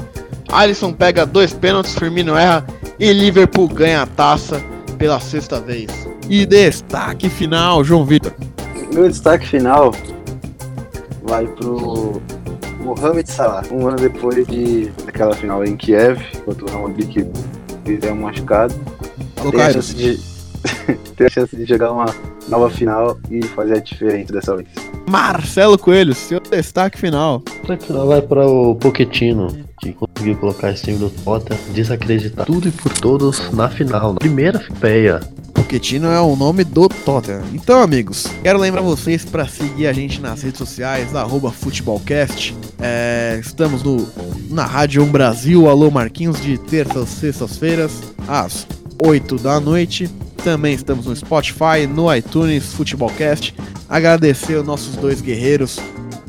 Alisson 0.50 0.92
pega 0.92 1.24
dois 1.24 1.54
pênaltis, 1.54 1.94
Firmino 1.94 2.36
erra 2.36 2.66
e 3.00 3.14
Liverpool 3.14 3.68
ganha 3.68 4.02
a 4.02 4.08
taça 4.08 4.60
pela 4.98 5.20
sexta 5.20 5.62
vez. 5.62 5.92
E 6.28 6.48
destaque 6.48 7.30
final, 7.30 7.84
João 7.84 8.06
Vitor. 8.06 8.34
Meu 8.92 9.08
destaque 9.08 9.48
final 9.48 9.94
vai 11.22 11.46
pro 11.46 12.20
Mohamed 12.80 13.30
Salah. 13.30 13.64
Um 13.72 13.88
ano 13.88 13.98
depois 13.98 14.48
de, 14.48 14.88
daquela 15.06 15.36
final 15.36 15.64
em 15.64 15.78
Kiev, 15.78 16.20
contra 16.44 16.66
o 16.66 16.70
Real 16.70 16.88
Madrid, 16.88 17.10
que 17.10 17.26
fizeram 17.86 18.16
um 18.16 18.22
machucado. 18.22 18.74
Alô, 19.40 19.52
Tem 19.52 19.62
a, 19.62 19.70
de, 19.70 20.20
tem 21.16 21.28
a 21.28 21.30
chance 21.30 21.56
de 21.56 21.66
jogar 21.66 21.92
uma 21.92 22.06
nova 22.48 22.70
final 22.70 23.18
e 23.30 23.44
fazer 23.44 23.76
a 23.76 23.80
diferença 23.80 24.34
dessa 24.34 24.56
vez. 24.56 24.68
Marcelo 25.10 25.78
Coelho, 25.78 26.14
seu 26.14 26.40
destaque 26.40 26.98
final. 26.98 27.42
O 27.64 27.78
final 27.78 28.08
vai 28.08 28.22
para 28.22 28.46
o 28.46 28.76
Pochettino, 28.76 29.48
que 29.80 29.94
conseguiu 29.94 30.36
colocar 30.38 30.72
esse 30.72 30.84
time 30.84 30.98
do 30.98 31.10
Tottenham, 31.10 31.60
desacreditar 31.74 32.46
tudo 32.46 32.68
e 32.68 32.72
por 32.72 32.94
todos 32.94 33.52
na 33.52 33.70
final, 33.70 34.14
na 34.14 34.20
primeira 34.20 34.64
peia. 34.80 35.20
Pochettino 35.54 36.08
é 36.08 36.22
o 36.22 36.36
nome 36.36 36.64
do 36.64 36.88
Tottenham. 36.88 37.44
Então, 37.54 37.82
amigos, 37.82 38.28
quero 38.42 38.60
lembrar 38.60 38.82
vocês 38.82 39.26
para 39.26 39.48
seguir 39.48 39.88
a 39.88 39.94
gente 39.94 40.22
nas 40.22 40.42
redes 40.42 40.58
sociais, 40.58 41.16
arroba 41.16 41.52
futebolcast. 41.52 42.56
É, 42.80 43.38
estamos 43.42 43.84
no, 43.84 44.08
na 44.50 44.66
Rádio 44.66 45.04
1 45.04 45.08
Brasil, 45.08 45.68
alô 45.68 45.92
Marquinhos, 45.92 46.42
de 46.42 46.58
terças 46.58 47.04
às 47.04 47.10
sextas-feiras, 47.10 47.92
às 48.28 48.68
8 49.04 49.36
da 49.38 49.60
noite. 49.60 50.10
Também 50.48 50.74
estamos 50.76 51.06
no 51.06 51.14
Spotify, 51.14 51.86
no 51.94 52.14
iTunes, 52.16 52.72
Futebolcast. 52.72 53.54
Agradecer 53.90 54.56
aos 54.56 54.66
nossos 54.66 54.96
dois 54.96 55.20
guerreiros, 55.20 55.78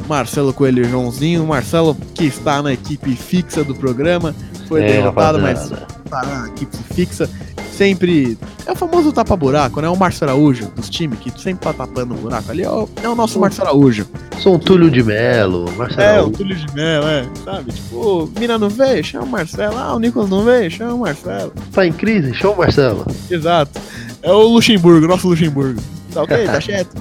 Marcelo 0.09 0.53
Coelho 0.53 0.85
e 0.85 0.89
Joãozinho. 0.91 1.47
Marcelo, 1.47 1.97
que 2.17 2.25
está 2.25 2.61
na 2.61 2.73
equipe 2.73 3.15
fixa 3.15 3.63
do 3.63 3.77
programa, 3.77 4.35
foi 4.67 4.83
É, 4.83 4.87
derrotado, 4.95 5.39
mas 5.39 5.71
rapaziada. 5.71 5.87
tá 6.11 6.25
na 6.27 6.49
equipe 6.49 6.77
fixa. 6.93 7.31
Sempre 7.73 8.37
É 8.67 8.73
o 8.73 8.75
famoso 8.75 9.13
tapa-buraco, 9.13 9.81
né? 9.81 9.89
O 9.89 9.95
Márcio 9.97 10.25
Araújo 10.25 10.67
dos 10.75 10.91
times, 10.91 11.21
que 11.21 11.31
sempre 11.41 11.63
tá 11.63 11.73
tapando 11.73 12.13
o 12.13 12.17
buraco 12.17 12.51
ali. 12.51 12.65
É 12.65 12.69
o, 12.69 12.89
é 13.01 13.09
o 13.09 13.15
nosso 13.15 13.39
Márcio 13.39 13.63
Araújo. 13.63 14.05
Sou 14.41 14.57
um 14.57 14.59
Túlio 14.59 14.91
de 14.91 15.01
Melo, 15.05 15.71
Marcelo. 15.77 16.03
É, 16.03 16.21
o 16.21 16.29
Túlio 16.31 16.57
de 16.57 16.75
Melo, 16.75 17.07
é. 17.07 17.25
Sabe? 17.45 17.71
Tipo, 17.71 18.25
o 18.25 18.33
Mina 18.37 18.59
não 18.59 18.69
veio, 18.69 19.05
chama 19.05 19.25
o 19.25 19.29
Marcelo. 19.29 19.79
Ah, 19.79 19.95
o 19.95 20.01
Nicolas 20.01 20.29
não 20.29 20.43
veio, 20.45 20.69
chama 20.73 20.93
o 20.95 20.99
Marcelo. 20.99 21.53
Tá 21.73 21.87
em 21.87 21.93
crise? 21.93 22.35
Show, 22.35 22.57
Marcelo. 22.57 23.07
Exato. 23.31 23.81
É 24.23 24.33
o 24.33 24.43
Luxemburgo, 24.49 25.07
nosso 25.07 25.29
Luxemburgo. 25.29 25.81
Tá 26.13 26.23
ok? 26.23 26.47
Tá 26.47 26.61
certo? 26.61 26.97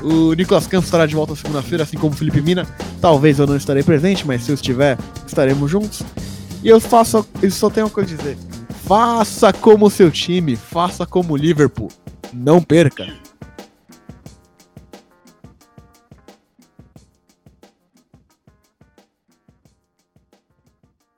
O 0.00 0.32
Nicolas 0.32 0.66
Campos 0.66 0.86
estará 0.86 1.06
de 1.06 1.14
volta 1.14 1.34
segunda-feira, 1.34 1.84
assim 1.84 1.96
como 1.96 2.14
o 2.14 2.16
Felipe 2.16 2.40
Mina. 2.40 2.66
Talvez 3.00 3.38
eu 3.38 3.46
não 3.46 3.56
estarei 3.56 3.82
presente, 3.82 4.26
mas 4.26 4.44
se 4.44 4.50
eu 4.50 4.54
estiver, 4.54 4.96
estaremos 5.26 5.70
juntos. 5.70 6.02
E 6.62 6.68
eu 6.68 6.80
faço. 6.80 7.26
Eu 7.42 7.50
só 7.50 7.68
tenho 7.68 7.86
uma 7.86 7.92
coisa 7.92 8.14
a 8.14 8.16
dizer. 8.16 8.38
Faça 8.84 9.52
como 9.52 9.86
o 9.86 9.90
seu 9.90 10.10
time, 10.10 10.56
faça 10.56 11.04
como 11.04 11.34
o 11.34 11.36
Liverpool. 11.36 11.90
Não 12.32 12.62
perca. 12.62 13.06